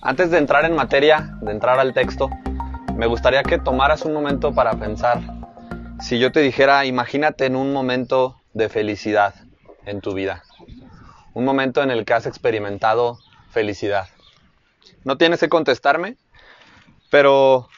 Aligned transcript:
Antes 0.00 0.30
de 0.30 0.38
entrar 0.38 0.64
en 0.64 0.76
materia, 0.76 1.34
de 1.40 1.50
entrar 1.50 1.80
al 1.80 1.92
texto, 1.92 2.30
me 2.94 3.06
gustaría 3.06 3.42
que 3.42 3.58
tomaras 3.58 4.04
un 4.04 4.12
momento 4.12 4.54
para 4.54 4.74
pensar, 4.74 5.20
si 6.00 6.20
yo 6.20 6.30
te 6.30 6.38
dijera, 6.38 6.84
imagínate 6.84 7.46
en 7.46 7.56
un 7.56 7.72
momento 7.72 8.40
de 8.54 8.68
felicidad 8.68 9.34
en 9.86 10.00
tu 10.00 10.14
vida, 10.14 10.44
un 11.34 11.44
momento 11.44 11.82
en 11.82 11.90
el 11.90 12.04
que 12.04 12.14
has 12.14 12.26
experimentado 12.26 13.18
felicidad. 13.50 14.06
No 15.02 15.18
tienes 15.18 15.40
que 15.40 15.48
contestarme, 15.48 16.16
pero 17.10 17.68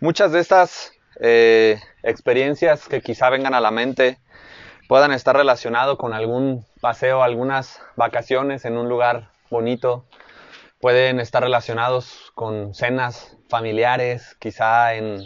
muchas 0.00 0.32
de 0.32 0.40
estas 0.40 0.92
eh, 1.18 1.80
experiencias 2.02 2.88
que 2.88 3.00
quizá 3.00 3.30
vengan 3.30 3.54
a 3.54 3.60
la 3.60 3.70
mente 3.70 4.18
puedan 4.86 5.12
estar 5.12 5.34
relacionadas 5.34 5.96
con 5.96 6.12
algún 6.12 6.66
paseo, 6.82 7.22
algunas 7.22 7.80
vacaciones 7.96 8.66
en 8.66 8.76
un 8.76 8.90
lugar 8.90 9.30
bonito, 9.48 10.04
pueden 10.80 11.20
estar 11.20 11.42
relacionados 11.42 12.32
con 12.34 12.74
cenas 12.74 13.36
familiares, 13.48 14.34
quizá 14.38 14.94
en, 14.94 15.22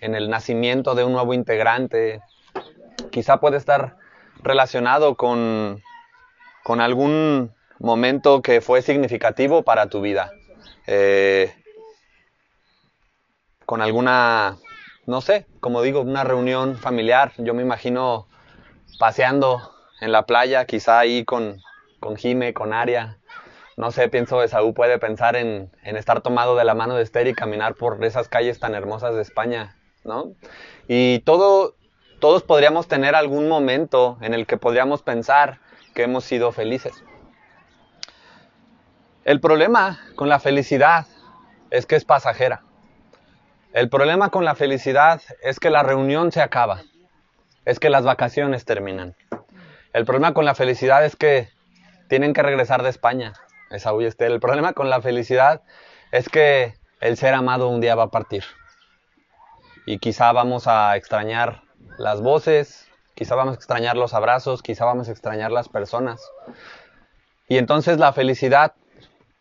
el 0.00 0.30
nacimiento 0.30 0.94
de 0.94 1.04
un 1.04 1.12
nuevo 1.12 1.32
integrante, 1.32 2.20
quizá 3.10 3.38
puede 3.38 3.56
estar 3.56 3.96
relacionado 4.42 5.14
con, 5.16 5.82
con 6.64 6.80
algún 6.80 7.54
momento 7.78 8.42
que 8.42 8.60
fue 8.60 8.82
significativo 8.82 9.62
para 9.62 9.88
tu 9.88 10.00
vida, 10.00 10.32
eh, 10.86 11.54
con 13.66 13.82
alguna, 13.82 14.56
no 15.06 15.20
sé, 15.20 15.46
como 15.60 15.82
digo, 15.82 16.00
una 16.00 16.24
reunión 16.24 16.76
familiar, 16.76 17.32
yo 17.38 17.54
me 17.54 17.62
imagino 17.62 18.26
paseando 18.98 19.70
en 20.00 20.12
la 20.12 20.26
playa, 20.26 20.64
quizá 20.64 20.98
ahí 20.98 21.24
con, 21.24 21.60
con 22.00 22.16
Jime, 22.16 22.54
con 22.54 22.72
Aria, 22.72 23.20
no 23.76 23.90
sé, 23.90 24.08
pienso 24.08 24.42
Esaú 24.42 24.74
puede 24.74 24.98
pensar 24.98 25.36
en, 25.36 25.70
estar 25.82 26.20
tomado 26.20 26.56
de 26.56 26.64
la 26.64 26.74
mano 26.74 26.96
de 26.96 27.02
Esther 27.02 27.26
y 27.26 27.34
caminar 27.34 27.74
por 27.74 28.04
esas 28.04 28.28
calles 28.28 28.58
tan 28.58 28.74
hermosas 28.74 29.14
de 29.14 29.22
España, 29.22 29.76
¿no? 30.04 30.34
Y 30.88 31.20
todo, 31.20 31.74
todos 32.18 32.42
podríamos 32.42 32.88
tener 32.88 33.14
algún 33.14 33.48
momento 33.48 34.18
en 34.20 34.34
el 34.34 34.46
que 34.46 34.56
podríamos 34.56 35.02
pensar 35.02 35.60
que 35.94 36.02
hemos 36.02 36.24
sido 36.24 36.52
felices. 36.52 37.04
El 39.24 39.40
problema 39.40 40.00
con 40.16 40.28
la 40.28 40.40
felicidad 40.40 41.06
es 41.70 41.86
que 41.86 41.96
es 41.96 42.04
pasajera. 42.04 42.62
El 43.72 43.88
problema 43.88 44.30
con 44.30 44.44
la 44.44 44.56
felicidad 44.56 45.22
es 45.42 45.60
que 45.60 45.70
la 45.70 45.82
reunión 45.82 46.32
se 46.32 46.42
acaba, 46.42 46.82
es 47.64 47.78
que 47.78 47.90
las 47.90 48.04
vacaciones 48.04 48.64
terminan. 48.64 49.14
El 49.92 50.04
problema 50.04 50.34
con 50.34 50.44
la 50.44 50.54
felicidad 50.54 51.04
es 51.04 51.14
que 51.14 51.48
tienen 52.08 52.32
que 52.32 52.42
regresar 52.42 52.82
de 52.82 52.90
España, 52.90 53.32
Esaú 53.70 54.02
y. 54.02 54.10
El 54.18 54.40
problema 54.40 54.72
con 54.72 54.90
la 54.90 55.00
felicidad 55.00 55.62
es 56.12 56.28
que 56.28 56.74
el 57.00 57.16
ser 57.16 57.34
amado 57.34 57.68
un 57.68 57.80
día 57.80 57.94
va 57.94 58.04
a 58.04 58.10
partir. 58.10 58.44
Y 59.86 59.98
quizá 59.98 60.32
vamos 60.32 60.66
a 60.66 60.96
extrañar 60.96 61.62
las 61.98 62.20
voces, 62.20 62.88
quizá 63.14 63.34
vamos 63.34 63.52
a 63.52 63.56
extrañar 63.56 63.96
los 63.96 64.12
abrazos, 64.12 64.62
quizá 64.62 64.84
vamos 64.84 65.08
a 65.08 65.12
extrañar 65.12 65.50
las 65.50 65.68
personas. 65.68 66.20
Y 67.48 67.58
entonces 67.58 67.98
la 67.98 68.12
felicidad, 68.12 68.74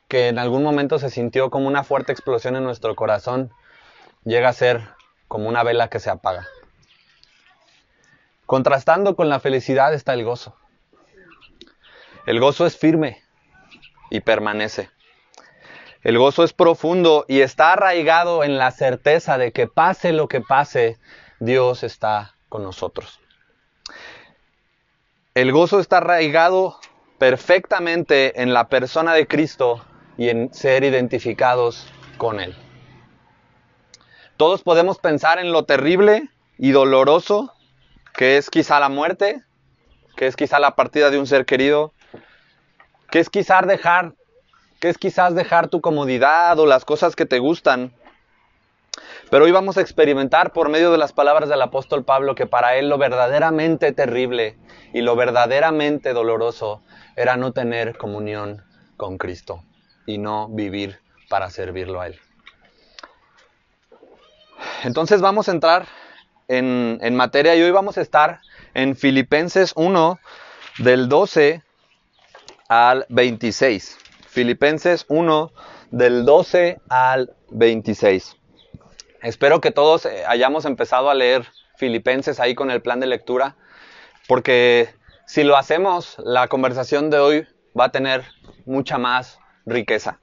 que 0.08 0.30
en 0.30 0.40
algún 0.40 0.64
momento 0.64 0.98
se 0.98 1.10
sintió 1.10 1.50
como 1.50 1.68
una 1.68 1.84
fuerte 1.84 2.12
explosión 2.12 2.56
en 2.56 2.64
nuestro 2.64 2.96
corazón, 2.96 3.54
llega 4.24 4.50
a 4.50 4.54
ser 4.54 4.82
como 5.28 5.50
una 5.50 5.64
vela 5.64 5.90
que 5.90 6.00
se 6.00 6.10
apaga. 6.10 6.48
Contrastando 8.46 9.16
con 9.16 9.30
la 9.30 9.40
felicidad 9.40 9.94
está 9.94 10.14
el 10.14 10.24
gozo. 10.24 10.56
El 12.26 12.40
gozo 12.40 12.66
es 12.66 12.78
firme, 12.78 13.22
y 14.10 14.22
permanece. 14.22 14.90
El 16.02 16.18
gozo 16.18 16.44
es 16.44 16.54
profundo 16.54 17.26
y 17.28 17.42
está 17.42 17.74
arraigado 17.74 18.44
en 18.44 18.58
la 18.58 18.72
certeza 18.72 19.38
de 19.38 19.52
que 19.52 19.68
pase 19.68 20.14
lo 20.14 20.28
que 20.28 20.42
pase, 20.42 20.98
Dios 21.40 21.84
está 21.84 22.36
con 22.48 22.64
nosotros. 22.64 23.20
El 25.36 25.52
gozo 25.52 25.80
está 25.80 25.98
arraigado 25.98 26.80
perfectamente 27.18 28.42
en 28.42 28.54
la 28.54 28.70
persona 28.70 29.14
de 29.14 29.28
Cristo 29.28 29.86
y 30.18 30.30
en 30.30 30.54
ser 30.54 30.84
identificados 30.84 31.86
con 32.18 32.40
Él. 32.40 32.56
Todos 34.38 34.64
podemos 34.64 35.00
pensar 35.00 35.38
en 35.38 35.52
lo 35.52 35.66
terrible 35.66 36.30
y 36.58 36.72
doloroso 36.72 37.54
que 38.14 38.38
es 38.38 38.50
quizá 38.50 38.80
la 38.80 38.90
muerte, 38.90 39.44
que 40.16 40.28
es 40.28 40.36
quizá 40.36 40.60
la 40.60 40.76
partida 40.76 41.10
de 41.10 41.20
un 41.20 41.28
ser 41.28 41.46
querido, 41.46 41.94
que 43.12 43.20
es 43.20 43.30
quizás 43.30 43.66
dejar, 43.68 44.14
que 44.80 44.90
es 44.90 44.98
quizás 44.98 45.36
dejar 45.36 45.68
tu 45.68 45.82
comodidad 45.82 46.58
o 46.60 46.66
las 46.66 46.86
cosas 46.86 47.16
que 47.16 47.26
te 47.26 47.40
gustan. 47.40 47.94
Pero 49.30 49.46
hoy 49.46 49.52
vamos 49.52 49.78
a 49.78 49.82
experimentar 49.82 50.54
por 50.54 50.70
medio 50.70 50.92
de 50.92 50.98
las 50.98 51.14
palabras 51.14 51.50
del 51.50 51.62
apóstol 51.62 52.04
Pablo 52.04 52.36
que 52.36 52.48
para 52.48 52.76
él 52.76 52.90
lo 52.90 52.98
verdaderamente 52.98 53.92
terrible 53.92 54.58
y 54.94 55.02
lo 55.02 55.16
verdaderamente 55.16 56.14
doloroso 56.14 56.82
era 57.16 57.38
no 57.38 57.52
tener 57.54 57.98
comunión 57.98 58.64
con 58.98 59.18
Cristo 59.18 59.64
y 60.06 60.18
no 60.18 60.50
vivir 60.50 61.00
para 61.30 61.50
servirlo 61.50 62.02
a 62.02 62.08
Él. 62.08 62.20
Entonces 64.84 65.22
vamos 65.22 65.48
a 65.48 65.52
entrar 65.52 65.86
en, 66.48 66.98
en 67.02 67.16
materia 67.16 67.56
y 67.56 67.62
hoy 67.62 67.72
vamos 67.72 67.98
a 67.98 68.02
estar 68.02 68.42
en 68.74 68.96
Filipenses 68.96 69.74
1 69.76 70.20
del 70.80 71.08
12 71.08 71.62
al 72.70 73.06
26. 73.10 73.98
Filipenses 74.28 75.06
1 75.10 75.52
del 75.92 76.24
12 76.24 76.80
al 76.88 77.36
26. 77.50 78.38
Espero 79.22 79.60
que 79.60 79.72
todos 79.72 80.06
eh, 80.06 80.24
hayamos 80.28 80.64
empezado 80.66 81.10
a 81.10 81.16
leer 81.16 81.46
Filipenses 81.76 82.40
ahí 82.40 82.56
con 82.56 82.72
el 82.72 82.82
plan 82.82 83.00
de 83.00 83.08
lectura, 83.08 83.56
porque 84.28 84.90
si 85.26 85.44
lo 85.44 85.58
hacemos, 85.58 86.16
la 86.20 86.48
conversación 86.48 87.10
de 87.10 87.20
hoy 87.20 87.48
va 87.78 87.86
a 87.86 87.92
tener 87.92 88.24
mucha 88.66 88.98
más 88.98 89.40
riqueza. 89.66 90.20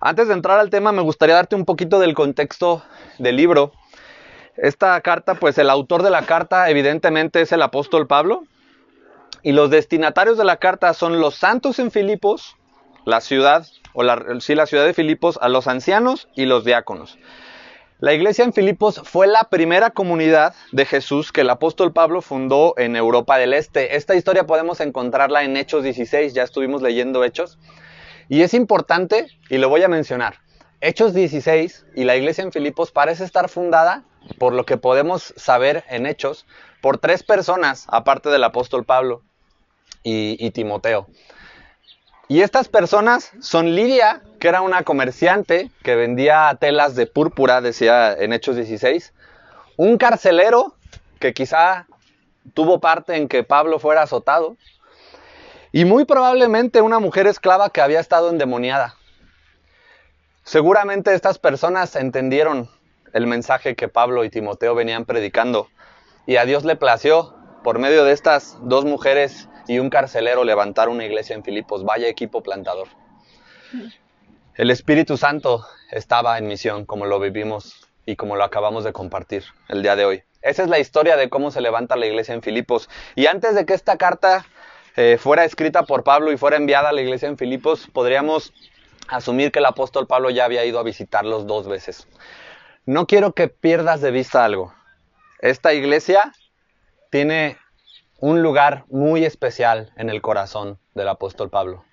Antes 0.00 0.28
de 0.28 0.34
entrar 0.34 0.58
al 0.58 0.70
tema, 0.70 0.92
me 0.92 1.02
gustaría 1.02 1.36
darte 1.36 1.56
un 1.56 1.64
poquito 1.64 1.98
del 1.98 2.14
contexto 2.14 2.82
del 3.18 3.36
libro. 3.36 3.72
Esta 4.56 5.00
carta, 5.00 5.34
pues 5.34 5.56
el 5.56 5.70
autor 5.70 6.02
de 6.02 6.10
la 6.10 6.26
carta 6.26 6.68
evidentemente 6.68 7.40
es 7.40 7.52
el 7.52 7.62
apóstol 7.62 8.06
Pablo, 8.06 8.44
y 9.44 9.52
los 9.52 9.68
destinatarios 9.68 10.38
de 10.38 10.44
la 10.44 10.56
carta 10.56 10.94
son 10.94 11.20
los 11.20 11.34
santos 11.34 11.78
en 11.78 11.90
Filipos, 11.90 12.56
la 13.04 13.20
ciudad, 13.20 13.66
o 13.92 14.02
la, 14.02 14.40
sí, 14.40 14.54
la 14.54 14.64
ciudad 14.64 14.86
de 14.86 14.94
Filipos, 14.94 15.38
a 15.40 15.50
los 15.50 15.68
ancianos 15.68 16.28
y 16.34 16.46
los 16.46 16.64
diáconos. 16.64 17.18
La 18.00 18.14
iglesia 18.14 18.42
en 18.42 18.54
Filipos 18.54 19.02
fue 19.04 19.26
la 19.26 19.44
primera 19.50 19.90
comunidad 19.90 20.54
de 20.72 20.86
Jesús 20.86 21.30
que 21.30 21.42
el 21.42 21.50
apóstol 21.50 21.92
Pablo 21.92 22.22
fundó 22.22 22.72
en 22.78 22.96
Europa 22.96 23.36
del 23.36 23.52
Este. 23.52 23.96
Esta 23.96 24.14
historia 24.14 24.46
podemos 24.46 24.80
encontrarla 24.80 25.44
en 25.44 25.58
Hechos 25.58 25.84
16, 25.84 26.32
ya 26.32 26.42
estuvimos 26.42 26.80
leyendo 26.80 27.22
Hechos. 27.22 27.58
Y 28.30 28.40
es 28.40 28.54
importante, 28.54 29.26
y 29.50 29.58
lo 29.58 29.68
voy 29.68 29.82
a 29.82 29.88
mencionar, 29.88 30.36
Hechos 30.80 31.12
16 31.12 31.84
y 31.94 32.04
la 32.04 32.16
iglesia 32.16 32.44
en 32.44 32.52
Filipos 32.52 32.92
parece 32.92 33.24
estar 33.24 33.50
fundada, 33.50 34.04
por 34.38 34.54
lo 34.54 34.64
que 34.64 34.78
podemos 34.78 35.34
saber 35.36 35.84
en 35.90 36.06
Hechos, 36.06 36.46
por 36.80 36.96
tres 36.96 37.22
personas, 37.22 37.86
aparte 37.90 38.30
del 38.30 38.44
apóstol 38.44 38.86
Pablo 38.86 39.22
y, 40.04 40.50
Timoteo. 40.50 41.08
Y 42.28 42.42
estas 42.42 42.68
personas 42.68 43.32
son 43.40 43.74
Lidia, 43.74 44.22
que 44.38 44.48
era 44.48 44.60
una 44.60 44.82
comerciante 44.82 45.70
que 45.82 45.96
vendía 45.96 46.56
telas 46.60 46.94
de 46.94 47.06
púrpura, 47.06 47.60
decía 47.60 48.12
en 48.12 48.32
Hechos 48.32 48.56
16, 48.56 49.12
un 49.76 49.98
carcelero 49.98 50.74
que 51.18 51.34
quizá 51.34 51.86
tuvo 52.52 52.80
parte 52.80 53.16
en 53.16 53.28
que 53.28 53.42
Pablo 53.42 53.78
fuera 53.78 54.02
azotado, 54.02 54.56
y 55.72 55.84
muy 55.84 56.04
probablemente 56.04 56.82
una 56.82 57.00
mujer 57.00 57.26
esclava 57.26 57.70
que 57.70 57.80
había 57.80 57.98
estado 57.98 58.30
endemoniada. 58.30 58.94
Seguramente 60.44 61.14
estas 61.14 61.38
personas 61.38 61.96
entendieron 61.96 62.70
el 63.12 63.26
mensaje 63.26 63.74
que 63.74 63.88
Pablo 63.88 64.24
y 64.24 64.30
Timoteo 64.30 64.74
venían 64.74 65.04
predicando, 65.04 65.68
y 66.26 66.36
a 66.36 66.44
Dios 66.44 66.64
le 66.64 66.76
plació, 66.76 67.34
por 67.64 67.78
medio 67.78 68.04
de 68.04 68.12
estas 68.12 68.58
dos 68.60 68.84
mujeres 68.84 69.48
y 69.66 69.78
un 69.78 69.90
carcelero 69.90 70.44
levantar 70.44 70.88
una 70.88 71.04
iglesia 71.04 71.34
en 71.34 71.44
Filipos. 71.44 71.84
Vaya 71.84 72.08
equipo 72.08 72.42
plantador. 72.42 72.88
El 74.54 74.70
Espíritu 74.70 75.16
Santo 75.16 75.66
estaba 75.90 76.38
en 76.38 76.46
misión, 76.46 76.86
como 76.86 77.06
lo 77.06 77.18
vivimos 77.18 77.88
y 78.06 78.16
como 78.16 78.36
lo 78.36 78.44
acabamos 78.44 78.84
de 78.84 78.92
compartir 78.92 79.44
el 79.68 79.82
día 79.82 79.96
de 79.96 80.04
hoy. 80.04 80.22
Esa 80.42 80.62
es 80.62 80.68
la 80.68 80.78
historia 80.78 81.16
de 81.16 81.30
cómo 81.30 81.50
se 81.50 81.60
levanta 81.60 81.96
la 81.96 82.06
iglesia 82.06 82.34
en 82.34 82.42
Filipos. 82.42 82.88
Y 83.14 83.26
antes 83.26 83.54
de 83.54 83.64
que 83.64 83.74
esta 83.74 83.96
carta 83.96 84.44
eh, 84.96 85.16
fuera 85.18 85.44
escrita 85.44 85.84
por 85.84 86.04
Pablo 86.04 86.30
y 86.30 86.36
fuera 86.36 86.56
enviada 86.56 86.90
a 86.90 86.92
la 86.92 87.00
iglesia 87.00 87.28
en 87.28 87.38
Filipos, 87.38 87.88
podríamos 87.92 88.52
asumir 89.08 89.50
que 89.50 89.58
el 89.58 89.66
apóstol 89.66 90.06
Pablo 90.06 90.30
ya 90.30 90.44
había 90.44 90.64
ido 90.64 90.78
a 90.78 90.82
visitarlos 90.82 91.46
dos 91.46 91.66
veces. 91.66 92.06
No 92.86 93.06
quiero 93.06 93.32
que 93.34 93.48
pierdas 93.48 94.02
de 94.02 94.10
vista 94.10 94.44
algo. 94.44 94.74
Esta 95.40 95.72
iglesia 95.72 96.32
tiene 97.10 97.58
un 98.24 98.40
lugar 98.40 98.86
muy 98.88 99.22
especial 99.26 99.92
en 99.98 100.08
el 100.08 100.22
corazón 100.22 100.78
del 100.94 101.08
apóstol 101.08 101.50
Pablo. 101.50 101.84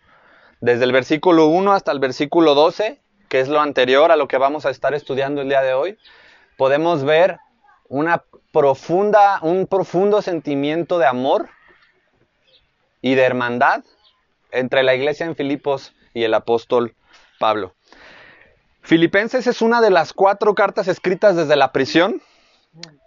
desde 0.61 0.85
el 0.85 0.93
versículo 0.93 1.47
1 1.47 1.73
hasta 1.73 1.91
el 1.91 1.99
versículo 1.99 2.55
12, 2.55 3.01
que 3.27 3.41
es 3.41 3.49
lo 3.49 3.59
anterior 3.59 4.13
a 4.13 4.15
lo 4.15 4.29
que 4.29 4.37
vamos 4.37 4.65
a 4.65 4.69
estar 4.69 4.93
estudiando 4.93 5.41
el 5.41 5.49
día 5.49 5.61
de 5.61 5.73
hoy, 5.73 5.97
podemos 6.57 7.03
ver 7.03 7.39
una 7.89 8.23
profunda, 8.53 9.39
un 9.41 9.67
profundo 9.67 10.21
sentimiento 10.21 10.99
de 10.99 11.07
amor 11.07 11.49
y 13.01 13.15
de 13.15 13.23
hermandad 13.23 13.83
entre 14.51 14.83
la 14.83 14.95
iglesia 14.95 15.25
en 15.25 15.35
Filipos 15.35 15.93
y 16.13 16.23
el 16.23 16.33
apóstol 16.33 16.95
Pablo. 17.39 17.75
Filipenses 18.83 19.47
es 19.47 19.61
una 19.61 19.81
de 19.81 19.89
las 19.89 20.13
cuatro 20.13 20.55
cartas 20.55 20.87
escritas 20.87 21.35
desde 21.35 21.57
la 21.57 21.73
prisión 21.73 22.21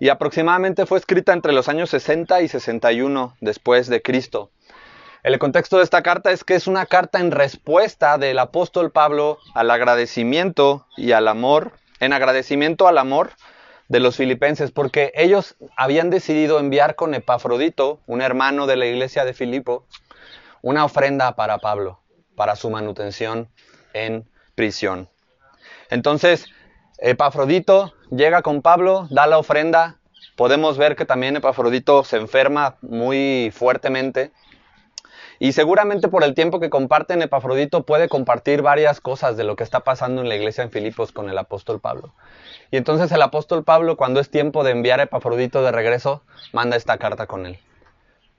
y 0.00 0.08
aproximadamente 0.08 0.86
fue 0.86 0.98
escrita 0.98 1.32
entre 1.32 1.52
los 1.52 1.68
años 1.68 1.90
60 1.90 2.42
y 2.42 2.48
61 2.48 3.36
después 3.40 3.88
de 3.88 4.02
Cristo. 4.02 4.50
El 5.22 5.38
contexto 5.38 5.78
de 5.78 5.84
esta 5.84 6.02
carta 6.02 6.32
es 6.32 6.44
que 6.44 6.54
es 6.54 6.66
una 6.66 6.84
carta 6.84 7.18
en 7.18 7.30
respuesta 7.30 8.18
del 8.18 8.38
apóstol 8.38 8.90
Pablo 8.90 9.38
al 9.54 9.70
agradecimiento 9.70 10.86
y 10.96 11.12
al 11.12 11.28
amor, 11.28 11.72
en 12.00 12.12
agradecimiento 12.12 12.88
al 12.88 12.98
amor 12.98 13.30
de 13.88 14.00
los 14.00 14.16
filipenses, 14.16 14.70
porque 14.70 15.12
ellos 15.14 15.56
habían 15.76 16.10
decidido 16.10 16.58
enviar 16.58 16.94
con 16.94 17.14
Epafrodito, 17.14 18.00
un 18.06 18.20
hermano 18.20 18.66
de 18.66 18.76
la 18.76 18.86
iglesia 18.86 19.24
de 19.24 19.32
Filipo, 19.32 19.86
una 20.60 20.84
ofrenda 20.84 21.36
para 21.36 21.58
Pablo, 21.58 22.00
para 22.36 22.56
su 22.56 22.68
manutención 22.68 23.48
en 23.94 24.28
prisión. 24.54 25.08
Entonces, 25.88 26.46
Epafrodito 26.98 27.92
llega 28.10 28.42
con 28.42 28.62
Pablo, 28.62 29.08
da 29.10 29.26
la 29.26 29.38
ofrenda. 29.38 29.96
Podemos 30.36 30.78
ver 30.78 30.96
que 30.96 31.04
también 31.04 31.36
Epafrodito 31.36 32.04
se 32.04 32.16
enferma 32.16 32.76
muy 32.82 33.52
fuertemente 33.54 34.32
y 35.38 35.52
seguramente 35.52 36.08
por 36.08 36.22
el 36.24 36.34
tiempo 36.34 36.60
que 36.60 36.70
comparten, 36.70 37.22
Epafrodito 37.22 37.84
puede 37.84 38.08
compartir 38.08 38.62
varias 38.62 39.00
cosas 39.00 39.36
de 39.36 39.44
lo 39.44 39.56
que 39.56 39.64
está 39.64 39.80
pasando 39.80 40.22
en 40.22 40.28
la 40.28 40.36
iglesia 40.36 40.62
en 40.62 40.70
Filipos 40.70 41.12
con 41.12 41.28
el 41.28 41.36
apóstol 41.38 41.80
Pablo. 41.80 42.14
Y 42.70 42.76
entonces 42.76 43.10
el 43.10 43.22
apóstol 43.22 43.64
Pablo, 43.64 43.96
cuando 43.96 44.20
es 44.20 44.30
tiempo 44.30 44.62
de 44.62 44.70
enviar 44.70 45.00
a 45.00 45.04
Epafrodito 45.04 45.62
de 45.62 45.72
regreso, 45.72 46.22
manda 46.52 46.76
esta 46.76 46.98
carta 46.98 47.26
con 47.26 47.46
él. 47.46 47.58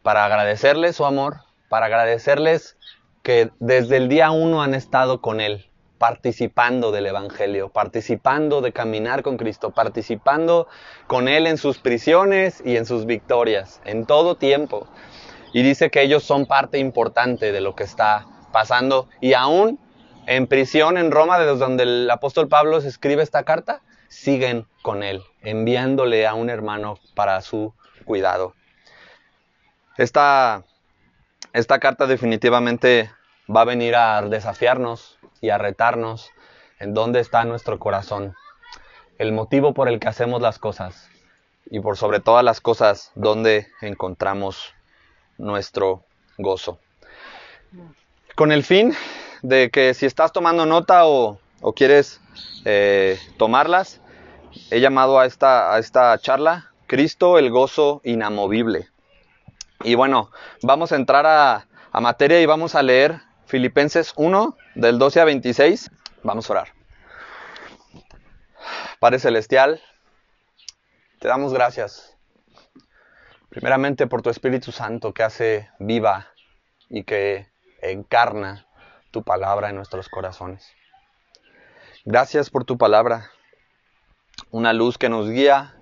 Para 0.03 0.25
agradecerles 0.25 0.95
su 0.95 1.05
amor, 1.05 1.41
para 1.69 1.87
agradecerles 1.87 2.77
que 3.23 3.49
desde 3.59 3.97
el 3.97 4.07
día 4.07 4.31
uno 4.31 4.61
han 4.61 4.73
estado 4.73 5.19
con 5.19 5.41
él, 5.41 5.69
participando 5.97 6.91
del 6.91 7.07
Evangelio, 7.07 7.69
participando 7.69 8.61
de 8.61 8.71
caminar 8.71 9.23
con 9.23 9.37
Cristo, 9.37 9.71
participando 9.71 10.67
con 11.07 11.27
Él 11.27 11.47
en 11.47 11.57
sus 11.57 11.77
prisiones 11.77 12.61
y 12.65 12.77
en 12.77 12.85
sus 12.85 13.05
victorias, 13.05 13.81
en 13.85 14.05
todo 14.05 14.35
tiempo 14.35 14.87
y 15.55 15.63
dice 15.63 15.89
que 15.89 16.01
ellos 16.01 16.25
son 16.25 16.47
parte 16.47 16.79
importante 16.79 17.53
de 17.53 17.61
lo 17.61 17.77
que 17.77 17.85
está 17.85 18.25
pasando 18.51 19.07
y 19.21 19.35
aún 19.35 19.79
en 20.27 20.47
prisión 20.47 20.97
en 20.97 21.11
Roma, 21.11 21.39
desde 21.39 21.55
donde 21.55 21.83
el 21.83 22.11
apóstol 22.11 22.49
Pablo 22.49 22.81
se 22.81 22.89
escribe 22.89 23.23
esta 23.23 23.43
carta, 23.43 23.81
siguen 24.09 24.67
con 24.81 25.01
él, 25.01 25.23
enviándole 25.39 26.27
a 26.27 26.33
un 26.33 26.49
hermano 26.49 26.99
para 27.13 27.41
su 27.41 27.73
cuidado. 28.03 28.53
Esta, 29.95 30.65
esta 31.53 31.79
carta 31.79 32.05
definitivamente 32.05 33.09
va 33.49 33.61
a 33.61 33.65
venir 33.65 33.95
a 33.95 34.23
desafiarnos 34.23 35.19
y 35.41 35.49
a 35.49 35.57
retarnos 35.57 36.31
en 36.79 36.93
dónde 36.93 37.19
está 37.19 37.43
nuestro 37.45 37.79
corazón, 37.79 38.35
el 39.17 39.31
motivo 39.31 39.73
por 39.73 39.87
el 39.87 39.99
que 39.99 40.07
hacemos 40.07 40.41
las 40.41 40.59
cosas 40.59 41.09
y 41.69 41.79
por 41.79 41.97
sobre 41.97 42.19
todas 42.19 42.43
las 42.43 42.61
cosas, 42.61 43.11
dónde 43.15 43.67
encontramos 43.81 44.73
nuestro 45.37 46.03
gozo. 46.37 46.79
Con 48.35 48.51
el 48.51 48.63
fin 48.63 48.93
de 49.41 49.69
que 49.69 49.93
si 49.93 50.05
estás 50.05 50.31
tomando 50.31 50.65
nota 50.65 51.05
o, 51.05 51.39
quieres 51.75 52.21
eh, 52.65 53.19
tomarlas, 53.37 54.01
he 54.69 54.79
llamado 54.79 55.19
a 55.19 55.25
esta, 55.25 55.73
a 55.73 55.79
esta 55.79 56.17
charla 56.19 56.71
Cristo 56.87 57.39
el 57.39 57.49
gozo 57.49 58.01
inamovible. 58.03 58.89
Y 59.83 59.95
bueno, 59.95 60.31
vamos 60.61 60.91
a 60.91 60.95
entrar 60.95 61.25
a, 61.25 61.67
a 61.91 62.01
materia 62.01 62.41
y 62.41 62.45
vamos 62.45 62.75
a 62.75 62.83
leer 62.83 63.21
Filipenses 63.45 64.13
1 64.15 64.57
del 64.75 64.99
12 64.99 65.21
a 65.21 65.25
26. 65.25 65.91
Vamos 66.23 66.49
a 66.49 66.53
orar. 66.53 66.67
Padre 68.99 69.19
Celestial, 69.19 69.81
te 71.19 71.27
damos 71.27 71.53
gracias 71.53 72.15
Primeramente 73.55 74.05
por 74.05 74.21
tu 74.21 74.29
Espíritu 74.29 74.73
Santo 74.73 75.13
que 75.13 75.23
hace 75.23 75.69
viva 75.79 76.27
y 76.89 77.05
que 77.05 77.47
encarna 77.81 78.67
tu 79.11 79.23
palabra 79.23 79.69
en 79.69 79.77
nuestros 79.77 80.09
corazones. 80.09 80.69
Gracias 82.03 82.49
por 82.49 82.65
tu 82.65 82.77
palabra, 82.77 83.31
una 84.51 84.73
luz 84.73 84.97
que 84.97 85.07
nos 85.07 85.29
guía, 85.29 85.73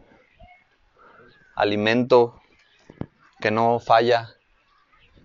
alimento 1.55 2.39
que 3.39 3.49
no 3.49 3.79
falla 3.79 4.29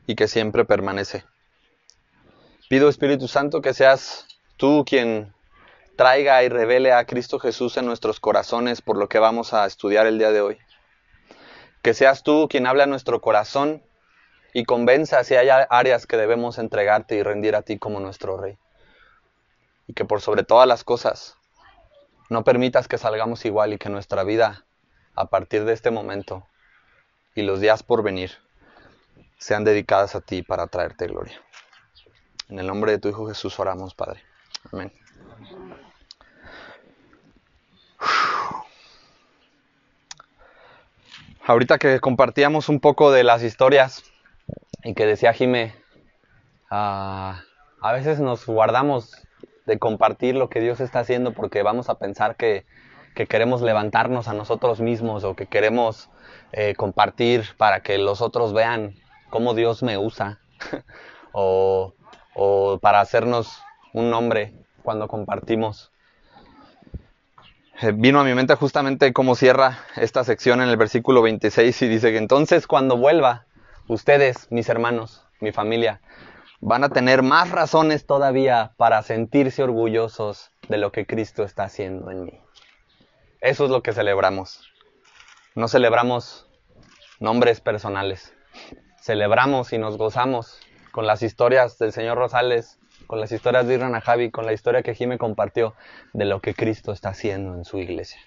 y 0.06 0.14
que 0.14 0.26
siempre 0.26 0.64
permanece. 0.64 1.26
Pido 2.69 2.91
Espíritu 2.91 3.29
Santo 3.29 3.62
que 3.62 3.73
seas 3.73 4.26
tú 4.59 4.85
quien 4.87 5.32
traiga 5.97 6.43
y 6.43 6.50
revele 6.50 6.93
a 6.93 7.06
Cristo 7.06 7.38
Jesús 7.38 7.79
en 7.79 7.87
nuestros 7.87 8.20
corazones 8.20 8.82
por 8.82 8.99
lo 8.99 9.09
que 9.09 9.19
vamos 9.19 9.55
a 9.55 9.65
estudiar 9.65 10.06
el 10.06 10.19
día 10.19 10.32
de 10.32 10.43
hoy. 10.43 10.59
Que 11.81 11.94
seas 11.94 12.23
tú 12.23 12.47
quien 12.50 12.67
habla 12.67 12.85
a 12.85 12.87
nuestro 12.87 13.23
corazón 13.23 13.82
y 14.53 14.65
convenza 14.65 15.25
si 15.25 15.35
hay 15.35 15.49
áreas 15.70 16.06
que 16.06 16.19
debemos 16.19 16.59
entregarte 16.59 17.15
y 17.15 17.23
rendir 17.23 17.56
a 17.56 17.62
ti 17.62 17.79
como 17.79 18.00
nuestro 18.00 18.37
Rey. 18.37 18.59
Y 19.87 19.94
que 19.94 20.05
por 20.05 20.21
sobre 20.21 20.43
todas 20.43 20.69
las 20.69 20.85
cosas 20.85 21.38
no 22.29 22.44
permitas 22.44 22.87
que 22.87 22.99
salgamos 22.99 23.47
igual 23.47 23.73
y 23.73 23.79
que 23.79 23.88
nuestra 23.88 24.25
vida 24.25 24.67
a 25.14 25.25
partir 25.31 25.64
de 25.64 25.73
este 25.73 25.91
momento 25.91 26.47
y 27.35 27.41
los 27.41 27.61
días 27.61 27.82
por 27.82 28.03
venir 28.03 28.32
sean 29.38 29.64
dedicadas 29.64 30.14
a 30.14 30.21
ti 30.21 30.43
para 30.43 30.67
traerte 30.67 31.06
gloria. 31.06 31.41
En 32.49 32.59
el 32.59 32.67
nombre 32.67 32.93
de 32.93 32.99
tu 32.99 33.09
Hijo 33.09 33.27
Jesús 33.27 33.59
oramos, 33.61 33.95
Padre. 33.95 34.23
Amén. 34.73 34.93
Ahorita 41.47 41.79
que 41.79 42.00
compartíamos 42.00 42.69
un 42.69 42.81
poco 42.81 43.11
de 43.11 43.25
las 43.25 43.43
historias 43.43 44.05
y 44.85 44.95
que 44.95 45.06
decía 45.06 45.33
Jime, 45.33 45.75
ah, 46.71 47.43
a 47.81 47.93
veces 47.93 48.21
nos 48.21 48.45
guardamos 48.47 49.15
de 49.67 49.79
compartir 49.79 50.35
lo 50.35 50.49
que 50.49 50.61
Dios 50.61 50.81
está 50.81 51.00
haciendo 51.00 51.33
porque 51.33 51.62
vamos 51.62 51.88
a 51.88 51.99
pensar 51.99 52.37
que, 52.37 52.64
queremos 53.28 53.62
levantarnos 53.62 54.28
a 54.28 54.33
nosotros 54.33 54.81
mismos 54.81 55.25
o 55.25 55.35
que 55.35 55.47
queremos 55.47 56.09
eh, 56.52 56.75
compartir 56.76 57.47
para 57.57 57.81
que 57.81 57.99
los 57.99 58.21
otros 58.21 58.52
vean 58.52 58.95
cómo 59.28 59.55
Dios 59.55 59.83
me 59.83 59.99
usa 59.99 60.38
o, 61.33 61.95
o 62.38 62.78
para 62.78 63.00
hacernos 63.00 63.61
un 63.92 64.11
nombre 64.11 64.54
cuando 64.83 65.09
compartimos. 65.09 65.90
Eh, 67.83 67.92
vino 67.92 68.21
a 68.21 68.25
mi 68.25 68.33
mente 68.35 68.54
justamente 68.54 69.12
cómo 69.12 69.35
cierra 69.35 69.78
esta 69.97 70.23
sección 70.25 70.62
en 70.62 70.68
el 70.68 70.76
versículo 70.76 71.21
26 71.23 71.83
y 71.83 71.88
dice 71.88 72.12
que 72.12 72.18
entonces 72.18 72.66
cuando 72.66 72.97
vuelva, 72.97 73.47
ustedes, 73.88 74.50
mis 74.50 74.68
hermanos, 74.68 75.26
mi 75.40 75.52
familia, 75.52 76.00
van 76.61 76.85
a 76.85 76.88
tener 76.90 77.23
más 77.23 77.50
razones 77.50 78.07
todavía 78.07 78.73
para 78.76 79.02
sentirse 79.02 79.62
orgullosos 79.62 80.52
de 80.68 80.78
lo 80.78 80.92
que 80.92 81.07
Cristo 81.07 81.42
está 81.42 81.64
haciendo 81.64 82.11
en 82.11 82.25
mí. 82.25 82.40
Eso 83.40 83.64
es 83.64 83.71
lo 83.71 83.83
que 83.83 83.92
celebramos. 83.92 84.73
No 85.54 85.66
celebramos 85.66 86.49
nombres 87.21 87.61
personales. 87.61 88.35
Celebramos 89.00 89.73
y 89.73 89.78
nos 89.78 89.97
gozamos 89.97 90.61
con 90.92 91.07
las 91.07 91.23
historias 91.23 91.78
del 91.78 91.92
señor 91.92 92.18
Rosales, 92.18 92.78
con 93.07 93.21
las 93.21 93.33
historias 93.33 93.66
de 93.66 93.75
Irana 93.75 94.00
Javi, 94.00 94.30
con 94.30 94.47
la 94.47 94.52
historia 94.52 94.83
que 94.83 94.95
Jimé 94.95 95.18
compartió 95.18 95.75
de 96.12 96.25
lo 96.25 96.40
que 96.40 96.54
Cristo 96.54 96.92
está 96.92 97.11
haciendo 97.11 97.54
en 97.54 97.64
su 97.64 97.78
iglesia. 97.78 98.21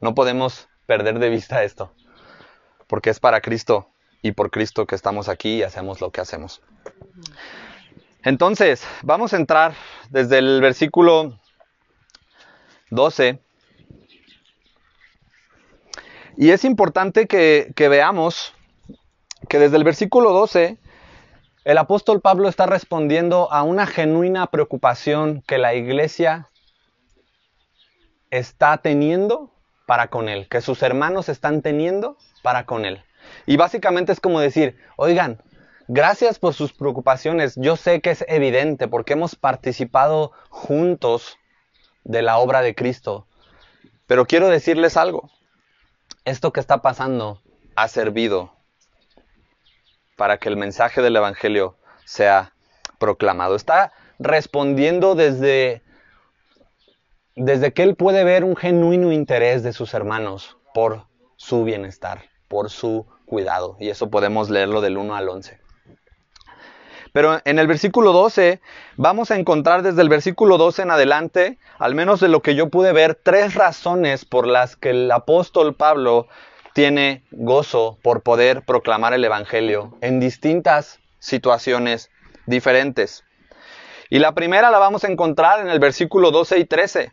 No 0.00 0.14
podemos 0.14 0.68
perder 0.86 1.18
de 1.18 1.28
vista 1.28 1.62
esto, 1.62 1.92
porque 2.86 3.10
es 3.10 3.20
para 3.20 3.40
Cristo 3.40 3.90
y 4.22 4.32
por 4.32 4.50
Cristo 4.50 4.86
que 4.86 4.94
estamos 4.94 5.28
aquí 5.28 5.56
y 5.56 5.62
hacemos 5.62 6.00
lo 6.00 6.10
que 6.10 6.20
hacemos. 6.20 6.62
Entonces, 8.22 8.86
vamos 9.02 9.32
a 9.32 9.36
entrar 9.36 9.74
desde 10.10 10.38
el 10.38 10.60
versículo 10.60 11.38
12. 12.90 13.38
Y 16.36 16.50
es 16.50 16.64
importante 16.64 17.26
que, 17.26 17.72
que 17.74 17.88
veamos 17.88 18.54
que 19.48 19.58
desde 19.58 19.76
el 19.76 19.84
versículo 19.84 20.32
12 20.32 20.78
el 21.64 21.78
apóstol 21.78 22.20
Pablo 22.20 22.48
está 22.48 22.66
respondiendo 22.66 23.50
a 23.52 23.62
una 23.62 23.86
genuina 23.86 24.46
preocupación 24.46 25.42
que 25.46 25.58
la 25.58 25.74
iglesia 25.74 26.48
está 28.30 28.78
teniendo 28.78 29.52
para 29.86 30.08
con 30.08 30.28
él, 30.28 30.48
que 30.48 30.60
sus 30.60 30.82
hermanos 30.82 31.28
están 31.28 31.62
teniendo 31.62 32.16
para 32.42 32.64
con 32.64 32.84
él. 32.84 33.02
Y 33.46 33.56
básicamente 33.56 34.12
es 34.12 34.20
como 34.20 34.40
decir, 34.40 34.76
oigan, 34.96 35.42
Gracias 35.92 36.38
por 36.38 36.54
sus 36.54 36.72
preocupaciones. 36.72 37.56
Yo 37.56 37.74
sé 37.74 38.00
que 38.00 38.10
es 38.10 38.24
evidente 38.28 38.86
porque 38.86 39.14
hemos 39.14 39.34
participado 39.34 40.30
juntos 40.48 41.36
de 42.04 42.22
la 42.22 42.38
obra 42.38 42.62
de 42.62 42.76
Cristo. 42.76 43.26
Pero 44.06 44.24
quiero 44.24 44.46
decirles 44.46 44.96
algo. 44.96 45.32
Esto 46.24 46.52
que 46.52 46.60
está 46.60 46.80
pasando 46.80 47.42
ha 47.74 47.88
servido 47.88 48.52
para 50.20 50.36
que 50.36 50.50
el 50.50 50.58
mensaje 50.58 51.00
del 51.00 51.16
Evangelio 51.16 51.78
sea 52.04 52.52
proclamado. 52.98 53.56
Está 53.56 53.90
respondiendo 54.18 55.14
desde, 55.14 55.80
desde 57.36 57.72
que 57.72 57.82
él 57.84 57.96
puede 57.96 58.22
ver 58.22 58.44
un 58.44 58.54
genuino 58.54 59.12
interés 59.12 59.62
de 59.62 59.72
sus 59.72 59.94
hermanos 59.94 60.58
por 60.74 61.06
su 61.36 61.64
bienestar, 61.64 62.24
por 62.48 62.68
su 62.68 63.06
cuidado. 63.24 63.78
Y 63.80 63.88
eso 63.88 64.10
podemos 64.10 64.50
leerlo 64.50 64.82
del 64.82 64.98
1 64.98 65.16
al 65.16 65.30
11. 65.30 65.58
Pero 67.14 67.40
en 67.46 67.58
el 67.58 67.66
versículo 67.66 68.12
12 68.12 68.60
vamos 68.96 69.30
a 69.30 69.36
encontrar 69.36 69.82
desde 69.82 70.02
el 70.02 70.10
versículo 70.10 70.58
12 70.58 70.82
en 70.82 70.90
adelante, 70.90 71.58
al 71.78 71.94
menos 71.94 72.20
de 72.20 72.28
lo 72.28 72.42
que 72.42 72.54
yo 72.54 72.68
pude 72.68 72.92
ver, 72.92 73.14
tres 73.14 73.54
razones 73.54 74.26
por 74.26 74.46
las 74.46 74.76
que 74.76 74.90
el 74.90 75.10
apóstol 75.10 75.74
Pablo 75.74 76.28
tiene 76.72 77.24
gozo 77.30 77.98
por 78.02 78.22
poder 78.22 78.62
proclamar 78.64 79.14
el 79.14 79.24
Evangelio 79.24 79.96
en 80.00 80.20
distintas 80.20 81.00
situaciones 81.18 82.10
diferentes. 82.46 83.24
Y 84.08 84.18
la 84.18 84.34
primera 84.34 84.70
la 84.70 84.78
vamos 84.78 85.04
a 85.04 85.08
encontrar 85.08 85.60
en 85.60 85.68
el 85.68 85.78
versículo 85.78 86.30
12 86.30 86.58
y 86.58 86.64
13. 86.64 87.12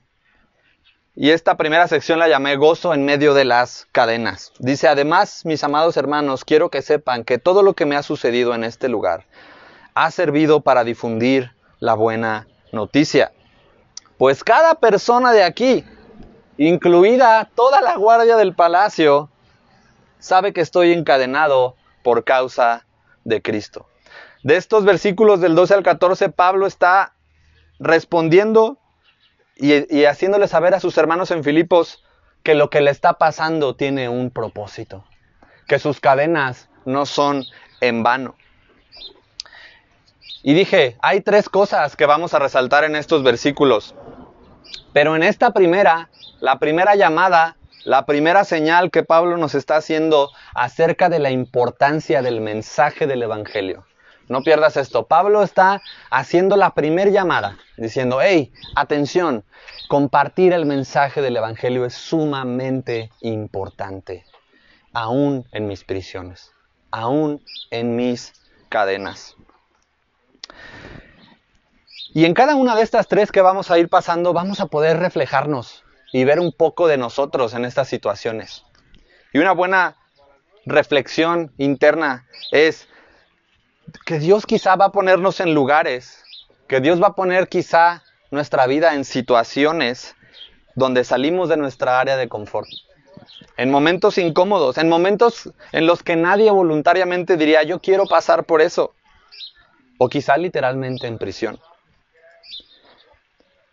Y 1.15 1.31
esta 1.31 1.57
primera 1.57 1.87
sección 1.87 2.19
la 2.19 2.27
llamé 2.27 2.57
gozo 2.57 2.93
en 2.93 3.03
medio 3.03 3.33
de 3.33 3.45
las 3.45 3.87
cadenas. 3.91 4.53
Dice, 4.59 4.87
además, 4.87 5.45
mis 5.45 5.63
amados 5.63 5.97
hermanos, 5.97 6.45
quiero 6.45 6.69
que 6.69 6.83
sepan 6.83 7.23
que 7.23 7.39
todo 7.39 7.63
lo 7.63 7.73
que 7.73 7.85
me 7.85 7.95
ha 7.95 8.03
sucedido 8.03 8.53
en 8.53 8.63
este 8.63 8.87
lugar 8.87 9.25
ha 9.95 10.11
servido 10.11 10.61
para 10.61 10.83
difundir 10.83 11.51
la 11.79 11.95
buena 11.95 12.47
noticia. 12.71 13.31
Pues 14.19 14.43
cada 14.43 14.75
persona 14.75 15.31
de 15.33 15.43
aquí, 15.43 15.83
incluida 16.57 17.49
toda 17.55 17.81
la 17.81 17.95
guardia 17.95 18.37
del 18.37 18.53
palacio, 18.53 19.29
sabe 20.19 20.53
que 20.53 20.61
estoy 20.61 20.93
encadenado 20.93 21.75
por 22.03 22.23
causa 22.23 22.85
de 23.23 23.41
Cristo. 23.41 23.87
De 24.43 24.55
estos 24.55 24.85
versículos 24.85 25.41
del 25.41 25.55
12 25.55 25.73
al 25.73 25.83
14, 25.83 26.29
Pablo 26.29 26.67
está 26.67 27.13
respondiendo 27.79 28.77
y, 29.55 29.95
y 29.95 30.05
haciéndole 30.05 30.47
saber 30.47 30.73
a 30.73 30.79
sus 30.79 30.97
hermanos 30.97 31.31
en 31.31 31.43
Filipos 31.43 32.03
que 32.43 32.55
lo 32.55 32.69
que 32.69 32.81
le 32.81 32.91
está 32.91 33.13
pasando 33.13 33.75
tiene 33.75 34.09
un 34.09 34.31
propósito, 34.31 35.03
que 35.67 35.79
sus 35.79 35.99
cadenas 35.99 36.69
no 36.85 37.05
son 37.05 37.43
en 37.81 38.03
vano. 38.03 38.35
Y 40.43 40.53
dije, 40.53 40.95
hay 41.01 41.19
tres 41.19 41.49
cosas 41.49 41.97
que 41.97 42.05
vamos 42.05 42.33
a 42.33 42.39
resaltar 42.39 42.85
en 42.85 42.95
estos 42.95 43.21
versículos. 43.21 43.95
Pero 44.93 45.15
en 45.15 45.23
esta 45.23 45.51
primera, 45.51 46.09
la 46.39 46.57
primera 46.57 46.95
llamada 46.95 47.56
la 47.87 48.05
primera 48.05 48.43
señal 48.43 48.91
que 48.91 49.03
Pablo 49.03 49.37
nos 49.37 49.55
está 49.55 49.77
haciendo 49.77 50.31
acerca 50.53 51.07
de 51.07 51.19
la 51.19 51.31
importancia 51.31 52.21
del 52.21 52.41
mensaje 52.41 53.07
del 53.07 53.23
Evangelio. 53.23 53.85
No 54.27 54.41
pierdas 54.41 54.75
esto. 54.75 55.07
Pablo 55.07 55.41
está 55.41 55.81
haciendo 56.11 56.57
la 56.57 56.71
primera 56.71 57.09
llamada, 57.09 57.57
diciendo, 57.77 58.19
hey, 58.21 58.51
atención, 58.75 59.45
compartir 59.87 60.51
el 60.51 60.65
mensaje 60.65 61.21
del 61.21 61.37
Evangelio 61.37 61.85
es 61.85 61.93
sumamente 61.93 63.09
importante, 63.21 64.25
aún 64.91 65.47
en 65.53 65.69
mis 65.69 65.85
prisiones, 65.85 66.51
aún 66.91 67.41
en 67.71 67.95
mis 67.95 68.33
cadenas. 68.67 69.37
Y 72.13 72.25
en 72.25 72.33
cada 72.33 72.55
una 72.55 72.75
de 72.75 72.81
estas 72.81 73.07
tres 73.07 73.31
que 73.31 73.39
vamos 73.39 73.71
a 73.71 73.79
ir 73.79 73.87
pasando, 73.87 74.33
vamos 74.33 74.59
a 74.59 74.65
poder 74.65 74.99
reflejarnos 74.99 75.85
y 76.11 76.23
ver 76.23 76.39
un 76.39 76.51
poco 76.51 76.87
de 76.87 76.97
nosotros 76.97 77.53
en 77.53 77.65
estas 77.65 77.87
situaciones. 77.87 78.63
Y 79.33 79.39
una 79.39 79.51
buena 79.51 79.97
reflexión 80.65 81.53
interna 81.57 82.27
es 82.51 82.87
que 84.05 84.19
Dios 84.19 84.45
quizá 84.45 84.75
va 84.75 84.85
a 84.85 84.91
ponernos 84.91 85.39
en 85.39 85.53
lugares, 85.53 86.23
que 86.67 86.81
Dios 86.81 87.01
va 87.01 87.07
a 87.07 87.15
poner 87.15 87.47
quizá 87.47 88.03
nuestra 88.31 88.67
vida 88.67 88.93
en 88.93 89.05
situaciones 89.05 90.15
donde 90.75 91.03
salimos 91.03 91.49
de 91.49 91.57
nuestra 91.57 91.99
área 91.99 92.17
de 92.17 92.29
confort. 92.29 92.67
En 93.57 93.71
momentos 93.71 94.17
incómodos, 94.17 94.77
en 94.77 94.89
momentos 94.89 95.51
en 95.71 95.87
los 95.87 96.03
que 96.03 96.15
nadie 96.15 96.51
voluntariamente 96.51 97.37
diría 97.37 97.63
yo 97.63 97.79
quiero 97.79 98.05
pasar 98.05 98.45
por 98.45 98.61
eso. 98.61 98.93
O 99.97 100.09
quizá 100.09 100.37
literalmente 100.37 101.07
en 101.07 101.17
prisión. 101.17 101.59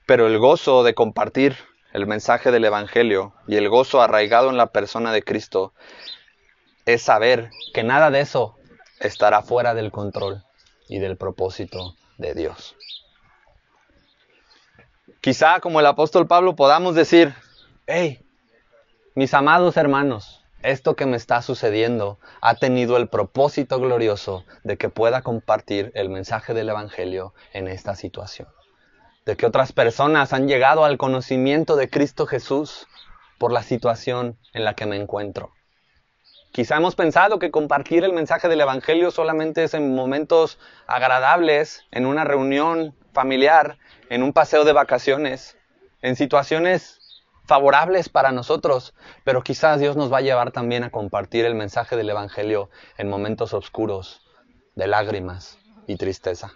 Pero 0.07 0.27
el 0.27 0.39
gozo 0.39 0.83
de 0.83 0.95
compartir 0.95 1.57
el 1.95 2.09
mensaje 2.09 2.51
del 2.51 2.65
Evangelio 2.65 3.35
y 3.47 3.55
el 3.55 3.69
gozo 3.69 4.03
arraigado 4.03 4.51
en 4.51 4.57
la 4.57 4.73
persona 4.73 5.13
de 5.13 5.23
Cristo 5.23 5.73
es 6.87 7.03
saber 7.03 7.51
que 7.73 7.85
nada 7.85 8.11
de 8.11 8.21
eso 8.21 8.57
estará 8.99 9.43
fuera 9.43 9.75
del 9.75 9.93
control 9.93 10.43
y 10.89 10.99
del 10.99 11.17
propósito 11.17 11.95
de 12.19 12.35
Dios. 12.35 12.77
Quizá 15.21 15.61
como 15.61 15.79
el 15.79 15.87
apóstol 15.87 16.27
Pablo 16.27 16.57
podamos 16.57 16.97
decir, 16.97 17.33
hey, 17.87 18.27
mis 19.15 19.33
amados 19.33 19.77
hermanos, 19.77 20.45
esto 20.63 20.97
que 20.97 21.07
me 21.07 21.17
está 21.17 21.43
sucediendo 21.43 22.19
ha 22.41 22.57
tenido 22.57 22.97
el 22.97 23.09
propósito 23.09 23.79
glorioso 23.79 24.45
de 24.65 24.77
que 24.77 24.89
pueda 24.89 25.23
compartir 25.23 25.93
el 25.95 26.09
mensaje 26.09 26.55
del 26.55 26.71
Evangelio 26.71 27.35
en 27.53 27.69
esta 27.69 27.95
situación 27.95 28.49
de 29.25 29.37
que 29.37 29.47
otras 29.47 29.73
personas 29.73 30.33
han 30.33 30.49
llegado 30.49 30.85
al 30.85 30.99
conocimiento 30.99 31.77
de 31.77 31.89
Cristo 31.89 32.27
Jesús 32.27 32.87
por 33.39 33.53
la 33.53 33.63
situación 33.63 34.39
en 34.53 34.65
la 34.65 34.75
que 34.75 34.87
me 34.87 34.97
encuentro. 34.97 35.53
Quizá 36.53 36.77
hemos 36.77 36.95
pensado 36.95 37.39
que 37.39 37.51
compartir 37.51 38.05
el 38.05 38.13
mensaje 38.13 38.49
del 38.49 38.61
Evangelio 38.61 39.11
solamente 39.11 39.65
es 39.65 39.75
en 39.75 39.95
momentos 39.95 40.59
agradables, 40.87 41.85
en 41.91 42.07
una 42.07 42.25
reunión 42.25 42.95
familiar, 43.13 43.79
en 44.09 44.23
un 44.23 44.33
paseo 44.33 44.65
de 44.65 44.73
vacaciones, 44.73 45.57
en 46.01 46.17
situaciones 46.17 47.01
favorables 47.47 48.09
para 48.09 48.31
nosotros, 48.31 48.95
pero 49.25 49.43
quizás 49.43 49.81
Dios 49.81 49.97
nos 49.97 50.13
va 50.13 50.19
a 50.19 50.23
llevar 50.23 50.53
también 50.53 50.85
a 50.85 50.91
compartir 50.91 51.45
el 51.45 51.55
mensaje 51.55 51.97
del 51.97 52.11
Evangelio 52.11 52.71
en 52.99 53.09
momentos 53.09 53.53
oscuros, 53.53 54.21
de 54.77 54.87
lágrimas 54.87 55.59
y 55.87 55.97
tristeza 55.97 56.55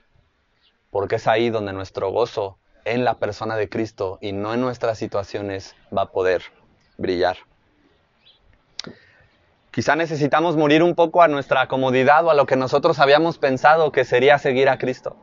porque 0.91 1.17
es 1.17 1.27
ahí 1.27 1.51
donde 1.51 1.73
nuestro 1.73 2.11
gozo 2.11 2.59
en 2.85 3.05
la 3.05 3.15
persona 3.19 3.57
de 3.57 3.69
Cristo 3.69 4.19
y 4.21 4.33
no 4.33 4.55
en 4.55 4.61
nuestras 4.61 4.99
situaciones 4.99 5.75
va 5.97 6.03
a 6.03 6.13
poder 6.13 6.43
brillar. 6.97 7.37
Quizá 9.71 9.95
necesitamos 9.95 10.57
morir 10.57 10.83
un 10.83 10.95
poco 10.95 11.23
a 11.23 11.29
nuestra 11.29 11.69
comodidad 11.69 12.25
o 12.25 12.31
a 12.31 12.35
lo 12.35 12.47
que 12.47 12.57
nosotros 12.57 12.99
habíamos 12.99 13.39
pensado 13.39 13.93
que 13.93 14.05
sería 14.05 14.39
seguir 14.39 14.69
a 14.69 14.79
Cristo. 14.79 15.17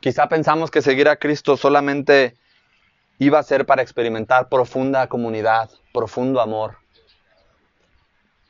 Quizá 0.00 0.28
pensamos 0.28 0.70
que 0.70 0.80
seguir 0.80 1.08
a 1.08 1.16
Cristo 1.16 1.56
solamente 1.56 2.36
iba 3.18 3.38
a 3.38 3.42
ser 3.42 3.66
para 3.66 3.82
experimentar 3.82 4.48
profunda 4.48 5.06
comunidad, 5.08 5.70
profundo 5.92 6.40
amor. 6.40 6.78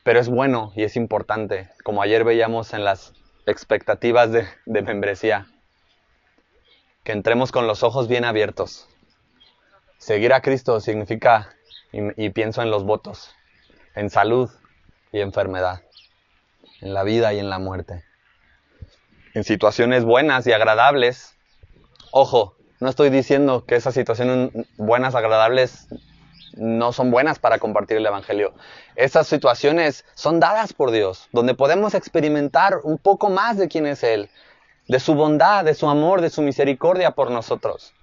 Pero 0.03 0.19
es 0.19 0.29
bueno 0.29 0.71
y 0.75 0.83
es 0.83 0.95
importante, 0.95 1.69
como 1.83 2.01
ayer 2.01 2.23
veíamos 2.23 2.73
en 2.73 2.85
las 2.85 3.13
expectativas 3.45 4.31
de, 4.31 4.47
membresía. 4.65 5.47
Que 7.03 7.11
entremos 7.11 7.51
con 7.51 7.67
los 7.67 7.83
ojos 7.83 8.07
bien 8.07 8.25
abiertos. 8.25 8.87
Seguir 9.97 10.33
a 10.33 10.41
Cristo 10.41 10.79
significa, 10.79 11.55
y, 11.91 12.25
y 12.25 12.29
pienso 12.29 12.61
en 12.61 12.71
los 12.71 12.83
votos, 12.83 13.35
en 13.95 14.09
salud 14.09 14.49
y 15.11 15.19
enfermedad, 15.19 15.81
en 16.81 16.93
la 16.93 17.03
vida 17.03 17.33
y 17.33 17.39
en 17.39 17.49
la 17.49 17.59
muerte. 17.59 18.03
En 19.33 19.43
situaciones 19.43 20.03
buenas 20.03 20.45
y 20.47 20.53
agradables. 20.53 21.35
Ojo, 22.11 22.55
no 22.79 22.89
estoy 22.89 23.09
diciendo 23.09 23.65
que 23.65 23.75
esas 23.75 23.93
situaciones 23.93 24.51
buenas, 24.75 25.15
agradables, 25.15 25.87
no 26.55 26.93
son 26.93 27.11
buenas 27.11 27.39
para 27.39 27.59
compartir 27.59 27.97
el 27.97 28.05
Evangelio. 28.05 28.53
Esas 28.95 29.27
situaciones 29.27 30.05
son 30.13 30.39
dadas 30.39 30.73
por 30.73 30.91
Dios, 30.91 31.27
donde 31.31 31.53
podemos 31.53 31.93
experimentar 31.93 32.79
un 32.83 32.97
poco 32.97 33.29
más 33.29 33.57
de 33.57 33.67
quién 33.67 33.85
es 33.85 34.03
Él, 34.03 34.29
de 34.87 34.99
su 34.99 35.13
bondad, 35.15 35.65
de 35.65 35.73
su 35.73 35.89
amor, 35.89 36.21
de 36.21 36.29
su 36.29 36.41
misericordia 36.41 37.11
por 37.11 37.31
nosotros. 37.31 37.93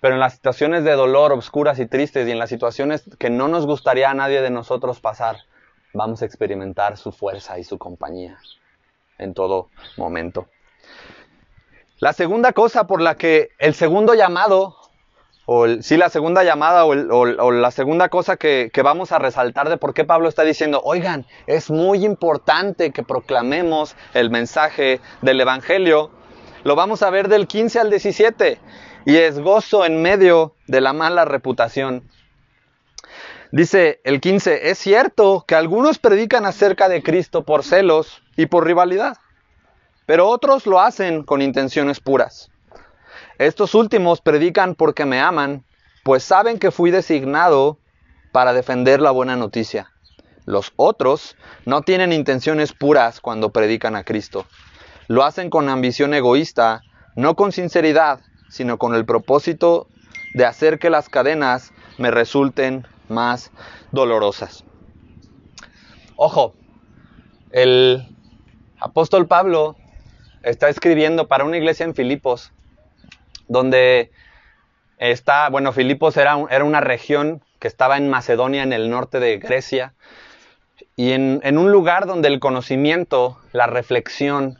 Pero 0.00 0.14
en 0.14 0.20
las 0.20 0.34
situaciones 0.34 0.84
de 0.84 0.92
dolor, 0.92 1.32
obscuras 1.32 1.78
y 1.78 1.86
tristes, 1.86 2.28
y 2.28 2.30
en 2.30 2.38
las 2.38 2.50
situaciones 2.50 3.04
que 3.18 3.30
no 3.30 3.48
nos 3.48 3.66
gustaría 3.66 4.10
a 4.10 4.14
nadie 4.14 4.40
de 4.40 4.50
nosotros 4.50 5.00
pasar, 5.00 5.38
vamos 5.92 6.22
a 6.22 6.26
experimentar 6.26 6.96
su 6.96 7.12
fuerza 7.12 7.58
y 7.58 7.64
su 7.64 7.78
compañía 7.78 8.38
en 9.18 9.34
todo 9.34 9.70
momento. 9.96 10.48
La 11.98 12.12
segunda 12.12 12.52
cosa 12.52 12.86
por 12.86 13.00
la 13.02 13.16
que 13.16 13.50
el 13.58 13.74
segundo 13.74 14.14
llamado 14.14 14.77
o 15.50 15.66
sí 15.80 15.96
la 15.96 16.10
segunda 16.10 16.44
llamada 16.44 16.84
o, 16.84 17.50
la 17.50 17.70
segunda 17.70 18.10
cosa 18.10 18.36
que, 18.36 18.70
que, 18.70 18.82
vamos 18.82 19.12
a 19.12 19.18
resaltar 19.18 19.70
de 19.70 19.78
por 19.78 19.94
qué 19.94 20.04
Pablo 20.04 20.28
está 20.28 20.42
diciendo, 20.42 20.82
oigan, 20.84 21.24
es 21.46 21.70
muy 21.70 22.04
importante 22.04 22.90
que 22.90 23.02
proclamemos 23.02 23.96
el 24.12 24.28
mensaje 24.28 25.00
del 25.22 25.40
Evangelio, 25.40 26.10
lo 26.64 26.76
vamos 26.76 27.02
a 27.02 27.08
ver 27.08 27.28
del 27.28 27.46
15 27.46 27.80
al 27.80 27.88
17, 27.88 28.58
y 29.06 29.16
es 29.16 29.38
gozo 29.38 29.86
en 29.86 30.02
medio 30.02 30.52
de 30.66 30.82
la 30.82 30.92
mala 30.92 31.24
reputación. 31.24 32.02
Dice 33.50 34.02
el 34.04 34.20
15, 34.20 34.68
es 34.68 34.76
cierto 34.76 35.46
que 35.48 35.54
algunos 35.54 35.98
predican 35.98 36.44
acerca 36.44 36.90
de 36.90 37.02
Cristo 37.02 37.44
por 37.44 37.64
celos 37.64 38.22
y 38.36 38.44
por 38.44 38.66
rivalidad, 38.66 39.16
pero 40.04 40.28
otros 40.28 40.66
lo 40.66 40.78
hacen 40.78 41.22
con 41.22 41.40
intenciones 41.40 42.00
puras. 42.00 42.50
Estos 43.38 43.76
últimos 43.76 44.20
predican 44.20 44.74
porque 44.74 45.04
me 45.04 45.20
aman, 45.20 45.64
pues 46.02 46.24
saben 46.24 46.58
que 46.58 46.72
fui 46.72 46.90
designado 46.90 47.78
para 48.32 48.52
defender 48.52 49.00
la 49.00 49.12
buena 49.12 49.36
noticia. 49.36 49.92
Los 50.44 50.72
otros 50.74 51.36
no 51.64 51.82
tienen 51.82 52.12
intenciones 52.12 52.72
puras 52.72 53.20
cuando 53.20 53.50
predican 53.50 53.94
a 53.94 54.02
Cristo. 54.02 54.46
Lo 55.06 55.22
hacen 55.22 55.50
con 55.50 55.68
ambición 55.68 56.14
egoísta, 56.14 56.82
no 57.14 57.36
con 57.36 57.52
sinceridad, 57.52 58.20
sino 58.48 58.76
con 58.76 58.96
el 58.96 59.04
propósito 59.04 59.86
de 60.34 60.44
hacer 60.44 60.80
que 60.80 60.90
las 60.90 61.08
cadenas 61.08 61.72
me 61.96 62.10
resulten 62.10 62.88
más 63.08 63.52
dolorosas. 63.92 64.64
Ojo, 66.16 66.54
el 67.52 68.16
apóstol 68.80 69.28
Pablo 69.28 69.76
está 70.42 70.68
escribiendo 70.68 71.28
para 71.28 71.44
una 71.44 71.56
iglesia 71.56 71.84
en 71.84 71.94
Filipos 71.94 72.52
donde 73.48 74.10
está, 74.98 75.48
bueno, 75.48 75.72
Filipos 75.72 76.16
era, 76.16 76.38
era 76.50 76.64
una 76.64 76.80
región 76.80 77.42
que 77.58 77.68
estaba 77.68 77.96
en 77.96 78.08
Macedonia, 78.08 78.62
en 78.62 78.72
el 78.72 78.90
norte 78.90 79.20
de 79.20 79.38
Grecia, 79.38 79.94
y 80.96 81.12
en, 81.12 81.40
en 81.42 81.58
un 81.58 81.72
lugar 81.72 82.06
donde 82.06 82.28
el 82.28 82.40
conocimiento, 82.40 83.38
la 83.52 83.66
reflexión 83.66 84.58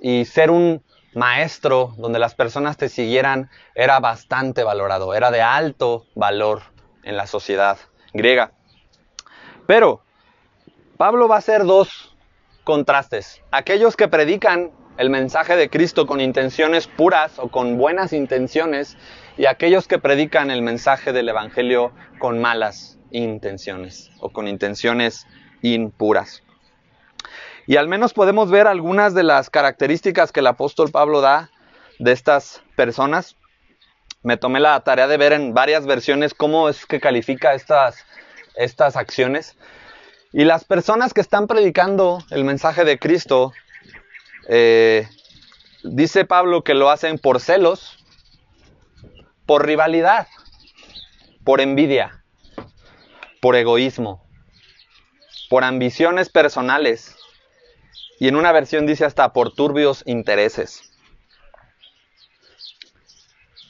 y 0.00 0.24
ser 0.24 0.50
un 0.50 0.82
maestro, 1.14 1.94
donde 1.98 2.18
las 2.18 2.34
personas 2.34 2.76
te 2.76 2.88
siguieran, 2.88 3.50
era 3.74 4.00
bastante 4.00 4.64
valorado, 4.64 5.14
era 5.14 5.30
de 5.30 5.42
alto 5.42 6.06
valor 6.14 6.62
en 7.02 7.16
la 7.16 7.26
sociedad 7.26 7.78
griega. 8.12 8.52
Pero 9.66 10.02
Pablo 10.96 11.28
va 11.28 11.36
a 11.36 11.38
hacer 11.38 11.64
dos 11.64 12.16
contrastes. 12.64 13.42
Aquellos 13.50 13.96
que 13.96 14.08
predican 14.08 14.70
el 14.98 15.10
mensaje 15.10 15.56
de 15.56 15.70
Cristo 15.70 16.06
con 16.06 16.20
intenciones 16.20 16.86
puras 16.86 17.38
o 17.38 17.48
con 17.48 17.78
buenas 17.78 18.12
intenciones 18.12 18.96
y 19.36 19.46
aquellos 19.46 19.88
que 19.88 19.98
predican 19.98 20.50
el 20.50 20.62
mensaje 20.62 21.12
del 21.12 21.28
Evangelio 21.28 21.92
con 22.18 22.40
malas 22.40 22.98
intenciones 23.10 24.10
o 24.20 24.30
con 24.30 24.48
intenciones 24.48 25.26
impuras. 25.62 26.42
Y 27.66 27.76
al 27.76 27.88
menos 27.88 28.12
podemos 28.12 28.50
ver 28.50 28.66
algunas 28.66 29.14
de 29.14 29.22
las 29.22 29.48
características 29.48 30.32
que 30.32 30.40
el 30.40 30.46
apóstol 30.48 30.90
Pablo 30.90 31.20
da 31.20 31.50
de 31.98 32.12
estas 32.12 32.62
personas. 32.76 33.36
Me 34.22 34.36
tomé 34.36 34.60
la 34.60 34.78
tarea 34.80 35.06
de 35.06 35.16
ver 35.16 35.32
en 35.32 35.54
varias 35.54 35.86
versiones 35.86 36.34
cómo 36.34 36.68
es 36.68 36.86
que 36.86 37.00
califica 37.00 37.54
estas, 37.54 38.04
estas 38.56 38.96
acciones. 38.96 39.56
Y 40.32 40.44
las 40.44 40.64
personas 40.64 41.14
que 41.14 41.20
están 41.20 41.46
predicando 41.46 42.18
el 42.30 42.44
mensaje 42.44 42.84
de 42.84 42.98
Cristo 42.98 43.52
eh, 44.48 45.08
dice 45.84 46.24
Pablo 46.24 46.64
que 46.64 46.74
lo 46.74 46.90
hacen 46.90 47.18
por 47.18 47.40
celos, 47.40 47.98
por 49.46 49.66
rivalidad, 49.66 50.28
por 51.44 51.60
envidia, 51.60 52.24
por 53.40 53.56
egoísmo, 53.56 54.24
por 55.48 55.64
ambiciones 55.64 56.28
personales 56.28 57.16
y 58.18 58.28
en 58.28 58.36
una 58.36 58.52
versión 58.52 58.86
dice 58.86 59.04
hasta 59.04 59.32
por 59.32 59.52
turbios 59.52 60.02
intereses. 60.06 60.92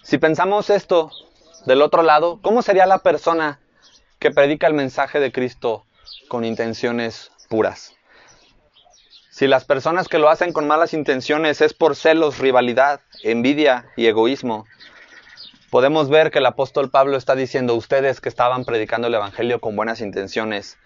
Si 0.03 0.19
pensamos 0.19 0.69
esto 0.69 1.11
del 1.65 1.81
otro 1.81 2.03
lado, 2.03 2.39
¿cómo 2.43 2.61
sería 2.61 2.85
la 2.85 2.99
persona 2.99 3.61
que 4.19 4.31
predica 4.31 4.67
el 4.67 4.75
mensaje 4.75 5.21
de 5.21 5.33
Cristo 5.33 5.87
con 6.29 6.45
intenciones 6.45 7.31
puras? 7.49 7.95
Si 9.33 9.47
las 9.47 9.65
personas 9.65 10.09
que 10.09 10.19
lo 10.19 10.29
hacen 10.29 10.53
con 10.53 10.67
malas 10.67 10.93
intenciones 10.93 11.63
es 11.63 11.73
por 11.73 11.97
celos, 11.97 12.39
rivalidad, 12.39 13.01
envidia 13.23 13.87
y 13.97 14.05
egoísmo, 14.05 14.67
podemos 15.71 16.11
ver 16.11 16.31
que 16.31 16.41
el 16.41 16.45
apóstol 16.45 16.91
Pablo 16.91 17.17
está 17.17 17.35
diciendo, 17.35 17.75
ustedes 17.75 18.21
que 18.21 18.29
estaban 18.29 18.67
predicando 18.67 19.09
el 19.09 19.15
Evangelio 19.15 19.59
con 19.59 19.75
buenas 19.75 20.03
intenciones, 20.03 20.77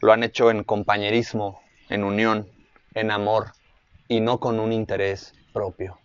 lo 0.00 0.12
han 0.12 0.22
hecho 0.22 0.50
en 0.50 0.64
compañerismo, 0.64 1.62
en 1.88 2.04
unión, 2.04 2.46
en 2.92 3.10
amor 3.10 3.52
y 4.06 4.20
no 4.20 4.38
con 4.38 4.60
un 4.60 4.74
interés 4.74 5.32
propio. 5.54 5.98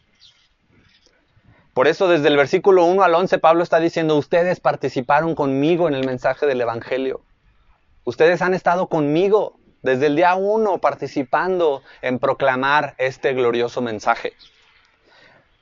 Por 1.74 1.89
eso 1.89 2.08
desde 2.08 2.30
el 2.30 2.38
versículo 2.38 2.86
1 2.86 3.04
al 3.04 3.13
11 3.13 3.39
Pablo 3.39 3.62
está 3.62 3.82
diciendo, 3.82 4.15
ustedes 4.15 4.62
participaron 4.62 5.36
conmigo 5.36 5.89
en 5.89 5.96
el 5.96 6.06
mensaje 6.06 6.46
del 6.46 6.62
Evangelio. 6.62 7.26
Ustedes 8.06 8.41
han 8.41 8.54
estado 8.54 8.88
conmigo 8.88 9.60
desde 9.84 10.08
el 10.08 10.15
día 10.15 10.34
uno 10.36 10.80
participando 10.80 11.84
en 12.02 12.17
proclamar 12.17 12.96
este 12.98 13.34
glorioso 13.34 13.82
mensaje. 13.82 14.34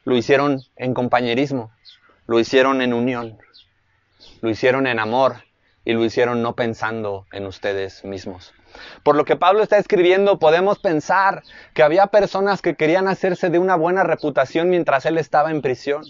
Lo 0.06 0.16
hicieron 0.16 0.62
en 0.78 0.94
compañerismo, 0.94 1.72
lo 2.28 2.40
hicieron 2.40 2.82
en 2.82 2.94
unión, 2.94 3.40
lo 4.42 4.50
hicieron 4.50 4.88
en 4.88 5.00
amor 5.00 5.44
y 5.84 5.94
lo 5.94 6.06
hicieron 6.06 6.42
no 6.42 6.56
pensando 6.56 7.26
en 7.32 7.48
ustedes 7.48 8.06
mismos. 8.06 8.54
Por 9.04 9.16
lo 9.16 9.26
que 9.26 9.36
Pablo 9.36 9.64
está 9.64 9.78
escribiendo, 9.78 10.40
podemos 10.40 10.80
pensar 10.80 11.44
que 11.74 11.84
había 11.84 12.08
personas 12.08 12.62
que 12.62 12.76
querían 12.76 13.08
hacerse 13.08 13.50
de 13.50 13.60
una 13.60 13.76
buena 13.76 14.04
reputación 14.04 14.70
mientras 14.70 15.06
él 15.06 15.18
estaba 15.18 15.52
en 15.52 15.62
prisión. 15.62 16.04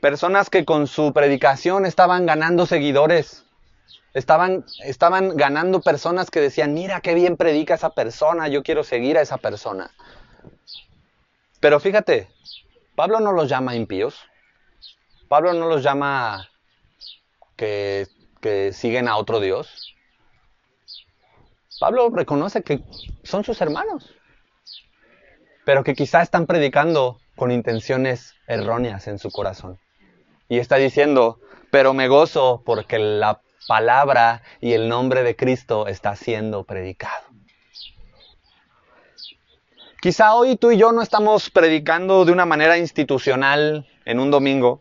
Personas 0.00 0.48
que 0.48 0.64
con 0.64 0.86
su 0.86 1.12
predicación 1.12 1.84
estaban 1.84 2.24
ganando 2.24 2.66
seguidores, 2.66 3.44
Estaban, 4.14 4.64
estaban 4.84 5.36
ganando 5.36 5.80
personas 5.80 6.30
que 6.30 6.40
decían, 6.40 6.74
mira 6.74 7.00
qué 7.00 7.14
bien 7.14 7.36
predica 7.36 7.74
esa 7.74 7.90
persona, 7.90 8.48
yo 8.48 8.62
quiero 8.62 8.82
seguir 8.82 9.18
a 9.18 9.20
esa 9.20 9.36
persona. 9.36 9.90
Pero 11.60 11.80
fíjate, 11.80 12.28
Pablo 12.94 13.20
no 13.20 13.32
los 13.32 13.48
llama 13.48 13.74
impíos. 13.74 14.18
Pablo 15.28 15.52
no 15.52 15.68
los 15.68 15.82
llama 15.82 16.48
que, 17.56 18.06
que 18.40 18.72
siguen 18.72 19.08
a 19.08 19.16
otro 19.16 19.40
Dios. 19.40 19.94
Pablo 21.78 22.10
reconoce 22.10 22.62
que 22.62 22.82
son 23.22 23.44
sus 23.44 23.60
hermanos, 23.60 24.14
pero 25.64 25.84
que 25.84 25.94
quizá 25.94 26.22
están 26.22 26.46
predicando 26.46 27.20
con 27.36 27.52
intenciones 27.52 28.34
erróneas 28.46 29.06
en 29.06 29.18
su 29.18 29.30
corazón. 29.30 29.78
Y 30.48 30.58
está 30.58 30.76
diciendo, 30.76 31.38
pero 31.70 31.94
me 31.94 32.08
gozo 32.08 32.62
porque 32.64 32.98
la 32.98 33.42
palabra 33.68 34.42
y 34.60 34.72
el 34.72 34.88
nombre 34.88 35.22
de 35.22 35.36
Cristo 35.36 35.86
está 35.86 36.16
siendo 36.16 36.64
predicado. 36.64 37.28
Quizá 40.00 40.34
hoy 40.34 40.56
tú 40.56 40.70
y 40.70 40.78
yo 40.78 40.90
no 40.90 41.02
estamos 41.02 41.50
predicando 41.50 42.24
de 42.24 42.32
una 42.32 42.46
manera 42.46 42.78
institucional 42.78 43.86
en 44.04 44.20
un 44.20 44.30
domingo, 44.30 44.80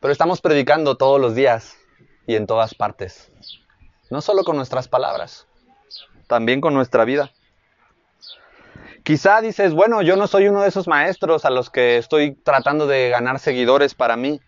pero 0.00 0.12
estamos 0.12 0.40
predicando 0.40 0.96
todos 0.96 1.20
los 1.20 1.34
días 1.34 1.76
y 2.26 2.36
en 2.36 2.46
todas 2.46 2.74
partes. 2.74 3.30
No 4.08 4.20
solo 4.20 4.42
con 4.42 4.56
nuestras 4.56 4.88
palabras, 4.88 5.46
también 6.26 6.60
con 6.60 6.74
nuestra 6.74 7.04
vida. 7.04 7.32
Quizá 9.02 9.40
dices, 9.40 9.74
bueno, 9.74 10.00
yo 10.02 10.16
no 10.16 10.26
soy 10.26 10.48
uno 10.48 10.62
de 10.62 10.68
esos 10.68 10.88
maestros 10.88 11.44
a 11.44 11.50
los 11.50 11.68
que 11.68 11.98
estoy 11.98 12.34
tratando 12.34 12.86
de 12.86 13.10
ganar 13.10 13.38
seguidores 13.38 13.94
para 13.94 14.16
mí. 14.16 14.40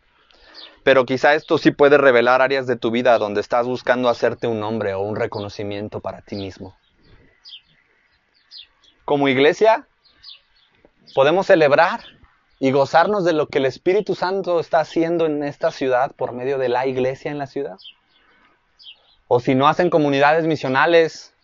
Pero 0.88 1.04
quizá 1.04 1.34
esto 1.34 1.58
sí 1.58 1.70
puede 1.70 1.98
revelar 1.98 2.40
áreas 2.40 2.66
de 2.66 2.76
tu 2.76 2.90
vida 2.90 3.18
donde 3.18 3.42
estás 3.42 3.66
buscando 3.66 4.08
hacerte 4.08 4.46
un 4.46 4.58
nombre 4.58 4.94
o 4.94 5.02
un 5.02 5.16
reconocimiento 5.16 6.00
para 6.00 6.22
ti 6.22 6.34
mismo. 6.34 6.78
Como 9.04 9.28
iglesia, 9.28 9.86
podemos 11.14 11.44
celebrar 11.44 12.00
y 12.58 12.70
gozarnos 12.70 13.26
de 13.26 13.34
lo 13.34 13.48
que 13.48 13.58
el 13.58 13.66
Espíritu 13.66 14.14
Santo 14.14 14.60
está 14.60 14.80
haciendo 14.80 15.26
en 15.26 15.44
esta 15.44 15.72
ciudad 15.72 16.12
por 16.16 16.32
medio 16.32 16.56
de 16.56 16.70
la 16.70 16.86
iglesia 16.86 17.30
en 17.30 17.36
la 17.36 17.48
ciudad. 17.48 17.76
O 19.26 19.40
si 19.40 19.54
no 19.54 19.68
hacen 19.68 19.90
comunidades 19.90 20.46
misionales, 20.46 21.34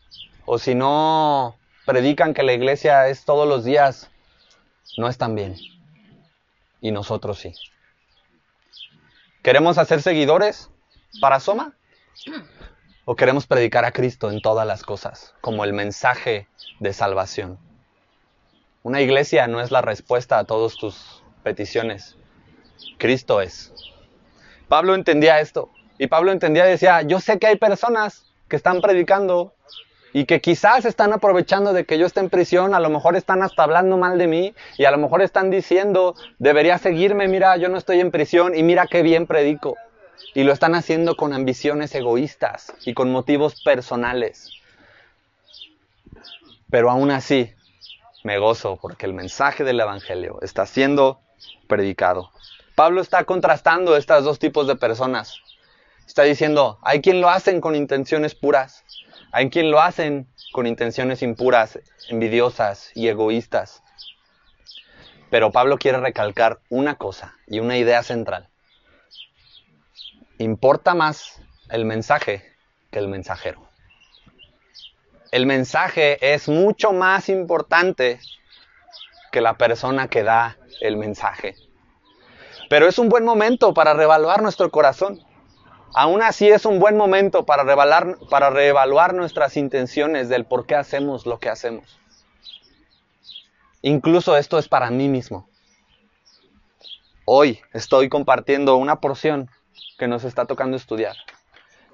o 0.47 0.59
si 0.59 0.75
no 0.75 1.59
predican 1.85 2.33
que 2.33 2.45
la 2.45 2.55
iglesia 2.55 3.09
es 3.09 3.27
todos 3.27 3.47
los 3.47 3.63
días, 3.63 4.11
no 4.97 5.07
están 5.07 5.35
bien. 5.35 5.55
Y 6.81 6.93
nosotros 6.93 7.41
sí. 7.41 7.53
¿Queremos 9.45 9.77
hacer 9.77 10.01
seguidores 10.01 10.71
para 11.21 11.39
Soma? 11.39 11.77
¿O 13.05 13.15
queremos 13.15 13.47
predicar 13.47 13.85
a 13.85 13.93
Cristo 13.93 14.31
en 14.31 14.41
todas 14.41 14.67
las 14.67 14.83
cosas, 14.83 15.35
como 15.43 15.65
el 15.65 15.75
mensaje 15.75 16.49
de 16.81 16.95
salvación? 16.95 17.59
Una 18.83 19.03
iglesia 19.03 19.47
no 19.47 19.61
es 19.61 19.71
la 19.71 19.83
respuesta 19.83 20.39
a 20.39 20.45
todas 20.45 20.77
tus 20.77 21.23
peticiones. 21.43 22.17
Cristo 22.97 23.43
es. 23.43 23.75
Pablo 24.69 24.95
entendía 24.95 25.41
esto. 25.41 25.71
Y 25.99 26.07
Pablo 26.07 26.33
entendía 26.33 26.67
y 26.67 26.71
decía, 26.71 27.03
yo 27.03 27.21
sé 27.21 27.39
que 27.39 27.49
hay 27.49 27.57
personas 27.57 28.25
que 28.49 28.57
están 28.57 28.81
predicando 28.81 29.53
y 30.15 30.27
que 30.27 30.41
quizás 30.41 30.85
están 30.85 31.13
aprovechando 31.13 31.73
de 31.73 31.85
que 31.85 31.99
yo 31.99 32.07
esté 32.07 32.21
en 32.21 32.31
prisión, 32.31 32.73
a 32.73 32.79
lo 32.79 32.89
mejor 32.89 33.17
están 33.17 33.43
hasta 33.43 33.65
hablando 33.65 33.99
mal 33.99 34.17
de 34.17 34.29
mí 34.29 34.55
y 34.79 34.85
a 34.85 34.93
lo 34.93 34.97
mejor 34.97 35.23
están 35.23 35.51
diciendo, 35.51 36.15
debería 36.39 36.79
seguirme, 36.79 37.27
mira, 37.27 37.57
yo 37.57 37.69
no 37.69 37.77
estoy 37.77 37.99
en 37.99 38.13
prisión 38.13 38.57
y 38.57 38.63
mira 38.63 38.87
qué 38.87 39.03
bien 39.03 39.27
predico. 39.27 39.77
Y 40.33 40.45
lo 40.45 40.53
están 40.53 40.77
haciendo 40.77 41.17
con 41.17 41.33
ambiciones 41.33 41.93
egoístas 41.97 42.73
y 42.87 42.95
con 42.95 43.11
motivos 43.11 43.61
personales. 43.65 44.53
Pero 46.71 46.93
aún 46.93 47.11
así, 47.11 47.53
me 48.23 48.39
gozo 48.39 48.79
porque 48.81 49.07
el 49.07 49.15
mensaje 49.15 49.65
del 49.65 49.81
Evangelio 49.81 50.39
está 50.43 50.65
siendo 50.65 51.23
predicado. 51.67 52.31
Pablo 52.77 53.01
está 53.01 53.25
contrastando 53.25 53.97
estos 53.97 54.23
dos 54.23 54.39
tipos 54.39 54.69
de 54.69 54.77
personas. 54.77 55.41
Está 56.07 56.23
diciendo, 56.23 56.79
hay 56.83 57.01
quien 57.01 57.21
lo 57.21 57.31
hacen 57.31 57.61
con 57.61 57.75
intenciones 57.75 58.37
puras, 58.37 58.85
hay 59.35 59.51
quien 59.51 59.73
lo 59.73 59.81
hacen 59.81 60.29
con 60.53 60.69
intenciones 60.69 61.21
impuras, 61.21 61.81
envidiosas 62.09 62.93
y 62.95 63.09
egoístas. 63.09 63.83
Pero 65.29 65.51
Pablo 65.51 65.77
quiere 65.77 65.99
recalcar 65.99 66.61
una 66.69 66.95
cosa 66.95 67.35
y 67.49 67.59
una 67.59 67.77
idea 67.77 68.05
central. 68.05 68.49
Importa 70.39 70.95
más 70.95 71.43
el 71.69 71.85
mensaje 71.85 72.45
que 72.93 73.01
el 73.01 73.09
mensajero. 73.09 73.69
El 75.33 75.47
mensaje 75.47 76.33
es 76.33 76.49
mucho 76.49 76.93
más 76.93 77.29
importante 77.29 78.21
que 79.33 79.41
la 79.41 79.59
persona 79.59 80.07
que 80.07 80.23
da 80.23 80.59
el 80.81 80.97
mensaje. 80.97 81.57
Pero 82.71 82.87
es 82.87 83.01
un 83.01 83.09
buen 83.09 83.25
momento 83.25 83.75
para 83.75 83.95
reevaluar 83.95 84.43
nuestro 84.43 84.71
corazón. 84.71 85.21
Aún 85.97 86.23
así 86.23 86.49
es 86.49 86.67
un 86.67 86.81
buen 86.81 86.97
momento 86.97 87.47
para 87.47 87.63
reevaluar, 87.63 89.15
nuestras 89.15 89.57
intenciones 89.57 90.29
del 90.29 90.45
por 90.45 90.67
qué 90.67 90.75
hacemos 90.75 91.25
lo 91.25 91.39
que 91.39 91.49
hacemos. 91.49 92.01
Incluso 93.81 94.37
esto 94.37 94.59
es 94.59 94.69
para 94.69 94.91
mí 94.91 95.09
mismo. 95.09 95.49
Hoy 97.25 97.61
estoy 97.73 98.09
compartiendo 98.09 98.77
una 98.77 99.01
porción 99.01 99.49
que 99.97 100.09
nos 100.09 100.25
está 100.25 100.47
tocando 100.47 100.77
estudiar. 100.77 101.15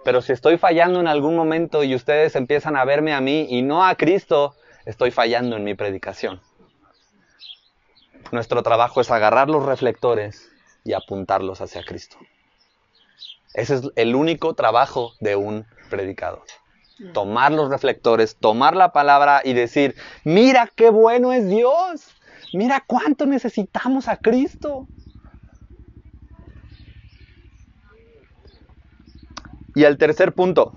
Pero 0.02 0.22
si 0.22 0.32
estoy 0.32 0.56
fallando 0.56 0.98
en 0.98 1.06
algún 1.06 1.36
momento 1.36 1.84
y 1.84 1.94
ustedes 1.94 2.36
empiezan 2.36 2.76
a 2.76 2.86
verme 2.86 3.12
a 3.12 3.20
mí 3.20 3.48
y 3.50 3.60
no 3.60 3.84
a 3.84 3.96
Cristo, 3.96 4.54
estoy 4.86 5.10
fallando 5.10 5.56
en 5.56 5.64
mi 5.64 5.74
predicación. 5.74 6.40
Nuestro 8.32 8.62
trabajo 8.62 9.02
es 9.02 9.10
agarrar 9.10 9.50
los 9.50 9.66
reflectores 9.66 10.50
y 10.84 10.94
apuntarlos 10.94 11.60
hacia 11.60 11.84
Cristo. 11.84 12.16
Ese 13.54 13.76
es 13.76 13.82
el 13.96 14.14
único 14.14 14.54
trabajo 14.54 15.12
de 15.20 15.36
un 15.36 15.66
predicador. 15.88 16.42
Tomar 17.12 17.52
los 17.52 17.70
reflectores, 17.70 18.36
tomar 18.36 18.76
la 18.76 18.92
palabra 18.92 19.40
y 19.44 19.54
decir, 19.54 19.96
mira 20.24 20.70
qué 20.74 20.90
bueno 20.90 21.32
es 21.32 21.48
Dios, 21.48 22.06
mira 22.52 22.84
cuánto 22.86 23.26
necesitamos 23.26 24.06
a 24.06 24.18
Cristo. 24.18 24.86
Y 29.74 29.84
el 29.84 29.98
tercer 29.98 30.32
punto, 30.32 30.74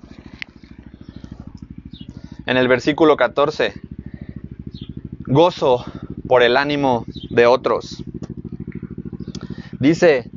en 2.45 2.57
el 2.57 2.67
versículo 2.67 3.17
14, 3.17 3.73
gozo 5.25 5.83
por 6.27 6.41
el 6.41 6.57
ánimo 6.57 7.05
de 7.29 7.45
otros. 7.45 8.03
Dice, 9.79 10.29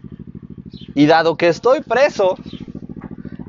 y 0.96 1.04
dado 1.04 1.36
que 1.36 1.48
estoy 1.48 1.82
preso, 1.82 2.38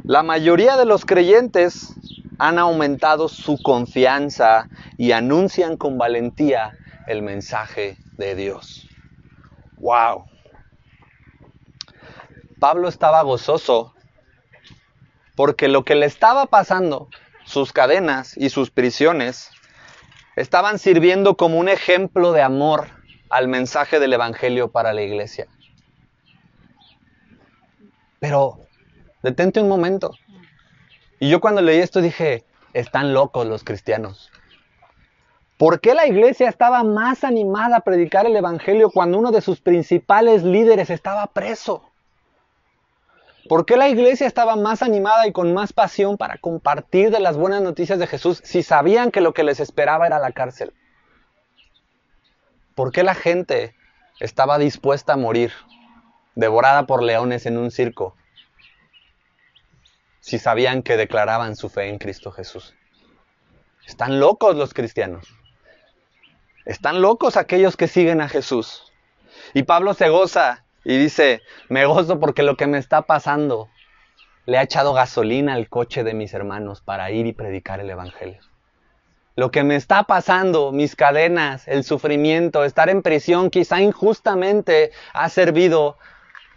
la 0.04 0.22
mayoría 0.22 0.76
de 0.76 0.84
los 0.84 1.06
creyentes 1.06 1.94
han 2.40 2.60
aumentado 2.60 3.30
su 3.30 3.58
confianza 3.64 4.68
y 4.98 5.14
anuncian 5.14 5.78
con 5.78 5.98
valentía 5.98 6.74
el 7.08 7.22
mensaje 7.22 7.98
de 8.18 8.36
Dios. 8.36 8.90
¡Wow! 9.78 10.26
Pablo 12.60 12.90
estaba 12.90 13.22
gozoso 13.22 13.94
porque 15.38 15.70
lo 15.70 15.86
que 15.86 15.96
le 15.96 16.06
estaba 16.06 16.48
pasando, 16.48 17.08
sus 17.46 17.72
cadenas 17.72 18.36
y 18.36 18.50
sus 18.50 18.72
prisiones, 18.72 19.52
estaban 20.36 20.80
sirviendo 20.80 21.38
como 21.38 21.60
un 21.60 21.70
ejemplo 21.70 22.34
de 22.34 22.42
amor 22.42 22.90
al 23.30 23.48
mensaje 23.48 24.02
del 24.02 24.12
Evangelio 24.12 24.70
para 24.70 24.92
la 24.92 25.02
iglesia. 25.02 25.48
Pero 28.20 28.60
detente 29.24 29.62
un 29.62 29.70
momento. 29.70 30.12
Y 31.20 31.30
yo 31.30 31.40
cuando 31.40 31.62
leí 31.62 31.80
esto 31.80 32.02
dije, 32.02 32.46
están 32.74 33.14
locos 33.14 33.48
los 33.48 33.64
cristianos. 33.64 34.32
¿Por 35.58 35.82
qué 35.82 35.96
la 35.96 36.06
iglesia 36.06 36.50
estaba 36.50 36.84
más 36.84 37.24
animada 37.24 37.78
a 37.78 37.82
predicar 37.82 38.28
el 38.28 38.36
Evangelio 38.36 38.92
cuando 38.92 39.18
uno 39.18 39.32
de 39.32 39.42
sus 39.42 39.60
principales 39.60 40.44
líderes 40.44 40.92
estaba 40.92 41.26
preso? 41.28 41.84
¿Por 43.50 43.66
qué 43.66 43.78
la 43.78 43.90
iglesia 43.90 44.28
estaba 44.28 44.56
más 44.56 44.84
animada 44.84 45.26
y 45.26 45.32
con 45.32 45.54
más 45.54 45.74
pasión 45.74 46.18
para 46.18 46.38
compartir 46.38 47.10
de 47.10 47.20
las 47.20 47.38
buenas 47.38 47.62
noticias 47.62 47.98
de 47.98 48.06
Jesús 48.06 48.42
si 48.44 48.62
sabían 48.62 49.10
que 49.10 49.22
lo 49.22 49.34
que 49.34 49.44
les 49.44 49.60
esperaba 49.60 50.06
era 50.06 50.20
la 50.20 50.32
cárcel? 50.32 50.74
¿Por 52.76 52.92
qué 52.92 53.02
la 53.02 53.16
gente 53.16 53.74
estaba 54.20 54.60
dispuesta 54.60 55.14
a 55.14 55.18
morir, 55.18 55.52
devorada 56.38 56.86
por 56.86 57.02
leones 57.02 57.48
en 57.48 57.58
un 57.58 57.72
circo, 57.72 58.16
si 60.20 60.38
sabían 60.38 60.84
que 60.84 60.96
declaraban 60.96 61.56
su 61.56 61.68
fe 61.68 61.90
en 61.90 61.98
Cristo 61.98 62.32
Jesús? 62.32 62.76
Están 63.88 64.20
locos 64.20 64.56
los 64.56 64.74
cristianos. 64.74 65.28
Están 66.66 67.02
locos 67.02 67.38
aquellos 67.38 67.76
que 67.76 67.88
siguen 67.88 68.22
a 68.22 68.30
Jesús. 68.30 68.94
Y 69.54 69.64
Pablo 69.64 69.96
se 69.96 70.10
goza 70.10 70.64
y 70.84 70.98
dice, 70.98 71.42
me 71.70 71.86
gozo 71.86 72.20
porque 72.20 72.44
lo 72.44 72.56
que 72.56 72.68
me 72.68 72.78
está 72.78 73.02
pasando 73.02 73.70
le 74.46 74.60
ha 74.60 74.64
echado 74.64 74.94
gasolina 74.94 75.56
al 75.56 75.70
coche 75.70 76.04
de 76.04 76.14
mis 76.14 76.34
hermanos 76.34 76.82
para 76.82 77.10
ir 77.10 77.26
y 77.26 77.34
predicar 77.34 77.80
el 77.80 77.90
Evangelio. 77.90 78.42
Lo 79.36 79.50
que 79.50 79.64
me 79.64 79.76
está 79.76 80.04
pasando, 80.04 80.72
mis 80.72 80.96
cadenas, 80.96 81.68
el 81.68 81.84
sufrimiento, 81.84 82.64
estar 82.64 82.90
en 82.90 83.02
prisión, 83.02 83.50
quizá 83.50 83.82
injustamente, 83.82 84.92
ha 85.14 85.30
servido 85.30 85.98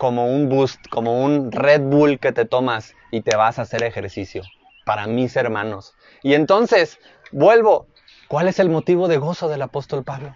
como 0.01 0.25
un 0.25 0.49
boost, 0.49 0.89
como 0.89 1.23
un 1.23 1.53
Red 1.53 1.83
Bull 1.83 2.19
que 2.19 2.33
te 2.33 2.47
tomas 2.47 2.95
y 3.11 3.21
te 3.21 3.37
vas 3.37 3.59
a 3.59 3.63
hacer 3.63 3.83
ejercicio 3.83 4.43
para 4.87 5.07
mis 5.07 5.37
hermanos. 5.37 5.95
Y 6.23 6.33
entonces, 6.33 6.99
vuelvo, 7.33 7.87
¿cuál 8.27 8.49
es 8.49 8.59
el 8.59 8.71
motivo 8.71 9.09
de 9.09 9.19
gozo 9.19 9.51
del 9.51 9.61
apóstol 9.61 10.03
Pablo? 10.03 10.35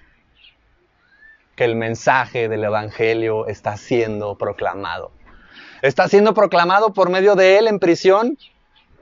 que 1.57 1.65
el 1.65 1.77
mensaje 1.77 2.49
del 2.49 2.65
Evangelio 2.65 3.47
está 3.47 3.77
siendo 3.77 4.37
proclamado. 4.37 5.13
Está 5.83 6.09
siendo 6.09 6.35
proclamado 6.35 6.93
por 6.93 7.11
medio 7.11 7.37
de 7.37 7.59
él 7.59 7.69
en 7.69 7.79
prisión, 7.79 8.37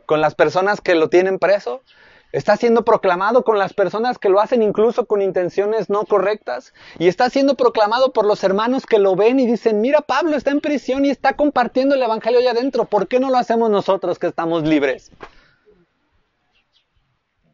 con 0.06 0.20
las 0.20 0.34
personas 0.34 0.80
que 0.80 0.94
lo 0.94 1.08
tienen 1.08 1.38
preso. 1.38 1.82
Está 2.32 2.56
siendo 2.56 2.82
proclamado 2.82 3.44
con 3.44 3.58
las 3.58 3.74
personas 3.74 4.18
que 4.18 4.30
lo 4.30 4.40
hacen 4.40 4.62
incluso 4.62 5.04
con 5.04 5.20
intenciones 5.20 5.90
no 5.90 6.04
correctas. 6.04 6.72
Y 6.98 7.08
está 7.08 7.28
siendo 7.28 7.56
proclamado 7.56 8.14
por 8.14 8.24
los 8.24 8.42
hermanos 8.42 8.86
que 8.86 8.98
lo 8.98 9.14
ven 9.14 9.38
y 9.38 9.46
dicen, 9.46 9.82
mira, 9.82 10.00
Pablo 10.00 10.34
está 10.34 10.50
en 10.50 10.62
prisión 10.62 11.04
y 11.04 11.10
está 11.10 11.34
compartiendo 11.34 11.94
el 11.94 12.02
Evangelio 12.02 12.40
allá 12.40 12.52
adentro. 12.52 12.86
¿Por 12.86 13.06
qué 13.06 13.20
no 13.20 13.28
lo 13.28 13.36
hacemos 13.36 13.68
nosotros 13.68 14.18
que 14.18 14.28
estamos 14.28 14.62
libres? 14.62 15.12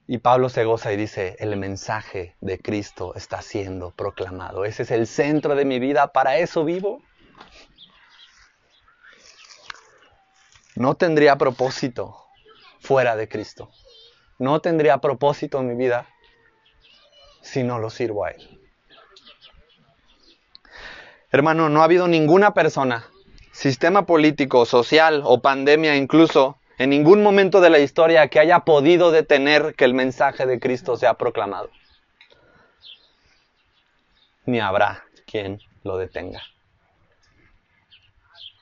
Y 0.07 0.19
Pablo 0.19 0.49
se 0.49 0.65
goza 0.65 0.93
y 0.93 0.97
dice, 0.97 1.37
el 1.41 1.57
mensaje 1.57 2.37
de 2.41 2.59
Cristo 2.59 3.15
está 3.17 3.43
siendo 3.43 3.91
proclamado. 3.91 4.65
Ese 4.65 4.85
es 4.85 4.93
el 4.93 5.09
centro 5.09 5.57
de 5.57 5.65
mi 5.65 5.81
vida, 5.81 6.13
para 6.13 6.39
eso 6.39 6.65
vivo. 6.65 7.03
No 10.77 10.95
tendría 10.95 11.37
propósito 11.37 12.17
fuera 12.81 13.17
de 13.17 13.29
Cristo. 13.29 13.71
No 14.39 14.61
tendría 14.61 14.99
propósito 14.99 15.61
en 15.61 15.69
mi 15.69 15.75
vida 15.75 16.07
si 17.43 17.63
no 17.63 17.79
lo 17.79 17.91
sirvo 17.91 18.25
a 18.25 18.31
Él. 18.31 18.61
Hermano, 21.31 21.69
no 21.69 21.83
ha 21.83 21.85
habido 21.85 22.09
ninguna 22.09 22.55
persona, 22.55 23.07
sistema 23.53 24.07
político, 24.07 24.65
social 24.65 25.23
o 25.25 25.43
pandemia 25.43 25.97
incluso, 25.97 26.59
en 26.79 26.91
ningún 26.91 27.23
momento 27.23 27.61
de 27.61 27.71
la 27.71 27.81
historia 27.81 28.29
que 28.29 28.39
haya 28.39 28.61
podido 28.61 29.11
detener 29.11 29.75
que 29.75 29.85
el 29.85 29.95
mensaje 29.95 30.47
de 30.47 30.61
Cristo 30.61 30.97
sea 30.97 31.15
proclamado. 31.15 31.71
Ni 34.47 34.61
habrá 34.61 35.05
quien 35.27 35.61
lo 35.83 35.99
detenga. 35.99 36.43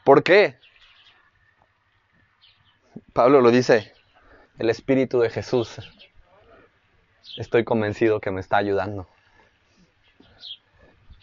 ¿Por 0.03 0.23
qué? 0.23 0.57
Pablo 3.13 3.41
lo 3.41 3.51
dice, 3.51 3.93
el 4.59 4.71
Espíritu 4.71 5.21
de 5.21 5.31
Jesús, 5.31 5.79
estoy 7.37 7.65
convencido 7.65 8.21
que 8.21 8.31
me 8.31 8.41
está 8.41 8.57
ayudando. 8.57 9.07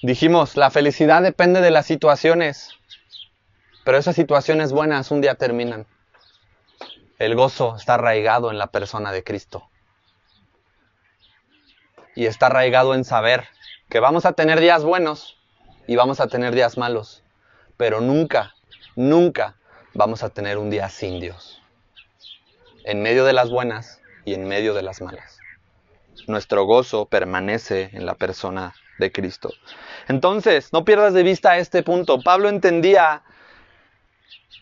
Dijimos, 0.03 0.55
la 0.55 0.69
felicidad 0.69 1.23
depende 1.23 1.61
de 1.61 1.71
las 1.71 1.85
situaciones, 1.85 2.69
pero 3.83 3.97
esas 3.97 4.15
situaciones 4.15 4.71
buenas 4.71 5.09
un 5.11 5.21
día 5.21 5.35
terminan. 5.35 5.87
El 7.17 7.35
gozo 7.35 7.75
está 7.75 7.95
arraigado 7.95 8.51
en 8.51 8.57
la 8.57 8.67
persona 8.67 9.11
de 9.11 9.23
Cristo. 9.23 9.67
Y 12.15 12.25
está 12.25 12.47
arraigado 12.47 12.93
en 12.93 13.05
saber 13.05 13.45
que 13.89 13.99
vamos 13.99 14.25
a 14.25 14.33
tener 14.33 14.59
días 14.59 14.83
buenos 14.83 15.37
y 15.87 15.95
vamos 15.95 16.19
a 16.19 16.27
tener 16.27 16.53
días 16.53 16.77
malos, 16.77 17.23
pero 17.77 17.99
nunca, 17.99 18.53
nunca 18.95 19.55
vamos 19.93 20.21
a 20.21 20.29
tener 20.29 20.59
un 20.59 20.69
día 20.69 20.89
sin 20.89 21.19
Dios. 21.19 21.62
En 22.83 23.01
medio 23.01 23.25
de 23.25 23.33
las 23.33 23.49
buenas 23.49 24.01
y 24.25 24.33
en 24.33 24.47
medio 24.47 24.73
de 24.73 24.81
las 24.81 25.01
malas. 25.01 25.39
Nuestro 26.27 26.65
gozo 26.65 27.05
permanece 27.05 27.89
en 27.93 28.05
la 28.05 28.15
persona 28.15 28.75
de 28.99 29.11
Cristo. 29.11 29.51
Entonces, 30.07 30.71
no 30.73 30.85
pierdas 30.85 31.13
de 31.13 31.23
vista 31.23 31.57
este 31.57 31.83
punto. 31.83 32.21
Pablo 32.21 32.49
entendía 32.49 33.23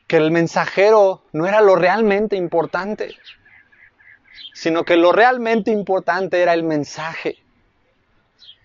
que 0.07 0.17
el 0.17 0.31
mensajero 0.31 1.23
no 1.31 1.47
era 1.47 1.61
lo 1.61 1.75
realmente 1.75 2.35
importante, 2.35 3.15
sino 4.53 4.83
que 4.83 4.97
lo 4.97 5.11
realmente 5.11 5.71
importante 5.71 6.41
era 6.41 6.53
el 6.53 6.63
mensaje. 6.63 7.37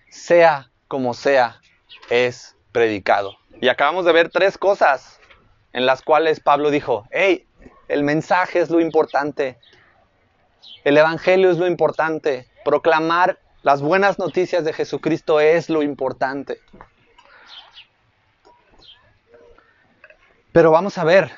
Sea 0.09 0.69
como 0.87 1.13
sea, 1.13 1.61
es 2.09 2.55
predicado. 2.71 3.37
Y 3.61 3.69
acabamos 3.69 4.05
de 4.05 4.13
ver 4.13 4.29
tres 4.29 4.57
cosas 4.57 5.19
en 5.73 5.85
las 5.85 6.01
cuales 6.01 6.39
Pablo 6.39 6.69
dijo, 6.69 7.07
hey, 7.11 7.46
el 7.87 8.03
mensaje 8.03 8.59
es 8.59 8.69
lo 8.69 8.79
importante, 8.79 9.57
el 10.83 10.97
Evangelio 10.97 11.51
es 11.51 11.57
lo 11.57 11.67
importante, 11.67 12.47
proclamar 12.63 13.39
las 13.63 13.81
buenas 13.81 14.19
noticias 14.19 14.63
de 14.63 14.73
Jesucristo 14.73 15.39
es 15.39 15.69
lo 15.69 15.81
importante. 15.81 16.59
Pero 20.51 20.71
vamos 20.71 20.97
a 20.97 21.03
ver 21.03 21.31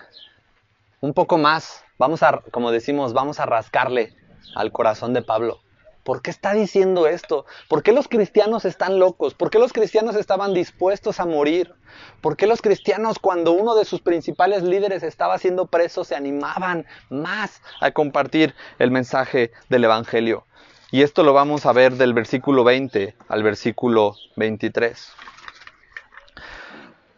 un 1.01 1.13
poco 1.13 1.37
más, 1.37 1.83
vamos 1.97 2.23
a, 2.23 2.41
como 2.51 2.71
decimos, 2.71 3.13
vamos 3.13 3.39
a 3.39 3.45
rascarle 3.45 4.15
al 4.55 4.71
corazón 4.71 5.13
de 5.13 5.21
Pablo. 5.21 5.61
¿Por 6.03 6.21
qué 6.21 6.31
está 6.31 6.53
diciendo 6.53 7.07
esto? 7.07 7.45
¿Por 7.67 7.83
qué 7.83 7.91
los 7.91 8.07
cristianos 8.07 8.65
están 8.65 8.99
locos? 8.99 9.33
¿Por 9.33 9.49
qué 9.49 9.59
los 9.59 9.73
cristianos 9.73 10.15
estaban 10.15 10.53
dispuestos 10.53 11.19
a 11.19 11.25
morir? 11.25 11.73
¿Por 12.21 12.37
qué 12.37 12.47
los 12.47 12.61
cristianos 12.61 13.19
cuando 13.19 13.51
uno 13.51 13.75
de 13.75 13.85
sus 13.85 14.01
principales 14.01 14.63
líderes 14.63 15.03
estaba 15.03 15.37
siendo 15.37 15.67
preso 15.67 16.03
se 16.03 16.15
animaban 16.15 16.85
más 17.09 17.61
a 17.81 17.91
compartir 17.91 18.55
el 18.79 18.91
mensaje 18.91 19.51
del 19.69 19.83
Evangelio? 19.83 20.45
Y 20.91 21.03
esto 21.03 21.23
lo 21.23 21.33
vamos 21.33 21.65
a 21.65 21.73
ver 21.73 21.93
del 21.95 22.13
versículo 22.13 22.63
20 22.63 23.15
al 23.27 23.43
versículo 23.43 24.15
23. 24.37 25.11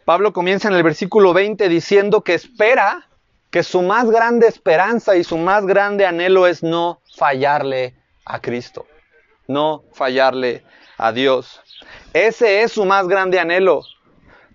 Pablo 0.03 0.33
comienza 0.33 0.67
en 0.67 0.73
el 0.73 0.83
versículo 0.83 1.33
20 1.33 1.69
diciendo 1.69 2.21
que 2.21 2.33
espera 2.33 3.07
que 3.51 3.63
su 3.63 3.81
más 3.81 4.09
grande 4.09 4.47
esperanza 4.47 5.15
y 5.15 5.23
su 5.23 5.37
más 5.37 5.65
grande 5.65 6.05
anhelo 6.05 6.47
es 6.47 6.63
no 6.63 7.01
fallarle 7.15 8.00
a 8.25 8.41
Cristo, 8.41 8.87
no 9.47 9.83
fallarle 9.93 10.63
a 10.97 11.11
Dios. 11.11 11.61
Ese 12.13 12.61
es 12.61 12.73
su 12.73 12.85
más 12.85 13.07
grande 13.07 13.39
anhelo, 13.39 13.83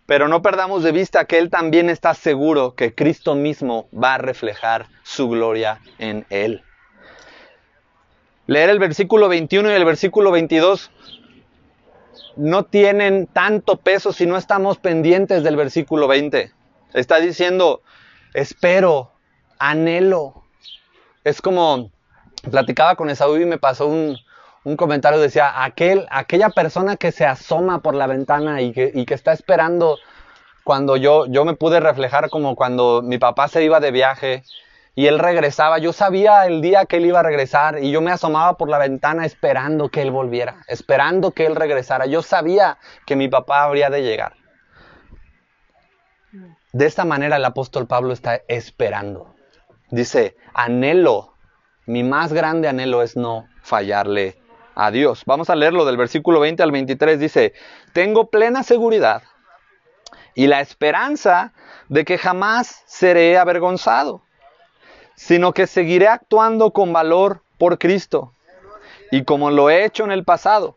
pero 0.07 0.29
no 0.29 0.43
perdamos 0.43 0.83
de 0.83 0.93
vista 0.93 1.25
que 1.25 1.39
Él 1.39 1.51
también 1.51 1.91
está 1.91 2.15
seguro 2.15 2.75
que 2.75 2.95
Cristo 2.95 3.35
mismo 3.35 3.89
va 3.93 4.15
a 4.15 4.19
reflejar 4.19 4.87
su 5.03 5.29
gloria 5.29 5.81
en 5.99 6.27
Él. 6.31 6.63
Leer 8.47 8.71
el 8.71 8.79
versículo 8.79 9.29
21 9.29 9.71
y 9.71 9.75
el 9.75 9.85
versículo 9.85 10.31
22 10.31 10.91
no 12.37 12.65
tienen 12.65 13.27
tanto 13.27 13.79
peso 13.79 14.13
si 14.13 14.27
no 14.27 14.37
estamos 14.37 14.79
pendientes 14.79 15.43
del 15.43 15.57
versículo 15.57 16.07
20. 16.07 16.53
Está 16.95 17.19
diciendo, 17.19 17.83
espero, 18.35 19.13
anhelo. 19.59 20.45
Es 21.25 21.43
como 21.43 21.91
platicaba 22.51 22.97
con 22.97 23.11
Esaú 23.11 23.37
y 23.37 23.47
me 23.47 23.59
pasó 23.59 23.87
un, 23.87 24.19
comentario, 24.77 25.21
decía, 25.21 25.63
aquel, 25.65 26.07
aquella 26.11 26.51
persona 26.51 26.97
que 26.97 27.13
se 27.13 27.25
asoma 27.25 27.81
por 27.83 27.95
la 27.95 28.07
ventana 28.07 28.61
y 28.63 28.73
que, 28.73 29.07
está 29.09 29.33
esperando 29.33 29.99
cuando 30.65 30.97
yo, 30.97 31.27
yo 31.27 31.45
me 31.45 31.55
pude 31.55 31.79
reflejar 31.79 32.31
como 32.31 32.57
cuando 32.57 33.01
mi 33.03 33.19
papá 33.19 33.47
se 33.47 33.63
iba 33.63 33.79
de 33.79 33.93
viaje 33.93 34.43
y 34.97 35.07
él 35.07 35.19
regresaba, 35.19 35.79
yo 35.79 35.93
sabía 35.93 36.47
el 36.47 36.63
día 36.63 36.87
que 36.87 36.97
él 36.97 37.07
iba 37.07 37.21
a 37.21 37.23
regresar 37.23 37.79
y 37.85 37.93
yo 37.93 38.01
me 38.01 38.11
asomaba 38.11 38.57
por 38.57 38.71
la 38.71 38.79
ventana 38.79 39.27
esperando 39.27 39.91
que 39.91 40.03
él 40.03 40.11
volviera, 40.11 40.65
esperando 40.69 41.33
que 41.33 41.47
él 41.47 41.55
regresara. 41.55 42.07
Yo 42.07 42.23
sabía 42.23 42.79
que 43.05 43.15
mi 43.15 43.29
papá 43.29 43.65
habría 43.65 43.91
de 43.91 44.03
llegar. 44.03 44.33
De 46.73 46.87
esta 46.87 47.05
manera 47.05 47.37
el 47.37 47.45
apóstol 47.45 47.87
Pablo 47.87 48.13
está 48.13 48.41
esperando. 48.49 49.35
Dice, 49.91 50.37
anhelo 50.55 51.36
mi 51.87 52.03
más 52.03 52.33
grande 52.33 52.69
anhelo 52.69 53.03
es 53.03 53.17
no 53.17 53.49
fallarle 53.63 54.37
a 54.75 54.91
Dios. 54.91 55.23
Vamos 55.25 55.51
a 55.51 55.57
leerlo 55.57 55.85
del 55.85 55.97
versículo 55.97 56.41
20 56.41 56.63
al 56.63 56.73
23. 56.73 57.19
Dice, 57.19 57.55
tengo 57.93 58.29
plena 58.29 58.63
seguridad 58.63 59.23
y 60.35 60.49
la 60.49 60.61
esperanza 60.61 61.53
de 61.89 62.05
que 62.05 62.19
jamás 62.19 62.83
seré 62.87 63.39
avergonzado, 63.39 64.23
sino 65.15 65.53
que 65.53 65.67
seguiré 65.67 66.09
actuando 66.09 66.73
con 66.73 66.93
valor 66.93 67.43
por 67.59 67.79
Cristo 67.79 68.33
y 69.11 69.25
como 69.25 69.51
lo 69.51 69.71
he 69.71 69.85
hecho 69.85 70.05
en 70.05 70.13
el 70.13 70.25
pasado. 70.25 70.77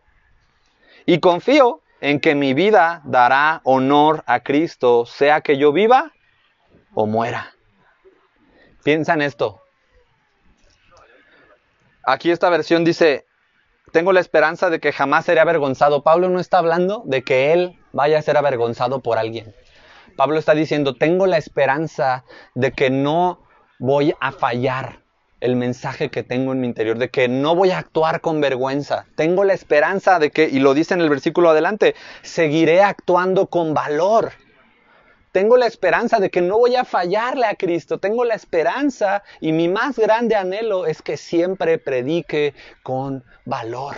Y 1.06 1.20
confío 1.20 1.82
en 2.02 2.20
que 2.20 2.36
mi 2.36 2.54
vida 2.54 3.02
dará 3.04 3.62
honor 3.64 4.24
a 4.28 4.42
Cristo, 4.42 5.06
sea 5.06 5.42
que 5.42 5.58
yo 5.58 5.74
viva 5.74 6.14
o 6.94 7.06
muera. 7.06 7.54
Piensa 8.84 9.14
en 9.14 9.24
esto. 9.24 9.62
Aquí 12.12 12.32
esta 12.32 12.50
versión 12.50 12.84
dice, 12.84 13.28
tengo 13.92 14.14
la 14.14 14.20
esperanza 14.20 14.72
de 14.72 14.80
que 14.80 14.92
jamás 14.92 15.26
seré 15.26 15.42
avergonzado. 15.42 16.02
Pablo 16.02 16.28
no 16.28 16.40
está 16.40 16.58
hablando 16.58 17.04
de 17.06 17.22
que 17.24 17.54
él 17.54 17.78
vaya 17.94 18.18
a 18.18 18.22
ser 18.24 18.36
avergonzado 18.36 19.02
por 19.02 19.20
alguien. 19.20 19.54
Pablo 20.18 20.40
está 20.40 20.56
diciendo, 20.56 20.96
tengo 20.96 21.28
la 21.28 21.38
esperanza 21.38 22.26
de 22.56 22.72
que 22.72 22.90
no 22.90 23.46
voy 23.78 24.16
a 24.20 24.32
fallar 24.32 25.04
el 25.40 25.56
mensaje 25.56 26.10
que 26.10 26.24
tengo 26.24 26.52
en 26.52 26.62
mi 26.62 26.68
interior, 26.68 26.98
de 26.98 27.10
que 27.10 27.28
no 27.28 27.54
voy 27.54 27.70
a 27.70 27.78
actuar 27.78 28.22
con 28.22 28.42
vergüenza. 28.42 29.06
Tengo 29.16 29.44
la 29.44 29.54
esperanza 29.54 30.18
de 30.18 30.32
que, 30.32 30.46
y 30.46 30.58
lo 30.58 30.74
dice 30.74 30.96
en 30.96 31.02
el 31.02 31.10
versículo 31.10 31.52
adelante, 31.52 31.94
seguiré 32.24 32.82
actuando 32.82 33.46
con 33.46 33.76
valor. 33.76 34.32
Tengo 35.32 35.58
la 35.58 35.68
esperanza 35.68 36.20
de 36.20 36.32
que 36.32 36.42
no 36.42 36.58
voy 36.58 36.76
a 36.76 36.86
fallarle 36.86 37.46
a 37.46 37.56
Cristo. 37.56 38.00
Tengo 38.00 38.26
la 38.26 38.34
esperanza 38.34 39.22
y 39.40 39.52
mi 39.52 39.68
más 39.68 40.00
grande 40.00 40.36
anhelo 40.36 40.88
es 40.88 41.04
que 41.04 41.18
siempre 41.18 41.78
predique 41.78 42.56
con 42.82 43.24
valor. 43.46 43.96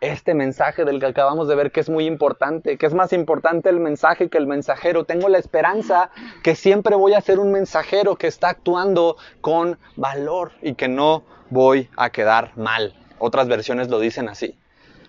Este 0.00 0.32
mensaje 0.32 0.86
del 0.86 1.00
que 1.00 1.06
acabamos 1.06 1.48
de 1.48 1.54
ver 1.54 1.70
que 1.70 1.80
es 1.80 1.90
muy 1.90 2.06
importante, 2.06 2.78
que 2.78 2.86
es 2.86 2.94
más 2.94 3.12
importante 3.12 3.68
el 3.68 3.78
mensaje 3.78 4.30
que 4.30 4.38
el 4.38 4.46
mensajero. 4.46 5.04
Tengo 5.04 5.28
la 5.28 5.38
esperanza 5.38 6.10
que 6.42 6.54
siempre 6.54 6.96
voy 6.96 7.12
a 7.12 7.20
ser 7.20 7.40
un 7.40 7.52
mensajero 7.52 8.16
que 8.16 8.26
está 8.26 8.48
actuando 8.50 9.16
con 9.42 9.78
valor 9.96 10.52
y 10.62 10.74
que 10.74 10.88
no 10.88 11.24
voy 11.50 11.90
a 11.96 12.08
quedar 12.08 12.56
mal. 12.56 12.94
Otras 13.18 13.48
versiones 13.48 13.88
lo 13.88 13.98
dicen 13.98 14.30
así 14.30 14.56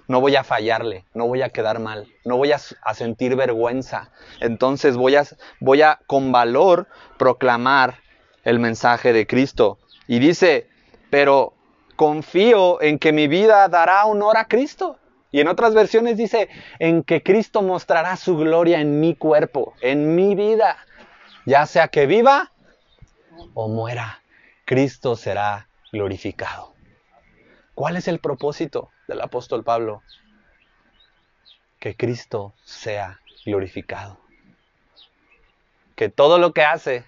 no 0.08 0.22
voy 0.22 0.36
a 0.36 0.44
fallarle, 0.44 1.06
no 1.14 1.28
voy 1.28 1.42
a 1.42 1.50
quedar 1.50 1.80
mal, 1.80 2.08
no 2.24 2.38
voy 2.38 2.52
a, 2.52 2.60
sentir 2.94 3.36
vergüenza. 3.36 4.12
Entonces 4.40 4.98
voy 4.98 5.16
a, 5.16 5.26
voy 5.60 5.82
a 5.82 6.00
con 6.08 6.32
valor 6.32 6.88
proclamar 7.18 8.00
el 8.44 8.60
mensaje 8.60 9.14
de 9.14 9.26
Cristo. 9.26 9.80
Y 10.08 10.20
dice, 10.20 10.70
pero 11.10 11.54
confío 11.96 12.82
en 12.82 13.00
que 13.00 13.12
mi 13.12 13.28
vida 13.28 13.68
dará 13.68 14.06
honor 14.06 14.38
a 14.38 14.48
Cristo. 14.48 14.98
Y 15.32 15.42
en 15.42 15.48
otras 15.48 15.74
versiones 15.74 16.18
dice, 16.18 16.50
en 16.80 17.04
que 17.04 17.24
Cristo 17.24 17.62
mostrará 17.62 18.16
su 18.16 18.38
gloria 18.38 18.80
en 18.80 19.00
mi 19.00 19.16
cuerpo, 19.16 19.74
en 19.82 20.16
mi 20.16 20.36
vida. 20.36 20.78
Ya 21.46 21.66
sea 21.66 21.90
que 21.90 22.06
viva 22.06 22.52
o 23.54 23.68
muera, 23.68 24.22
Cristo 24.66 25.16
será 25.16 25.68
glorificado. 25.92 26.75
¿Cuál 27.76 27.98
es 27.98 28.08
el 28.08 28.20
propósito 28.20 28.90
del 29.10 29.20
apóstol 29.20 29.66
Pablo? 29.66 30.02
Que 31.80 31.96
Cristo 31.96 32.54
sea 32.64 33.20
glorificado. 33.46 34.18
Que 35.96 36.08
todo 36.08 36.38
lo 36.38 36.54
que 36.54 36.64
hace 36.64 37.04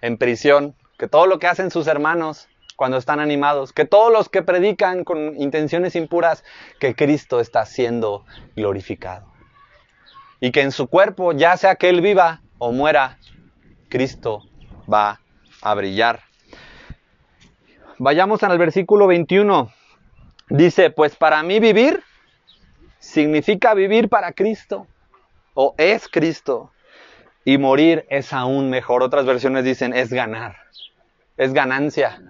en 0.00 0.18
prisión, 0.18 0.74
que 0.98 1.06
todo 1.06 1.26
lo 1.26 1.38
que 1.38 1.46
hacen 1.46 1.70
sus 1.70 1.86
hermanos 1.86 2.48
cuando 2.74 2.96
están 2.96 3.20
animados, 3.20 3.72
que 3.72 3.84
todos 3.84 4.12
los 4.12 4.28
que 4.28 4.42
predican 4.42 5.04
con 5.04 5.40
intenciones 5.40 5.94
impuras, 5.94 6.44
que 6.80 6.96
Cristo 6.96 7.38
está 7.38 7.64
siendo 7.64 8.24
glorificado. 8.56 9.32
Y 10.40 10.50
que 10.50 10.62
en 10.62 10.72
su 10.72 10.88
cuerpo, 10.88 11.32
ya 11.32 11.56
sea 11.56 11.76
que 11.76 11.88
Él 11.88 12.00
viva 12.00 12.42
o 12.58 12.72
muera, 12.72 13.18
Cristo 13.88 14.42
va 14.92 15.20
a 15.62 15.74
brillar. 15.74 16.22
Vayamos 17.98 18.42
al 18.42 18.58
versículo 18.58 19.06
21. 19.06 19.72
Dice, 20.50 20.90
pues 20.90 21.14
para 21.14 21.42
mí 21.42 21.60
vivir 21.60 22.02
significa 22.98 23.74
vivir 23.74 24.08
para 24.08 24.32
Cristo. 24.32 24.86
o 25.54 25.74
es 25.76 26.08
Cristo. 26.08 26.70
Y 27.44 27.58
morir 27.58 28.06
es 28.10 28.32
aún 28.32 28.70
mejor. 28.70 29.02
Otras 29.02 29.26
versiones 29.26 29.64
dicen 29.64 29.92
es 29.92 30.12
ganar, 30.12 30.56
es 31.36 31.52
ganancia. 31.52 32.22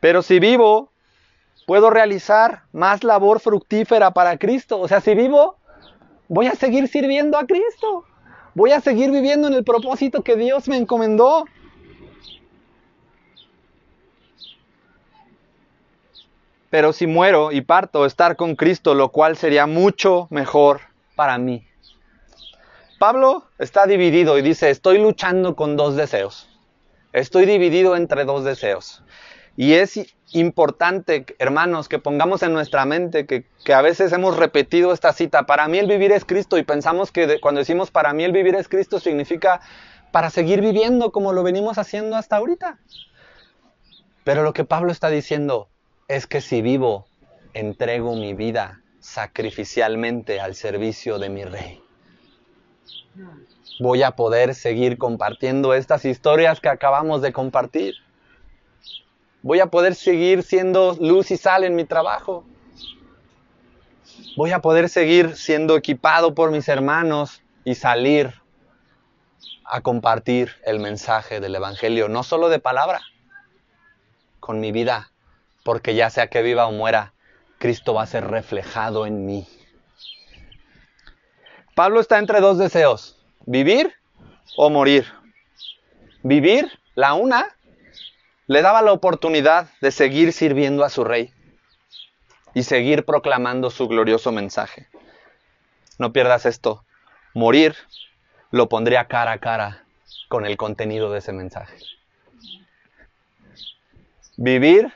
Pero 0.00 0.22
si 0.22 0.38
vivo, 0.40 0.90
puedo 1.66 1.90
realizar 1.90 2.62
más 2.72 3.04
labor 3.04 3.40
fructífera 3.40 4.12
para 4.12 4.38
Cristo. 4.38 4.80
O 4.80 4.88
sea, 4.88 5.00
si 5.00 5.14
vivo, 5.14 5.56
voy 6.28 6.46
a 6.46 6.54
seguir 6.54 6.88
sirviendo 6.88 7.36
a 7.36 7.46
Cristo. 7.46 8.04
Voy 8.54 8.72
a 8.72 8.80
seguir 8.80 9.10
viviendo 9.10 9.46
en 9.46 9.54
el 9.54 9.64
propósito 9.64 10.22
que 10.22 10.36
Dios 10.36 10.68
me 10.68 10.76
encomendó. 10.78 11.44
Pero 16.70 16.92
si 16.92 17.06
muero 17.06 17.52
y 17.52 17.60
parto, 17.62 18.06
estar 18.06 18.36
con 18.36 18.54
Cristo, 18.56 18.94
lo 18.94 19.10
cual 19.10 19.36
sería 19.36 19.66
mucho 19.66 20.28
mejor 20.30 20.80
para 21.16 21.36
mí. 21.36 21.66
Pablo 23.00 23.44
está 23.58 23.86
dividido 23.86 24.38
y 24.38 24.42
dice, 24.42 24.70
estoy 24.70 24.98
luchando 24.98 25.56
con 25.56 25.76
dos 25.76 25.96
deseos. 25.96 26.48
Estoy 27.12 27.46
dividido 27.46 27.96
entre 27.96 28.24
dos 28.24 28.44
deseos. 28.44 29.02
Y 29.56 29.72
es 29.72 29.98
importante, 30.32 31.24
hermanos, 31.38 31.88
que 31.88 31.98
pongamos 31.98 32.42
en 32.42 32.52
nuestra 32.52 32.84
mente 32.84 33.26
que, 33.26 33.46
a 33.72 33.82
veces 33.82 34.12
hemos 34.12 34.36
repetido 34.36 34.92
esta 34.92 35.14
cita, 35.14 35.46
para 35.46 35.66
mí 35.66 35.78
el 35.78 35.88
vivir 35.88 36.12
es 36.12 36.26
Cristo, 36.26 36.58
y 36.58 36.62
pensamos 36.62 37.10
que 37.10 37.40
cuando 37.40 37.60
decimos 37.60 37.90
para 37.90 38.12
mí 38.12 38.22
el 38.22 38.32
vivir 38.32 38.54
es 38.54 38.68
Cristo 38.68 39.00
significa 39.00 39.60
para 40.12 40.28
seguir 40.28 40.60
viviendo 40.60 41.10
como 41.10 41.32
lo 41.32 41.42
venimos 41.42 41.78
haciendo 41.78 42.16
hasta 42.16 42.36
ahorita. 42.36 42.78
Pero 44.24 44.42
lo 44.42 44.52
que 44.52 44.64
Pablo 44.64 44.92
está 44.92 45.08
diciendo 45.08 45.69
es 46.10 46.26
que 46.26 46.40
si 46.40 46.60
vivo, 46.60 47.06
entrego 47.54 48.14
mi 48.14 48.34
vida 48.34 48.82
sacrificialmente 49.00 50.40
al 50.40 50.54
servicio 50.54 51.18
de 51.18 51.28
mi 51.30 51.44
rey. 51.44 51.82
Voy 53.80 54.02
a 54.02 54.10
poder 54.10 54.54
seguir 54.54 54.98
compartiendo 54.98 55.72
estas 55.72 56.04
historias 56.04 56.60
que 56.60 56.68
acabamos 56.68 57.22
de 57.22 57.32
compartir 57.32 57.94
Voy 59.42 59.60
a 59.60 59.66
poder 59.66 59.94
seguir 59.94 60.42
siendo 60.42 60.98
luz 61.00 61.30
y 61.30 61.38
sal 61.38 61.64
en 61.64 61.74
mi 61.74 61.86
trabajo. 61.86 62.44
Voy 64.36 64.52
a 64.52 64.60
poder 64.60 64.90
seguir 64.90 65.34
siendo 65.34 65.76
equipado 65.76 66.34
por 66.34 66.50
mis 66.50 66.68
hermanos 66.68 67.40
y 67.64 67.74
salir 67.74 68.34
a 69.64 69.80
compartir 69.80 70.56
el 70.66 70.78
mensaje 70.78 71.40
del 71.40 71.54
Evangelio, 71.54 72.08
no 72.10 72.22
solo 72.22 72.50
de 72.50 72.58
palabra, 72.58 73.00
con 74.40 74.60
mi 74.60 74.72
vida, 74.72 75.10
porque 75.64 75.94
ya 75.94 76.10
sea 76.10 76.28
que 76.28 76.42
viva 76.42 76.66
o 76.66 76.72
muera, 76.72 77.12
Cristo 77.58 77.94
va 77.94 78.02
a 78.02 78.06
ser 78.06 78.26
reflejado 78.28 79.06
en 79.06 79.26
mí. 79.26 79.46
Pablo 81.74 82.00
está 82.00 82.18
entre 82.18 82.40
dos 82.40 82.58
deseos, 82.58 83.18
vivir 83.46 83.94
o 84.56 84.70
morir. 84.70 85.06
Vivir, 86.22 86.70
la 86.94 87.14
una, 87.14 87.56
le 88.46 88.62
daba 88.62 88.82
la 88.82 88.92
oportunidad 88.92 89.68
de 89.80 89.90
seguir 89.90 90.32
sirviendo 90.32 90.84
a 90.84 90.90
su 90.90 91.04
rey 91.04 91.32
y 92.52 92.64
seguir 92.64 93.04
proclamando 93.04 93.70
su 93.70 93.88
glorioso 93.88 94.32
mensaje. 94.32 94.88
No 95.98 96.12
pierdas 96.12 96.46
esto. 96.46 96.84
Morir 97.32 97.76
lo 98.50 98.68
pondría 98.68 99.06
cara 99.06 99.32
a 99.32 99.38
cara 99.38 99.84
con 100.28 100.46
el 100.46 100.56
contenido 100.56 101.12
de 101.12 101.18
ese 101.20 101.32
mensaje. 101.32 101.78
Vivir 104.36 104.92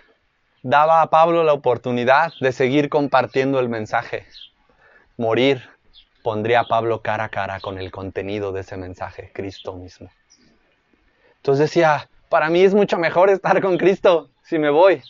daba 0.65 1.03
a 1.03 1.11
Pablo 1.11 1.45
la 1.45 1.53
oportunidad 1.53 2.33
de 2.41 2.51
seguir 2.51 2.89
compartiendo 2.89 3.61
el 3.61 3.69
mensaje. 3.69 4.27
Morir 5.19 5.69
pondría 6.23 6.61
a 6.61 6.65
Pablo 6.67 7.03
cara 7.03 7.25
a 7.25 7.29
cara 7.29 7.61
con 7.61 7.79
el 7.79 7.93
contenido 7.93 8.51
de 8.51 8.63
ese 8.63 8.79
mensaje, 8.79 9.31
Cristo 9.35 9.75
mismo. 9.75 10.11
Entonces 11.37 11.69
decía, 11.69 12.09
para 12.31 12.49
mí 12.49 12.63
es 12.63 12.75
mucho 12.75 12.99
mejor 12.99 13.29
estar 13.29 13.61
con 13.61 13.77
Cristo 13.77 14.31
si 14.43 14.59
me 14.59 14.71
voy. 14.71 15.03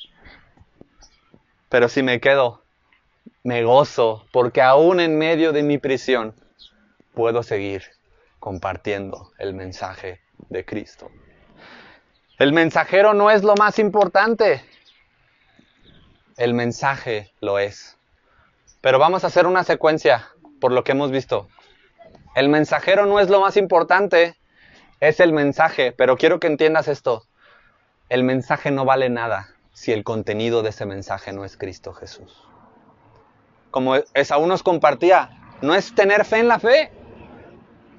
Pero 1.69 1.89
si 1.89 2.03
me 2.03 2.21
quedo, 2.21 2.63
me 3.45 3.63
gozo 3.63 4.27
porque 4.33 4.61
aún 4.61 4.99
en 4.99 5.17
medio 5.17 5.53
de 5.53 5.63
mi 5.63 5.79
prisión 5.79 6.35
puedo 7.15 7.45
seguir 7.45 7.85
compartiendo 8.41 9.31
el 9.39 9.55
mensaje 9.55 10.21
de 10.49 10.65
Cristo. 10.65 11.13
El 12.41 12.53
mensajero 12.53 13.15
no 13.15 13.31
es 13.31 13.45
lo 13.45 13.55
más 13.55 13.79
importante. 13.79 14.65
El 16.37 16.55
mensaje 16.55 17.33
lo 17.41 17.59
es. 17.59 17.97
Pero 18.81 18.99
vamos 18.99 19.25
a 19.25 19.29
hacer 19.29 19.47
una 19.47 19.65
secuencia 19.65 20.29
por 20.61 20.73
lo 20.73 20.85
que 20.85 20.93
hemos 20.93 21.11
visto. 21.11 21.49
El 22.35 22.49
mensajero 22.49 23.07
no 23.07 23.21
es 23.21 23.31
lo 23.31 23.41
más 23.41 23.57
importante 23.57 24.37
es 25.01 25.21
el 25.21 25.33
mensaje, 25.33 25.93
pero 25.93 26.17
quiero 26.17 26.41
que 26.41 26.47
entiendas 26.47 26.89
esto. 26.89 27.25
El 28.09 28.25
mensaje 28.25 28.71
no 28.71 28.85
vale 28.85 29.11
nada 29.11 29.55
si 29.73 29.93
el 29.93 30.05
contenido 30.05 30.63
de 30.63 30.71
ese 30.71 30.87
mensaje 30.87 31.33
no 31.33 31.45
es 31.45 31.57
Cristo 31.57 31.93
Jesús. 31.93 32.43
Como 33.71 33.97
Esaú 34.15 34.47
nos 34.47 34.63
compartía, 34.63 35.31
no 35.61 35.75
es 35.75 35.95
tener 35.95 36.25
fe 36.25 36.39
en 36.39 36.49
la 36.49 36.59
fe, 36.59 36.91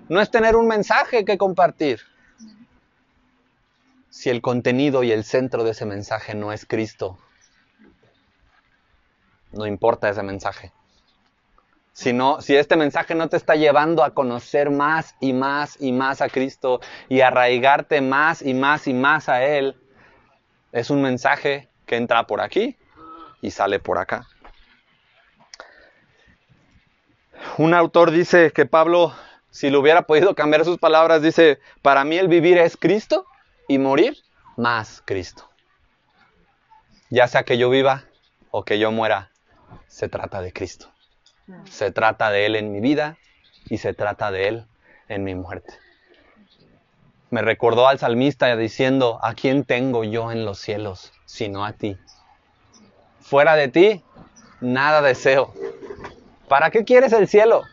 no 0.07 0.21
es 0.21 0.31
tener 0.31 0.55
un 0.55 0.67
mensaje 0.67 1.25
que 1.25 1.37
compartir. 1.37 2.01
Si 4.09 4.29
el 4.29 4.41
contenido 4.41 5.03
y 5.03 5.11
el 5.11 5.25
centro 5.25 5.63
de 5.63 5.71
ese 5.71 5.85
mensaje 5.85 6.33
no 6.33 6.53
es 6.53 6.65
Cristo, 6.65 7.19
no 9.55 9.65
importa 9.65 10.09
ese 10.09 10.21
mensaje 10.21 10.71
si 11.95 12.55
este 12.57 12.75
mensaje 12.75 13.15
no 13.15 13.29
te 13.29 13.37
está 13.37 13.55
llevando 13.55 14.03
a 14.03 14.13
conocer 14.13 14.69
más 14.69 15.15
y 15.21 15.31
más 15.31 15.77
y 15.79 15.93
más 15.93 16.21
a 16.21 16.27
Cristo 16.27 16.81
y 17.07 17.21
arraigarte 17.21 18.01
más 18.01 18.41
y 18.41 18.53
más 18.53 18.87
y 18.87 18.93
más 18.93 19.29
a 19.29 19.45
Él, 19.45 19.77
es 20.73 20.89
un 20.89 21.01
mensaje 21.01 21.69
que 21.85 21.95
entra 21.95 22.27
por 22.27 22.41
aquí 22.41 22.77
y 23.41 23.51
sale 23.51 23.79
por 23.79 23.97
acá. 23.97 24.27
Un 27.57 27.73
autor 27.73 28.11
dice 28.11 28.51
que 28.51 28.65
Pablo, 28.65 29.13
si 29.49 29.69
lo 29.69 29.79
hubiera 29.79 30.01
podido 30.01 30.35
cambiar 30.35 30.65
sus 30.65 30.77
palabras, 30.77 31.21
dice, 31.21 31.59
para 31.81 32.03
mí 32.03 32.17
el 32.17 32.27
vivir 32.27 32.57
es 32.57 32.75
Cristo 32.75 33.25
y 33.69 33.77
morir 33.77 34.17
más 34.57 35.01
Cristo. 35.05 35.49
Ya 37.09 37.29
sea 37.29 37.43
que 37.43 37.57
yo 37.57 37.69
viva 37.69 38.03
o 38.51 38.65
que 38.65 38.79
yo 38.79 38.91
muera, 38.91 39.31
se 39.87 40.09
trata 40.09 40.41
de 40.41 40.53
Cristo. 40.53 40.87
Se 41.69 41.91
trata 41.91 42.31
de 42.31 42.45
Él 42.45 42.55
en 42.55 42.71
mi 42.71 42.79
vida 42.79 43.17
y 43.69 43.77
se 43.77 43.93
trata 43.93 44.31
de 44.31 44.47
Él 44.47 44.65
en 45.07 45.23
mi 45.23 45.35
muerte. 45.35 45.73
Me 47.29 47.41
recordó 47.41 47.87
al 47.87 47.99
salmista 47.99 48.55
diciendo, 48.55 49.19
¿a 49.21 49.33
quién 49.33 49.63
tengo 49.63 50.03
yo 50.03 50.31
en 50.31 50.45
los 50.45 50.59
cielos 50.59 51.11
sino 51.25 51.65
a 51.65 51.73
ti? 51.73 51.97
Fuera 53.19 53.55
de 53.55 53.67
ti, 53.67 54.03
nada 54.61 55.01
deseo. 55.01 55.53
¿Para 56.47 56.69
qué 56.69 56.85
quieres 56.85 57.11
el 57.13 57.27
cielo? 57.27 57.63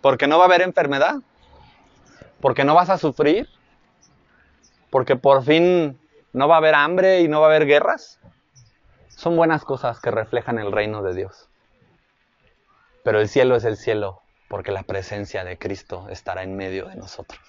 ¿Porque 0.00 0.26
no 0.26 0.38
va 0.38 0.44
a 0.44 0.46
haber 0.46 0.62
enfermedad? 0.62 1.16
¿Porque 2.40 2.64
no 2.64 2.74
vas 2.74 2.90
a 2.90 2.98
sufrir? 2.98 3.48
¿Porque 4.90 5.16
por 5.16 5.42
fin 5.44 5.98
no 6.32 6.48
va 6.48 6.56
a 6.56 6.58
haber 6.58 6.74
hambre 6.74 7.20
y 7.20 7.28
no 7.28 7.40
va 7.40 7.46
a 7.46 7.50
haber 7.50 7.66
guerras? 7.66 8.18
Son 9.16 9.36
buenas 9.36 9.64
cosas 9.64 10.00
que 10.00 10.10
reflejan 10.10 10.58
el 10.58 10.72
reino 10.72 11.02
de 11.02 11.14
Dios. 11.14 11.48
Pero 13.04 13.20
el 13.20 13.28
cielo 13.28 13.56
es 13.56 13.64
el 13.64 13.76
cielo 13.76 14.22
porque 14.48 14.72
la 14.72 14.82
presencia 14.82 15.44
de 15.44 15.58
Cristo 15.58 16.08
estará 16.10 16.42
en 16.42 16.56
medio 16.56 16.86
de 16.86 16.96
nosotros. 16.96 17.40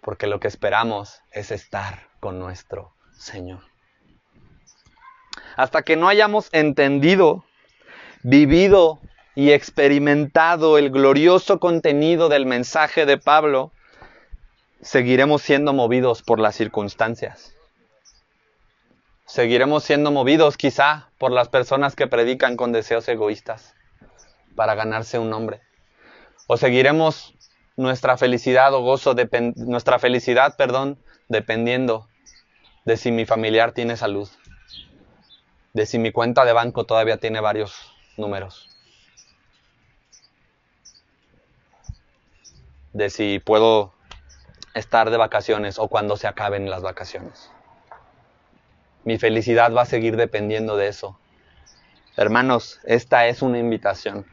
Porque 0.00 0.26
lo 0.26 0.38
que 0.38 0.48
esperamos 0.48 1.22
es 1.32 1.50
estar 1.50 2.08
con 2.20 2.38
nuestro 2.38 2.94
Señor. 3.12 3.60
Hasta 5.56 5.82
que 5.82 5.96
no 5.96 6.08
hayamos 6.08 6.50
entendido, 6.52 7.44
vivido 8.22 9.00
y 9.34 9.50
experimentado 9.50 10.78
el 10.78 10.90
glorioso 10.90 11.58
contenido 11.58 12.28
del 12.28 12.46
mensaje 12.46 13.06
de 13.06 13.18
Pablo, 13.18 13.72
seguiremos 14.80 15.42
siendo 15.42 15.72
movidos 15.72 16.22
por 16.22 16.38
las 16.38 16.54
circunstancias. 16.54 17.55
Seguiremos 19.26 19.82
siendo 19.82 20.12
movidos 20.12 20.56
quizá 20.56 21.10
por 21.18 21.32
las 21.32 21.48
personas 21.48 21.96
que 21.96 22.06
predican 22.06 22.56
con 22.56 22.70
deseos 22.70 23.08
egoístas 23.08 23.74
para 24.54 24.76
ganarse 24.76 25.18
un 25.18 25.30
nombre. 25.30 25.60
O 26.46 26.56
seguiremos 26.56 27.34
nuestra 27.76 28.16
felicidad 28.16 28.72
o 28.72 28.82
gozo, 28.82 29.16
nuestra 29.56 29.98
felicidad, 29.98 30.56
perdón, 30.56 31.02
dependiendo 31.28 32.08
de 32.84 32.96
si 32.96 33.10
mi 33.10 33.26
familiar 33.26 33.72
tiene 33.72 33.96
salud, 33.96 34.28
de 35.72 35.86
si 35.86 35.98
mi 35.98 36.12
cuenta 36.12 36.44
de 36.44 36.52
banco 36.52 36.84
todavía 36.84 37.16
tiene 37.16 37.40
varios 37.40 37.92
números, 38.16 38.70
de 42.92 43.10
si 43.10 43.40
puedo 43.40 43.92
estar 44.72 45.10
de 45.10 45.16
vacaciones 45.16 45.80
o 45.80 45.88
cuando 45.88 46.16
se 46.16 46.28
acaben 46.28 46.70
las 46.70 46.82
vacaciones. 46.82 47.50
Mi 49.06 49.16
felicidad 49.16 49.72
va 49.72 49.82
a 49.82 49.86
seguir 49.86 50.16
dependiendo 50.16 50.76
de 50.76 50.88
eso. 50.88 51.18
Hermanos, 52.16 52.80
esta 52.84 53.26
es 53.26 53.40
una 53.40 53.58
invitación 53.58 54.26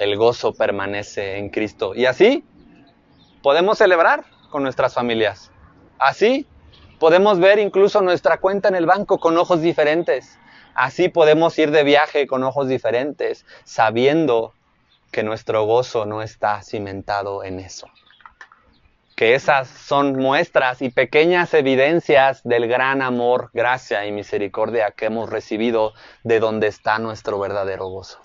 el 0.00 0.16
gozo 0.16 0.54
permanece 0.54 1.36
en 1.36 1.50
Cristo. 1.50 1.94
Y 1.94 2.06
así 2.06 2.42
podemos 3.42 3.76
celebrar 3.76 4.24
con 4.50 4.62
nuestras 4.62 4.94
familias. 4.94 5.52
Así 5.98 6.46
podemos 6.98 7.38
ver 7.38 7.58
incluso 7.58 8.00
nuestra 8.00 8.38
cuenta 8.38 8.68
en 8.68 8.76
el 8.76 8.86
banco 8.86 9.18
con 9.18 9.36
ojos 9.36 9.60
diferentes. 9.60 10.38
Así 10.74 11.10
podemos 11.10 11.58
ir 11.58 11.70
de 11.70 11.84
viaje 11.84 12.26
con 12.26 12.42
ojos 12.44 12.66
diferentes, 12.66 13.44
sabiendo 13.64 14.54
que 15.12 15.22
nuestro 15.22 15.64
gozo 15.64 16.06
no 16.06 16.22
está 16.22 16.62
cimentado 16.62 17.44
en 17.44 17.60
eso. 17.60 17.86
Que 19.20 19.34
esas 19.34 19.68
son 19.68 20.16
muestras 20.16 20.80
y 20.80 20.88
pequeñas 20.88 21.52
evidencias 21.52 22.42
del 22.42 22.66
gran 22.66 23.02
amor, 23.02 23.50
gracia 23.52 24.06
y 24.06 24.12
misericordia 24.12 24.92
que 24.92 25.04
hemos 25.04 25.28
recibido 25.28 25.92
de 26.24 26.40
donde 26.40 26.68
está 26.68 26.98
nuestro 26.98 27.38
verdadero 27.38 27.88
gozo. 27.88 28.18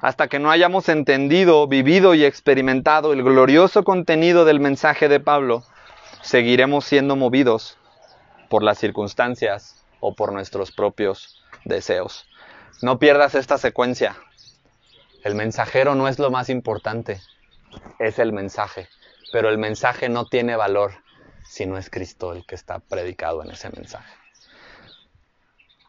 Hasta 0.00 0.28
que 0.28 0.38
no 0.38 0.50
hayamos 0.50 0.90
entendido, 0.90 1.66
vivido 1.66 2.14
y 2.14 2.26
experimentado 2.26 3.14
el 3.14 3.22
glorioso 3.22 3.84
contenido 3.84 4.44
del 4.44 4.60
mensaje 4.60 5.08
de 5.08 5.18
Pablo, 5.18 5.64
seguiremos 6.20 6.84
siendo 6.84 7.16
movidos 7.16 7.78
por 8.50 8.62
las 8.62 8.76
circunstancias 8.76 9.82
o 10.00 10.14
por 10.14 10.30
nuestros 10.30 10.72
propios 10.72 11.42
deseos. 11.64 12.28
No 12.82 12.98
pierdas 12.98 13.34
esta 13.34 13.56
secuencia. 13.56 14.14
El 15.22 15.36
mensajero 15.36 15.94
no 15.94 16.06
es 16.06 16.18
lo 16.18 16.30
más 16.30 16.50
importante, 16.50 17.22
es 17.98 18.18
el 18.18 18.32
mensaje. 18.32 18.88
Pero 19.32 19.48
el 19.48 19.58
mensaje 19.58 20.08
no 20.08 20.26
tiene 20.26 20.56
valor 20.56 20.92
si 21.44 21.66
no 21.66 21.76
es 21.78 21.90
Cristo 21.90 22.32
el 22.32 22.46
que 22.46 22.54
está 22.54 22.78
predicado 22.78 23.42
en 23.42 23.50
ese 23.50 23.70
mensaje. 23.70 24.12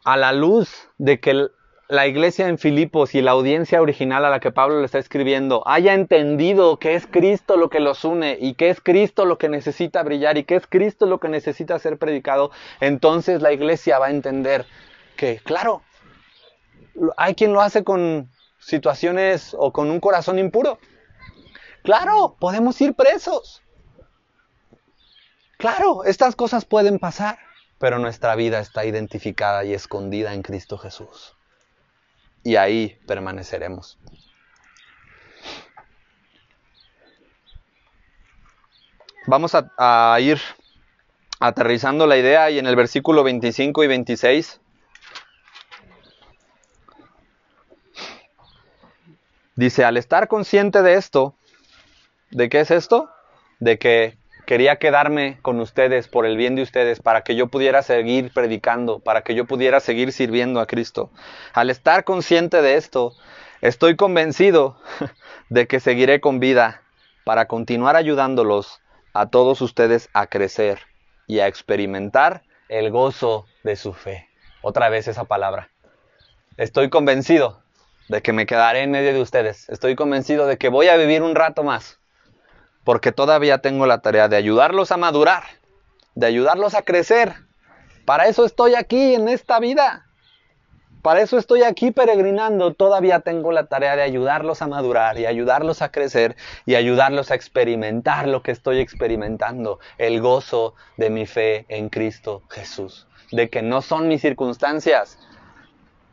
A 0.04 0.16
la 0.16 0.32
luz 0.32 0.88
de 0.98 1.20
que 1.20 1.48
la 1.88 2.06
iglesia 2.06 2.48
en 2.48 2.58
Filipos 2.58 3.14
y 3.14 3.22
la 3.22 3.30
audiencia 3.30 3.80
original 3.80 4.24
a 4.24 4.30
la 4.30 4.40
que 4.40 4.50
Pablo 4.50 4.80
le 4.80 4.86
está 4.86 4.98
escribiendo 4.98 5.62
haya 5.66 5.94
entendido 5.94 6.78
que 6.78 6.96
es 6.96 7.06
Cristo 7.06 7.56
lo 7.56 7.70
que 7.70 7.78
los 7.78 8.04
une 8.04 8.36
y 8.40 8.54
que 8.54 8.70
es 8.70 8.80
Cristo 8.80 9.24
lo 9.24 9.38
que 9.38 9.48
necesita 9.48 10.02
brillar 10.02 10.36
y 10.36 10.44
que 10.44 10.56
es 10.56 10.66
Cristo 10.66 11.06
lo 11.06 11.20
que 11.20 11.28
necesita 11.28 11.78
ser 11.78 11.96
predicado, 11.96 12.50
entonces 12.80 13.40
la 13.40 13.52
iglesia 13.52 14.00
va 14.00 14.06
a 14.06 14.10
entender 14.10 14.66
que, 15.16 15.40
claro, 15.44 15.82
hay 17.16 17.34
quien 17.34 17.52
lo 17.52 17.60
hace 17.60 17.84
con 17.84 18.30
situaciones 18.58 19.54
o 19.56 19.72
con 19.72 19.90
un 19.90 20.00
corazón 20.00 20.38
impuro. 20.38 20.78
Claro, 21.86 22.36
podemos 22.38 22.78
ir 22.80 22.94
presos. 22.94 23.62
Claro, 25.56 26.04
estas 26.04 26.36
cosas 26.36 26.66
pueden 26.66 26.98
pasar, 26.98 27.38
pero 27.78 27.98
nuestra 27.98 28.34
vida 28.34 28.58
está 28.58 28.84
identificada 28.84 29.64
y 29.64 29.72
escondida 29.72 30.34
en 30.34 30.42
Cristo 30.42 30.76
Jesús 30.76 31.36
y 32.46 32.54
ahí 32.54 32.96
permaneceremos. 33.08 33.98
Vamos 39.26 39.52
a, 39.54 40.16
ir 40.20 40.40
aterrizando 41.40 42.06
la 42.06 42.16
idea 42.16 42.50
y 42.50 42.60
en 42.60 42.66
el 42.66 42.76
versículo 42.76 43.24
25 43.24 43.82
y 43.82 43.86
26 43.86 44.60
dice, 49.56 49.84
al 49.84 49.96
estar 49.96 50.28
consciente 50.28 50.82
de 50.82 50.94
esto, 50.94 51.34
¿de 52.36 52.48
qué 52.48 52.60
es 52.60 52.70
esto? 52.70 53.10
De 53.58 53.78
que 53.78 54.18
Quería 54.46 54.76
quedarme 54.76 55.40
con 55.42 55.58
ustedes 55.58 56.06
por 56.06 56.24
el 56.24 56.36
bien 56.36 56.54
de 56.54 56.62
ustedes, 56.62 57.00
para 57.00 57.22
que 57.22 57.34
yo 57.34 57.48
pudiera 57.48 57.82
seguir 57.82 58.32
predicando, 58.32 59.00
para 59.00 59.22
que 59.22 59.34
yo 59.34 59.44
pudiera 59.44 59.80
seguir 59.80 60.12
sirviendo 60.12 60.60
a 60.60 60.66
Cristo. 60.66 61.10
Al 61.52 61.68
estar 61.68 62.04
consciente 62.04 62.62
de 62.62 62.76
esto, 62.76 63.12
estoy 63.60 63.96
convencido 63.96 64.78
de 65.48 65.66
que 65.66 65.80
seguiré 65.80 66.20
con 66.20 66.38
vida 66.38 66.82
para 67.24 67.46
continuar 67.48 67.96
ayudándolos 67.96 68.80
a 69.14 69.26
todos 69.30 69.60
ustedes 69.62 70.10
a 70.12 70.28
crecer 70.28 70.78
y 71.26 71.40
a 71.40 71.48
experimentar 71.48 72.44
el 72.68 72.92
gozo 72.92 73.46
de 73.64 73.74
su 73.74 73.94
fe. 73.94 74.28
Otra 74.62 74.88
vez 74.90 75.08
esa 75.08 75.24
palabra. 75.24 75.70
Estoy 76.56 76.88
convencido 76.88 77.64
de 78.08 78.22
que 78.22 78.32
me 78.32 78.46
quedaré 78.46 78.82
en 78.82 78.92
medio 78.92 79.12
de 79.12 79.22
ustedes. 79.22 79.68
Estoy 79.70 79.96
convencido 79.96 80.46
de 80.46 80.56
que 80.56 80.68
voy 80.68 80.86
a 80.86 80.96
vivir 80.96 81.22
un 81.22 81.34
rato 81.34 81.64
más 81.64 81.98
porque 82.86 83.10
todavía 83.10 83.58
tengo 83.58 83.84
la 83.84 83.98
tarea 83.98 84.28
de 84.28 84.36
ayudarlos 84.36 84.92
a 84.92 84.96
madurar, 84.96 85.42
de 86.14 86.26
ayudarlos 86.26 86.76
a 86.76 86.82
crecer. 86.82 87.34
Para 88.04 88.28
eso 88.28 88.46
estoy 88.46 88.76
aquí 88.76 89.16
en 89.16 89.26
esta 89.26 89.58
vida. 89.58 90.06
Para 91.02 91.20
eso 91.20 91.36
estoy 91.36 91.64
aquí 91.64 91.90
peregrinando. 91.90 92.74
Todavía 92.74 93.18
tengo 93.18 93.50
la 93.50 93.66
tarea 93.66 93.96
de 93.96 94.02
ayudarlos 94.02 94.62
a 94.62 94.68
madurar 94.68 95.18
y 95.18 95.26
ayudarlos 95.26 95.82
a 95.82 95.90
crecer 95.90 96.36
y 96.64 96.76
ayudarlos 96.76 97.32
a 97.32 97.34
experimentar 97.34 98.28
lo 98.28 98.44
que 98.44 98.52
estoy 98.52 98.78
experimentando, 98.78 99.80
el 99.98 100.20
gozo 100.20 100.76
de 100.96 101.10
mi 101.10 101.26
fe 101.26 101.66
en 101.68 101.88
Cristo 101.88 102.44
Jesús. 102.50 103.08
De 103.32 103.50
que 103.50 103.62
no 103.62 103.82
son 103.82 104.06
mis 104.06 104.20
circunstancias, 104.20 105.18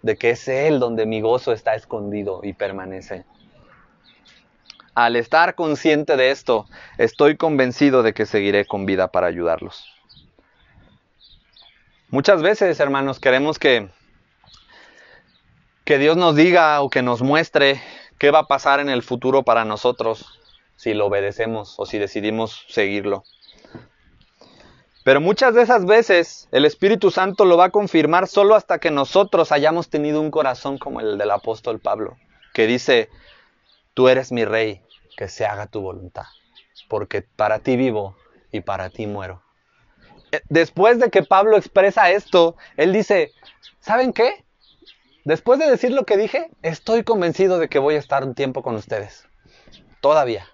de 0.02 0.18
que 0.18 0.32
es 0.32 0.48
Él 0.48 0.80
donde 0.80 1.06
mi 1.06 1.22
gozo 1.22 1.52
está 1.52 1.76
escondido 1.76 2.40
y 2.42 2.54
permanece. 2.54 3.26
Al 4.96 5.16
estar 5.16 5.56
consciente 5.56 6.18
de 6.18 6.32
esto, 6.32 6.68
estoy 6.98 7.36
convencido 7.36 8.04
de 8.04 8.14
que 8.14 8.26
seguiré 8.26 8.66
con 8.66 8.86
vida 8.86 9.08
para 9.08 9.28
ayudarlos. 9.28 9.86
Muchas 12.10 12.44
veces, 12.44 12.80
hermanos, 12.80 13.20
queremos 13.20 13.58
que, 13.58 13.90
que 15.84 15.98
Dios 15.98 16.16
nos 16.16 16.36
diga 16.36 16.80
o 16.82 16.92
que 16.92 17.02
nos 17.02 17.24
muestre 17.24 17.82
qué 18.20 18.30
va 18.30 18.40
a 18.40 18.48
pasar 18.48 18.80
en 18.80 18.90
el 18.90 19.02
futuro 19.02 19.42
para 19.42 19.66
nosotros 19.66 20.40
si 20.76 20.94
lo 20.94 21.08
obedecemos 21.08 21.74
o 21.78 21.88
si 21.88 21.98
decidimos 21.98 22.66
seguirlo. 22.70 23.24
Pero 25.04 25.22
muchas 25.22 25.56
de 25.56 25.64
esas 25.64 25.86
veces 25.86 26.48
el 26.52 26.66
Espíritu 26.66 27.10
Santo 27.10 27.46
lo 27.46 27.58
va 27.58 27.66
a 27.66 27.70
confirmar 27.72 28.28
solo 28.28 28.54
hasta 28.54 28.80
que 28.80 28.92
nosotros 28.92 29.52
hayamos 29.52 29.90
tenido 29.90 30.22
un 30.22 30.30
corazón 30.30 30.78
como 30.78 31.02
el 31.02 31.18
del 31.18 31.32
apóstol 31.32 31.80
Pablo, 31.80 32.16
que 32.54 32.68
dice, 32.68 33.10
tú 33.94 34.08
eres 34.08 34.32
mi 34.32 34.46
rey, 34.46 34.82
que 35.18 35.28
se 35.28 35.46
haga 35.46 35.68
tu 35.68 35.82
voluntad, 35.82 36.26
porque 36.88 37.22
para 37.22 37.60
ti 37.60 37.76
vivo 37.76 38.16
y 38.52 38.62
para 38.62 38.90
ti 38.90 39.08
muero. 39.08 39.42
Eh, 40.32 40.42
después 40.50 41.00
de 41.00 41.10
que 41.10 41.24
Pablo 41.24 41.58
expresa 41.58 42.10
esto, 42.12 42.56
él 42.78 42.94
dice, 42.94 43.32
¿saben 43.80 44.14
qué? 44.14 44.44
Después 45.26 45.60
de 45.60 45.70
decir 45.70 45.92
lo 45.92 46.06
que 46.06 46.18
dije, 46.18 46.50
estoy 46.62 47.04
convencido 47.04 47.60
de 47.60 47.70
que 47.70 47.80
voy 47.80 47.96
a 47.96 48.00
estar 48.00 48.24
un 48.24 48.36
tiempo 48.36 48.62
con 48.62 48.76
ustedes. 48.76 49.28
Todavía. 50.02 50.48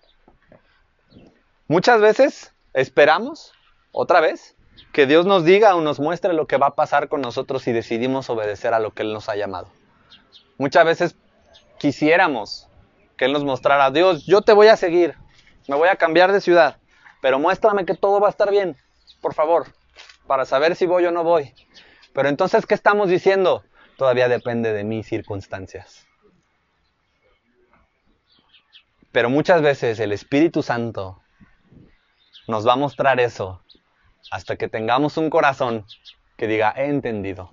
Muchas 1.68 2.02
veces 2.02 2.54
esperamos, 2.74 3.54
otra 3.92 4.22
vez, 4.22 4.56
que 4.94 5.08
Dios 5.08 5.26
nos 5.26 5.44
diga 5.44 5.76
o 5.76 5.82
nos 5.82 6.00
muestre 6.00 6.34
lo 6.34 6.48
que 6.48 6.58
va 6.58 6.68
a 6.68 6.76
pasar 6.76 7.10
con 7.10 7.22
nosotros 7.22 7.64
si 7.64 7.72
decidimos 7.72 8.30
obedecer 8.30 8.74
a 8.74 8.80
lo 8.80 8.92
que 8.92 9.04
Él 9.04 9.14
nos 9.14 9.30
ha 9.30 9.36
llamado. 9.36 9.70
Muchas 10.58 10.86
veces 10.86 11.16
quisiéramos 11.78 12.69
que 13.20 13.26
Él 13.26 13.34
nos 13.34 13.44
mostrara, 13.44 13.92
Dios, 13.92 14.26
yo 14.26 14.42
te 14.42 14.54
voy 14.54 14.68
a 14.68 14.78
seguir, 14.78 15.14
me 15.68 15.76
voy 15.76 15.90
a 15.90 15.98
cambiar 15.98 16.32
de 16.32 16.40
ciudad, 16.40 16.78
pero 17.22 17.38
muéstrame 17.38 17.86
que 17.86 17.94
todo 17.94 18.22
va 18.22 18.28
a 18.28 18.30
estar 18.30 18.50
bien, 18.50 18.78
por 19.20 19.34
favor, 19.34 19.68
para 20.26 20.46
saber 20.46 20.78
si 20.78 20.86
voy 20.86 21.06
o 21.06 21.12
no 21.12 21.26
voy. 21.26 21.54
Pero 22.14 22.30
entonces, 22.30 22.66
¿qué 22.66 22.76
estamos 22.76 23.10
diciendo? 23.10 23.66
Todavía 23.98 24.30
depende 24.30 24.72
de 24.72 24.86
mis 24.86 25.06
circunstancias. 25.06 26.08
Pero 29.12 29.30
muchas 29.30 29.62
veces 29.62 30.00
el 30.00 30.14
Espíritu 30.14 30.64
Santo 30.64 31.22
nos 32.48 32.66
va 32.66 32.74
a 32.74 32.78
mostrar 32.78 33.20
eso 33.20 33.62
hasta 34.32 34.56
que 34.56 34.70
tengamos 34.70 35.18
un 35.18 35.30
corazón 35.30 35.86
que 36.38 36.48
diga, 36.48 36.74
he 36.78 36.86
entendido, 36.86 37.52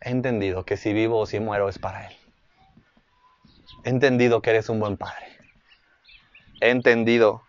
he 0.00 0.10
entendido 0.10 0.64
que 0.64 0.76
si 0.76 0.92
vivo 0.92 1.20
o 1.20 1.26
si 1.26 1.38
muero 1.38 1.68
es 1.68 1.78
para 1.78 2.08
Él. 2.08 2.25
He 3.84 3.90
entendido 3.90 4.42
que 4.42 4.50
eres 4.50 4.68
un 4.68 4.80
buen 4.80 4.96
padre. 4.96 5.26
He 6.60 6.70
entendido 6.70 7.42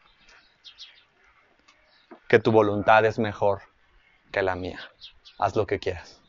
que 2.27 2.39
tu 2.39 2.51
voluntad 2.51 3.05
es 3.05 3.19
mejor 3.19 3.61
que 4.31 4.41
la 4.41 4.55
mía. 4.55 4.79
Haz 5.39 5.55
lo 5.55 5.65
que 5.65 5.79
quieras. 5.79 6.21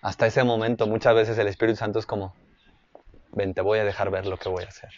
Hasta 0.00 0.26
ese 0.26 0.44
momento 0.44 0.86
muchas 0.86 1.14
veces 1.14 1.36
el 1.38 1.48
Espíritu 1.48 1.76
Santo 1.76 1.98
es 1.98 2.06
como, 2.06 2.34
ven, 3.32 3.54
te 3.54 3.60
voy 3.60 3.80
a 3.80 3.84
dejar 3.84 4.10
ver 4.10 4.26
lo 4.26 4.36
que 4.36 4.48
voy 4.48 4.64
a 4.64 4.68
hacer. 4.68 4.90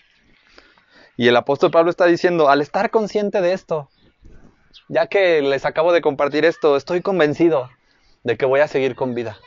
Y 1.17 1.29
el 1.29 1.37
apóstol 1.37 1.71
Pablo 1.71 1.91
está 1.91 2.07
diciendo, 2.07 2.49
al 2.49 2.61
estar 2.61 2.91
consciente 2.91 3.41
de 3.41 3.53
esto, 3.53 3.89
ya 4.89 5.07
que 5.07 5.41
les 5.43 5.65
acabo 5.65 5.93
de 5.93 6.01
compartir 6.01 6.45
esto, 6.45 6.77
estoy 6.77 7.01
convencido 7.01 7.71
de 8.23 8.37
que 8.37 8.47
voy 8.47 8.61
a 8.61 8.69
seguir 8.69 8.95
con 8.95 9.15
vida. 9.15 9.39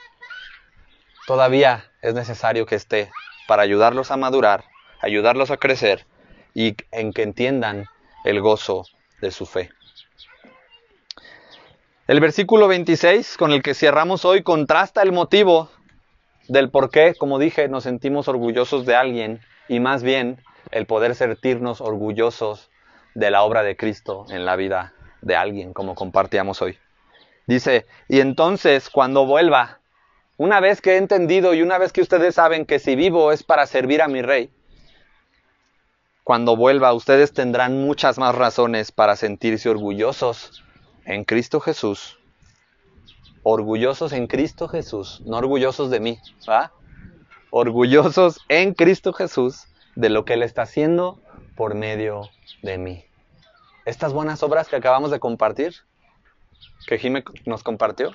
Todavía 1.28 1.92
es 2.02 2.14
necesario 2.14 2.66
que 2.66 2.76
esté 2.76 3.12
para 3.48 3.64
ayudarlos 3.64 4.12
a 4.12 4.18
madurar, 4.18 4.66
ayudarlos 5.02 5.52
a 5.52 5.58
crecer 5.58 6.06
y 6.54 6.76
en 6.92 7.14
que 7.14 7.24
entiendan 7.24 7.86
el 8.24 8.42
gozo 8.42 8.86
de 9.22 9.32
su 9.32 9.46
fe. 9.46 9.70
El 12.08 12.20
versículo 12.20 12.68
26 12.68 13.38
con 13.38 13.52
el 13.52 13.62
que 13.62 13.74
cerramos 13.74 14.26
hoy 14.26 14.44
contrasta 14.44 15.02
el 15.02 15.14
motivo 15.14 15.70
del 16.50 16.70
por 16.70 16.90
qué, 16.90 17.16
como 17.16 17.40
dije, 17.40 17.70
nos 17.70 17.84
sentimos 17.84 18.28
orgullosos 18.28 18.86
de 18.86 18.96
alguien 18.96 19.40
y 19.70 19.80
más 19.80 20.04
bien 20.04 20.42
el 20.72 20.86
poder 20.86 21.16
sentirnos 21.16 21.80
orgullosos 21.80 22.70
de 23.16 23.32
la 23.32 23.44
obra 23.44 23.64
de 23.64 23.78
Cristo 23.78 24.26
en 24.30 24.46
la 24.46 24.56
vida 24.56 24.94
de 25.22 25.36
alguien, 25.36 25.74
como 25.74 25.96
compartíamos 25.96 26.62
hoy. 26.62 26.78
Dice, 27.48 27.86
y 28.08 28.20
entonces 28.20 28.90
cuando 28.90 29.26
vuelva, 29.26 29.80
una 30.44 30.60
vez 30.60 30.82
que 30.82 30.96
he 30.96 30.98
entendido 30.98 31.54
y 31.54 31.62
una 31.62 31.78
vez 31.78 31.94
que 31.94 32.02
ustedes 32.02 32.36
saben 32.36 32.66
que 32.66 32.78
si 32.78 32.98
vivo 32.98 33.32
es 33.32 33.44
para 33.44 33.66
servir 33.66 34.02
a 34.02 34.10
mi 34.10 34.22
rey, 34.22 34.52
cuando 36.26 36.58
vuelva 36.58 36.92
ustedes 36.92 37.32
tendrán 37.32 37.82
muchas 37.82 38.18
más 38.18 38.36
razones 38.36 38.92
para 38.92 39.16
sentirse 39.16 39.70
orgullosos 39.70 40.62
en 41.06 41.24
Cristo 41.24 41.62
Jesús. 41.62 42.20
Orgullosos 43.44 44.12
en 44.12 44.28
Cristo 44.28 44.68
Jesús, 44.68 45.22
no 45.26 45.38
orgullosos 45.38 45.90
de 45.90 46.02
mí, 46.02 46.20
¿va? 46.50 46.74
Orgullosos 47.50 48.42
en 48.50 48.74
Cristo 48.74 49.14
Jesús 49.14 49.68
de 49.96 50.10
lo 50.10 50.26
que 50.26 50.34
Él 50.34 50.44
está 50.44 50.64
haciendo 50.64 51.22
por 51.56 51.74
medio 51.74 52.30
de 52.64 52.78
mí. 52.78 53.06
Estas 53.86 54.12
buenas 54.12 54.44
obras 54.44 54.68
que 54.68 54.76
acabamos 54.76 55.10
de 55.10 55.22
compartir, 55.22 55.74
que 56.86 56.98
Jime 56.98 57.24
nos 57.46 57.64
compartió 57.64 58.14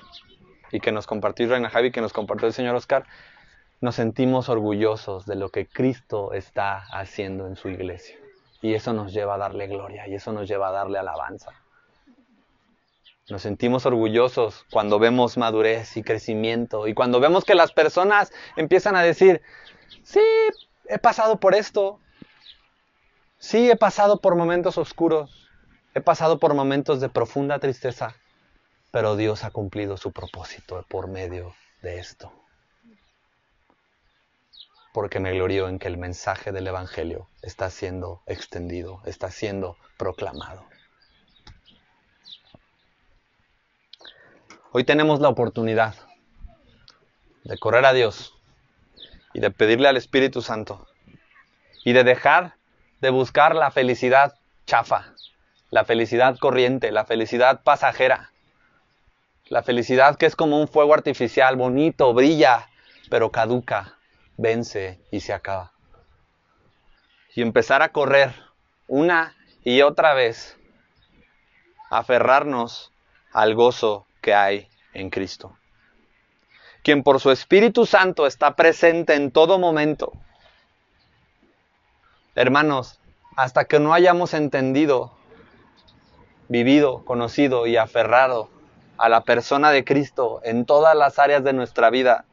y 0.71 0.79
que 0.79 0.91
nos 0.91 1.07
compartió 1.07 1.47
Reina 1.47 1.69
Javi, 1.69 1.91
que 1.91 2.01
nos 2.01 2.13
compartió 2.13 2.47
el 2.47 2.53
señor 2.53 2.75
Oscar, 2.75 3.05
nos 3.81 3.95
sentimos 3.95 4.49
orgullosos 4.49 5.25
de 5.25 5.35
lo 5.35 5.49
que 5.49 5.67
Cristo 5.67 6.33
está 6.33 6.83
haciendo 6.91 7.47
en 7.47 7.55
su 7.55 7.69
iglesia. 7.69 8.17
Y 8.61 8.73
eso 8.73 8.93
nos 8.93 9.13
lleva 9.13 9.35
a 9.35 9.37
darle 9.37 9.67
gloria 9.67 10.07
y 10.07 10.15
eso 10.15 10.33
nos 10.33 10.47
lleva 10.47 10.67
a 10.67 10.71
darle 10.71 10.99
alabanza. 10.99 11.53
Nos 13.29 13.43
sentimos 13.43 13.85
orgullosos 13.85 14.65
cuando 14.71 14.99
vemos 14.99 15.37
madurez 15.37 15.95
y 15.97 16.03
crecimiento 16.03 16.87
y 16.87 16.93
cuando 16.93 17.19
vemos 17.19 17.45
que 17.45 17.55
las 17.55 17.71
personas 17.71 18.33
empiezan 18.57 18.95
a 18.95 19.03
decir, 19.03 19.41
sí, 20.03 20.21
he 20.87 20.97
pasado 20.97 21.39
por 21.39 21.53
esto, 21.53 21.99
sí, 23.37 23.69
he 23.69 23.75
pasado 23.75 24.19
por 24.19 24.35
momentos 24.35 24.77
oscuros, 24.77 25.47
he 25.93 26.01
pasado 26.01 26.39
por 26.39 26.55
momentos 26.55 26.99
de 26.99 27.09
profunda 27.09 27.59
tristeza, 27.59 28.15
pero 28.91 29.15
Dios 29.15 29.43
ha 29.43 29.51
cumplido 29.51 29.97
su 29.97 30.11
propósito 30.11 30.85
por 30.89 31.07
medio 31.07 31.55
de 31.81 31.99
esto 31.99 32.31
porque 34.93 35.19
me 35.19 35.31
glorío 35.31 35.67
en 35.67 35.79
que 35.79 35.87
el 35.87 35.97
mensaje 35.97 36.51
del 36.51 36.67
Evangelio 36.67 37.29
está 37.41 37.69
siendo 37.69 38.21
extendido, 38.25 39.01
está 39.05 39.31
siendo 39.31 39.77
proclamado. 39.97 40.65
Hoy 44.71 44.83
tenemos 44.83 45.19
la 45.19 45.29
oportunidad 45.29 45.95
de 47.43 47.57
correr 47.57 47.85
a 47.85 47.93
Dios 47.93 48.35
y 49.33 49.39
de 49.39 49.51
pedirle 49.51 49.87
al 49.87 49.97
Espíritu 49.97 50.41
Santo 50.41 50.87
y 51.83 51.93
de 51.93 52.03
dejar 52.03 52.55
de 53.01 53.09
buscar 53.09 53.55
la 53.55 53.71
felicidad 53.71 54.35
chafa, 54.65 55.13
la 55.71 55.85
felicidad 55.85 56.37
corriente, 56.37 56.91
la 56.91 57.05
felicidad 57.05 57.63
pasajera, 57.63 58.31
la 59.49 59.63
felicidad 59.63 60.15
que 60.15 60.27
es 60.27 60.35
como 60.35 60.59
un 60.59 60.67
fuego 60.67 60.93
artificial, 60.93 61.55
bonito, 61.55 62.13
brilla, 62.13 62.69
pero 63.09 63.31
caduca, 63.31 63.97
vence 64.37 64.99
y 65.11 65.19
se 65.21 65.33
acaba. 65.33 65.73
Y 67.35 67.41
empezar 67.41 67.81
a 67.81 67.89
correr 67.89 68.33
una 68.87 69.35
y 69.63 69.81
otra 69.81 70.13
vez, 70.13 70.57
aferrarnos 71.89 72.91
al 73.31 73.55
gozo 73.55 74.05
que 74.21 74.33
hay 74.33 74.67
en 74.93 75.09
Cristo. 75.09 75.57
Quien 76.83 77.03
por 77.03 77.19
su 77.19 77.31
Espíritu 77.31 77.85
Santo 77.85 78.27
está 78.27 78.55
presente 78.55 79.15
en 79.15 79.31
todo 79.31 79.57
momento. 79.57 80.13
Hermanos, 82.35 82.99
hasta 83.35 83.65
que 83.65 83.79
no 83.79 83.93
hayamos 83.93 84.33
entendido, 84.33 85.11
vivido, 86.47 87.03
conocido 87.03 87.67
y 87.67 87.77
aferrado 87.77 88.49
a 88.99 89.07
la 89.07 89.21
persona 89.21 89.71
de 89.71 89.85
Cristo 89.85 90.41
en 90.43 90.65
todas 90.65 90.93
las 90.93 91.19
áreas 91.19 91.41
de 91.43 91.53
nuestra 91.53 91.89
vida, 91.89 92.25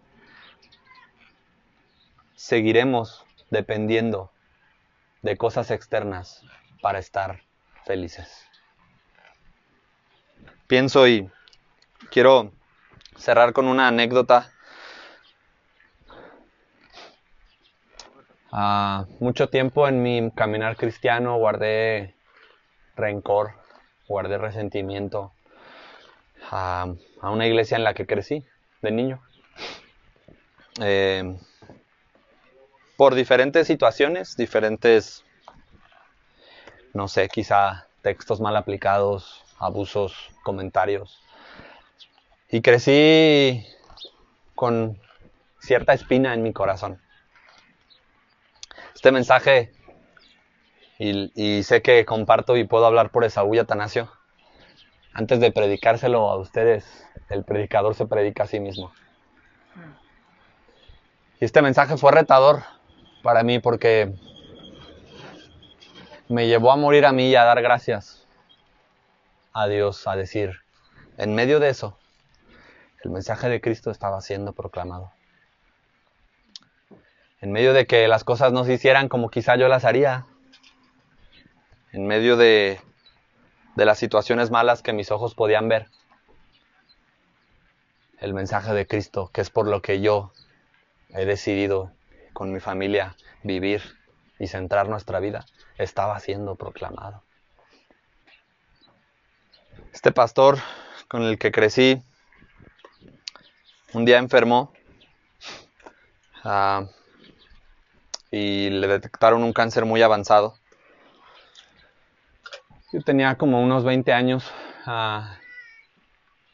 seguiremos 2.35 3.25
dependiendo 3.51 4.33
de 5.23 5.37
cosas 5.37 5.71
externas 5.71 6.43
para 6.83 6.99
estar 6.99 7.43
felices. 7.85 8.49
Pienso 10.67 11.07
y 11.07 11.31
quiero 12.11 12.51
cerrar 13.17 13.53
con 13.53 13.69
una 13.69 13.87
anécdota. 13.87 14.51
Ah, 18.51 19.07
mucho 19.21 19.49
tiempo 19.51 19.87
en 19.87 20.03
mi 20.03 20.33
caminar 20.33 20.77
cristiano 20.77 21.37
guardé 21.37 22.17
rencor, 22.97 23.53
guardé 24.09 24.39
resentimiento 24.39 25.36
a, 26.51 26.87
una 27.23 27.47
iglesia 27.47 27.77
en 27.77 27.85
la 27.85 27.95
que 27.95 28.07
crecí 28.07 28.45
de 28.83 28.91
niño. 28.91 29.23
Eh, 30.81 31.37
por 32.97 33.15
diferentes 33.15 33.67
situaciones, 33.67 34.37
diferentes, 34.37 35.25
no 36.95 37.09
sé, 37.09 37.29
quizá 37.29 37.87
textos 38.03 38.41
mal 38.41 38.57
aplicados, 38.57 39.45
abusos, 39.59 40.31
comentarios. 40.43 41.21
Y 42.51 42.63
crecí 42.63 43.67
con 44.55 44.99
cierta 45.61 45.93
espina 45.93 46.33
en 46.33 46.43
mi 46.43 46.53
corazón. 46.53 47.01
Este 48.95 49.13
mensaje, 49.13 49.73
y, 50.99 51.63
sé 51.65 51.83
que 51.83 52.07
comparto 52.07 52.57
y 52.57 52.65
puedo 52.65 52.87
hablar 52.87 53.11
por 53.11 53.25
Esaú 53.25 53.55
y 53.55 53.59
Atanasio, 53.59 54.11
antes 55.17 55.41
de 55.41 55.51
predicárselo 55.51 56.29
a 56.29 56.37
ustedes, 56.37 56.85
el 57.31 57.43
predicador 57.43 57.95
se 57.95 58.05
predica 58.05 58.43
a 58.43 58.47
sí 58.47 58.61
mismo. 58.61 58.93
Y 61.41 61.45
este 61.47 61.63
mensaje 61.63 61.97
fue 61.97 62.13
retador 62.13 62.65
para 63.23 63.43
mí 63.43 63.59
porque 63.59 64.13
me 66.29 66.47
llevó 66.49 66.71
a 66.71 66.77
morir 66.77 67.07
a 67.07 67.13
mí 67.13 67.31
y 67.31 67.35
a 67.35 67.45
dar 67.45 67.63
gracias 67.63 68.27
a 69.55 69.67
Dios, 69.69 70.07
a 70.07 70.17
decir, 70.17 70.61
en 71.17 71.35
medio 71.35 71.61
de 71.61 71.71
eso, 71.71 71.99
el 73.03 73.11
mensaje 73.11 73.49
de 73.49 73.63
Cristo 73.63 73.91
estaba 73.91 74.21
siendo 74.21 74.53
proclamado. 74.53 75.13
En 77.41 77.53
medio 77.53 77.73
de 77.73 77.87
que 77.87 78.07
las 78.07 78.23
cosas 78.23 78.53
no 78.53 78.65
se 78.65 78.75
hicieran 78.75 79.09
como 79.09 79.31
quizá 79.31 79.57
yo 79.57 79.69
las 79.69 79.87
haría, 79.87 80.27
en 81.93 82.07
medio 82.07 82.37
de, 82.37 82.81
de 83.77 83.85
las 83.85 83.99
situaciones 83.99 84.51
malas 84.51 84.83
que 84.83 84.93
mis 84.93 85.11
ojos 85.11 85.35
podían 85.35 85.69
ver, 85.69 85.87
el 88.19 88.35
mensaje 88.35 88.73
de 88.73 88.87
Cristo, 88.87 89.31
que 89.33 89.43
es 89.43 89.51
por 89.51 89.69
lo 89.69 89.83
que 89.83 90.01
yo 90.01 90.33
he 91.11 91.27
decidido 91.27 91.93
con 92.33 92.53
mi 92.53 92.61
familia 92.61 93.17
vivir 93.43 93.83
y 94.39 94.49
centrar 94.49 94.89
nuestra 94.89 95.21
vida, 95.21 95.47
estaba 95.79 96.19
siendo 96.21 96.57
proclamado. 96.57 97.23
Este 99.93 100.13
pastor 100.13 100.59
con 101.09 101.23
el 101.23 101.39
que 101.39 101.53
crecí 101.53 102.03
un 103.93 104.05
día 104.05 104.19
enfermó 104.19 104.73
ah, 106.45 106.87
y 108.31 108.69
le 108.71 108.87
detectaron 108.89 109.43
un 109.43 109.53
cáncer 109.53 109.85
muy 109.85 110.03
avanzado. 110.03 110.59
Yo 112.97 113.03
tenía 113.03 113.37
como 113.37 113.63
unos 113.63 113.85
20 113.85 114.11
años 114.15 114.51
ah, 114.87 115.37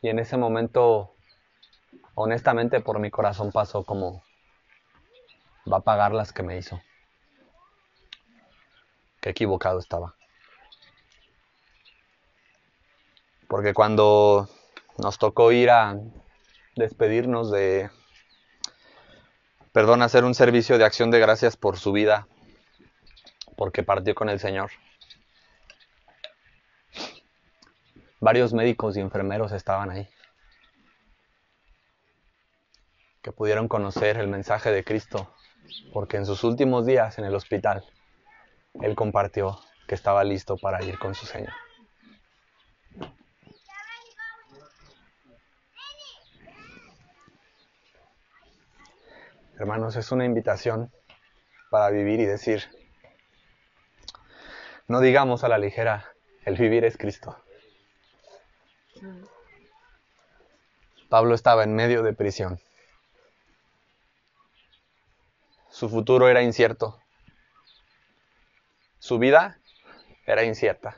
y 0.01 0.09
en 0.09 0.19
ese 0.19 0.37
momento, 0.37 1.15
honestamente, 2.17 2.81
por 2.81 2.99
mi 2.99 3.13
corazón 3.13 3.53
pasó 3.53 3.85
como 3.85 4.25
va 5.73 5.77
a 5.77 5.83
pagar 5.83 6.11
las 6.11 6.33
que 6.33 6.43
me 6.43 6.59
hizo. 6.59 6.83
Qué 9.21 9.31
equivocado 9.31 9.79
estaba. 9.79 10.17
Porque 13.47 13.73
cuando 13.73 14.49
nos 14.99 15.19
tocó 15.19 15.53
ir 15.53 15.71
a 15.71 15.97
despedirnos 16.75 17.53
de, 17.53 17.89
perdón, 19.71 20.03
hacer 20.03 20.25
un 20.25 20.35
servicio 20.35 20.77
de 20.77 20.87
acción 20.87 21.13
de 21.13 21.21
gracias 21.21 21.57
por 21.57 21.79
su 21.79 21.93
vida, 21.93 22.27
porque 23.57 23.85
partió 23.85 24.17
con 24.17 24.29
el 24.29 24.41
Señor. 24.41 24.73
Varios 28.23 28.55
médicos 28.55 28.97
y 28.97 29.01
enfermeros 29.01 29.51
estaban 29.51 29.91
ahí, 29.91 30.09
que 33.21 33.33
pudieron 33.33 33.67
conocer 33.67 34.17
el 34.17 34.29
mensaje 34.29 34.71
de 34.71 34.85
Cristo 34.85 35.35
porque 35.93 36.19
en 36.19 36.25
sus 36.25 36.45
últimos 36.45 36.87
días 36.87 37.19
en 37.19 37.25
el 37.25 37.35
hospital, 37.35 37.85
él 38.81 38.95
compartió 38.95 39.59
que 39.89 39.97
estaba 39.97 40.23
listo 40.23 40.57
para 40.57 40.85
ir 40.85 41.01
con 41.01 41.17
su 41.17 41.27
Señor. 41.27 41.53
hermanos, 49.59 49.95
es 49.95 50.11
una 50.11 50.25
invitación 50.25 50.93
para 51.71 51.91
vivir 51.91 52.19
y 52.19 52.25
decir, 52.25 52.65
no 54.89 55.01
digamos 55.01 55.45
a 55.45 55.49
la 55.49 55.59
ligera, 55.59 56.13
el 56.45 56.57
vivir 56.57 56.85
es 56.85 56.97
Cristo. 56.97 57.37
Pablo 61.09 61.35
estaba 61.35 61.65
en 61.65 61.75
medio 61.75 62.03
de 62.03 62.13
prisión. 62.13 62.61
Su 65.71 65.89
futuro 65.89 66.29
era 66.29 66.43
incierto. 66.43 67.01
Su 68.99 69.19
vida 69.19 69.59
era 70.27 70.45
incierta. 70.45 70.97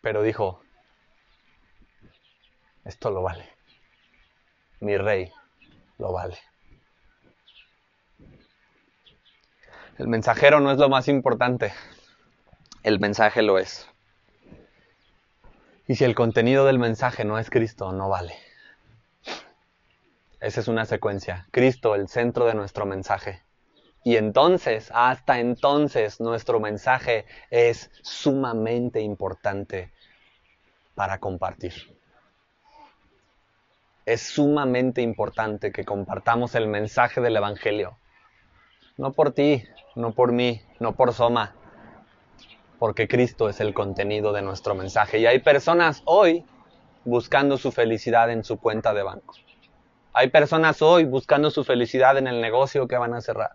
Pero 0.00 0.22
dijo, 0.22 0.62
esto 2.84 3.10
lo 3.10 3.22
vale. 3.22 3.48
Mi 4.80 4.96
rey 4.96 5.32
lo 5.98 6.12
vale. 6.12 6.38
El 9.98 10.08
mensajero 10.08 10.58
no 10.58 10.72
es 10.72 10.78
lo 10.78 10.88
más 10.88 11.06
importante. 11.06 11.72
El 12.82 12.98
mensaje 12.98 13.42
lo 13.42 13.58
es. 13.58 13.91
Y 15.88 15.96
si 15.96 16.04
el 16.04 16.14
contenido 16.14 16.64
del 16.64 16.78
mensaje 16.78 17.24
no 17.24 17.38
es 17.38 17.50
Cristo, 17.50 17.92
no 17.92 18.08
vale. 18.08 18.34
Esa 20.40 20.60
es 20.60 20.68
una 20.68 20.84
secuencia. 20.84 21.46
Cristo, 21.50 21.94
el 21.94 22.08
centro 22.08 22.46
de 22.46 22.54
nuestro 22.54 22.86
mensaje. 22.86 23.42
Y 24.04 24.16
entonces, 24.16 24.90
hasta 24.94 25.38
entonces, 25.38 26.20
nuestro 26.20 26.60
mensaje 26.60 27.24
es 27.50 27.90
sumamente 28.02 29.00
importante 29.00 29.92
para 30.94 31.18
compartir. 31.18 31.72
Es 34.04 34.22
sumamente 34.22 35.00
importante 35.00 35.70
que 35.70 35.84
compartamos 35.84 36.56
el 36.56 36.66
mensaje 36.66 37.20
del 37.20 37.36
Evangelio. 37.36 37.96
No 38.96 39.12
por 39.12 39.32
ti, 39.32 39.64
no 39.94 40.12
por 40.12 40.32
mí, 40.32 40.60
no 40.80 40.96
por 40.96 41.12
Soma, 41.12 41.54
porque 42.82 43.06
Cristo 43.06 43.48
es 43.48 43.60
el 43.60 43.74
contenido 43.74 44.32
de 44.32 44.42
nuestro 44.42 44.74
mensaje. 44.74 45.20
Y 45.20 45.26
hay 45.26 45.38
personas 45.38 46.02
hoy 46.04 46.44
buscando 47.04 47.56
su 47.56 47.70
felicidad 47.70 48.28
en 48.28 48.42
su 48.42 48.58
cuenta 48.58 48.92
de 48.92 49.04
banco. 49.04 49.34
Hay 50.12 50.30
personas 50.30 50.82
hoy 50.82 51.04
buscando 51.04 51.52
su 51.52 51.62
felicidad 51.62 52.18
en 52.18 52.26
el 52.26 52.40
negocio 52.40 52.88
que 52.88 52.98
van 52.98 53.14
a 53.14 53.20
cerrar. 53.20 53.52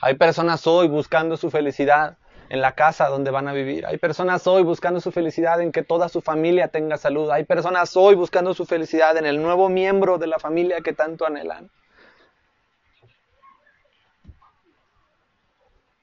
Hay 0.00 0.14
personas 0.14 0.66
hoy 0.66 0.88
buscando 0.88 1.36
su 1.36 1.52
felicidad 1.52 2.18
en 2.48 2.60
la 2.60 2.72
casa 2.72 3.06
donde 3.06 3.30
van 3.30 3.46
a 3.46 3.52
vivir. 3.52 3.86
Hay 3.86 3.98
personas 3.98 4.44
hoy 4.48 4.64
buscando 4.64 5.00
su 5.00 5.12
felicidad 5.12 5.60
en 5.60 5.70
que 5.70 5.84
toda 5.84 6.08
su 6.08 6.20
familia 6.20 6.66
tenga 6.66 6.96
salud. 6.96 7.30
Hay 7.30 7.44
personas 7.44 7.96
hoy 7.96 8.16
buscando 8.16 8.54
su 8.54 8.66
felicidad 8.66 9.16
en 9.16 9.26
el 9.26 9.40
nuevo 9.40 9.68
miembro 9.68 10.18
de 10.18 10.26
la 10.26 10.40
familia 10.40 10.80
que 10.80 10.92
tanto 10.92 11.24
anhelan. 11.26 11.70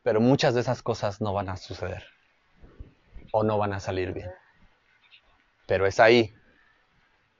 Pero 0.03 0.22
muchas 0.22 0.53
de 0.53 0.61
esas 0.61 0.82
cosas 0.82 1.19
no 1.19 1.34
van 1.34 1.49
a 1.49 1.57
suceder 1.57 2.20
o 3.32 3.43
no 3.43 3.57
van 3.57 3.73
a 3.73 3.79
salir 3.79 4.13
bien. 4.13 4.32
Pero 5.67 5.86
es 5.86 5.99
ahí 5.99 6.34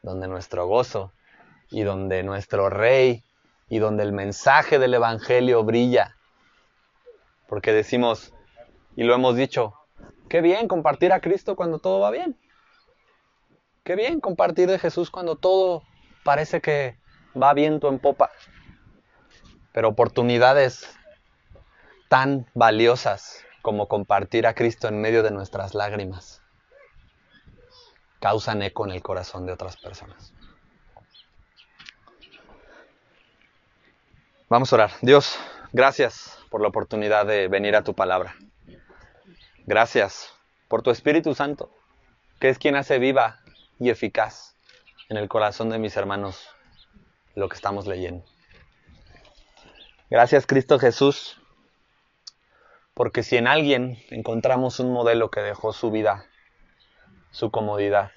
donde 0.02 0.28
nuestro 0.28 0.68
gozo 0.68 1.14
y 1.70 1.84
donde 1.84 2.24
nuestro 2.24 2.70
rey 2.70 3.24
y 3.70 3.80
donde 3.80 4.04
el 4.04 4.14
mensaje 4.14 4.80
del 4.80 4.94
Evangelio 4.94 5.64
brilla. 5.64 6.18
Porque 7.48 7.74
decimos, 7.74 8.34
y 8.96 9.04
lo 9.04 9.14
hemos 9.14 9.36
dicho, 9.36 9.74
qué 10.30 10.42
bien 10.42 10.68
compartir 10.68 11.14
a 11.14 11.22
Cristo 11.22 11.56
cuando 11.56 11.80
todo 11.80 12.00
va 12.00 12.12
bien. 12.12 12.38
Qué 13.84 13.96
bien 13.96 14.20
compartir 14.20 14.70
de 14.70 14.80
Jesús 14.80 15.10
cuando 15.10 15.36
todo 15.36 15.84
parece 16.24 16.62
que 16.62 16.98
va 17.42 17.54
viento 17.54 17.90
en 17.90 18.00
popa. 18.00 18.32
Pero 19.74 19.90
oportunidades 19.90 20.98
tan 22.10 22.46
valiosas 22.54 23.44
como 23.62 23.88
compartir 23.88 24.48
a 24.48 24.56
Cristo 24.56 24.88
en 24.88 25.02
medio 25.02 25.24
de 25.24 25.32
nuestras 25.32 25.74
lágrimas 25.74 26.42
causan 28.22 28.62
eco 28.62 28.86
en 28.86 28.92
el 28.92 29.02
corazón 29.02 29.46
de 29.46 29.52
otras 29.52 29.76
personas. 29.78 30.32
Vamos 34.48 34.72
a 34.72 34.76
orar. 34.76 34.92
Dios, 35.02 35.40
gracias 35.74 36.38
por 36.50 36.62
la 36.62 36.68
oportunidad 36.68 37.26
de 37.26 37.48
venir 37.48 37.76
a 37.76 37.84
tu 37.84 37.96
palabra. 37.96 38.36
Gracias 39.66 40.32
por 40.68 40.84
tu 40.84 40.92
Espíritu 40.92 41.34
Santo, 41.34 41.72
que 42.40 42.50
es 42.50 42.60
quien 42.60 42.76
hace 42.76 43.00
viva 43.00 43.40
y 43.80 43.90
eficaz 43.90 44.56
en 45.10 45.18
el 45.18 45.28
corazón 45.28 45.70
de 45.70 45.80
mis 45.80 45.98
hermanos 45.98 46.48
lo 47.34 47.50
que 47.50 47.56
estamos 47.56 47.88
leyendo. 47.88 48.24
Gracias 50.10 50.46
Cristo 50.46 50.78
Jesús 50.78 51.41
porque 52.94 53.24
si 53.24 53.38
en 53.38 53.48
alguien 53.48 53.98
encontramos 54.10 54.80
un 54.80 54.92
modelo 54.92 55.32
que 55.32 55.42
dejó 55.42 55.74
su 55.74 55.92
vida, 55.92 56.26
su 57.32 57.52
comodidad, 57.52 58.12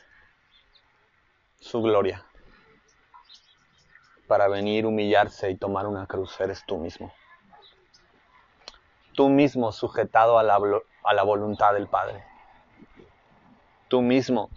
su 1.60 1.80
gloria, 1.80 2.26
para 4.26 4.48
venir, 4.48 4.86
humillarse 4.86 5.50
y 5.50 5.56
tomar 5.56 5.86
una 5.86 6.06
cruz, 6.06 6.40
eres 6.40 6.64
tú 6.66 6.78
mismo. 6.78 7.12
Tú 9.12 9.28
mismo 9.28 9.70
sujetado 9.70 10.38
a 10.38 10.42
la, 10.42 10.58
a 11.04 11.14
la 11.14 11.22
voluntad 11.22 11.74
del 11.74 11.86
Padre. 11.86 12.24
Tú 13.88 14.02
mismo 14.02 14.50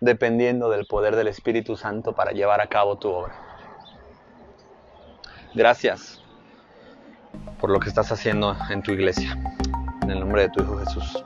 dependiendo 0.00 0.68
del 0.68 0.86
poder 0.86 1.14
del 1.16 1.28
Espíritu 1.28 1.76
Santo 1.76 2.14
para 2.14 2.32
llevar 2.32 2.60
a 2.60 2.68
cabo 2.68 2.98
tu 2.98 3.10
obra. 3.10 3.34
Gracias 5.54 6.25
por 7.60 7.70
lo 7.70 7.80
que 7.80 7.88
estás 7.88 8.12
haciendo 8.12 8.56
en 8.70 8.82
tu 8.82 8.92
iglesia. 8.92 9.38
En 10.02 10.10
el 10.10 10.20
nombre 10.20 10.42
de 10.42 10.48
tu 10.50 10.62
Hijo 10.62 10.78
Jesús. 10.78 11.24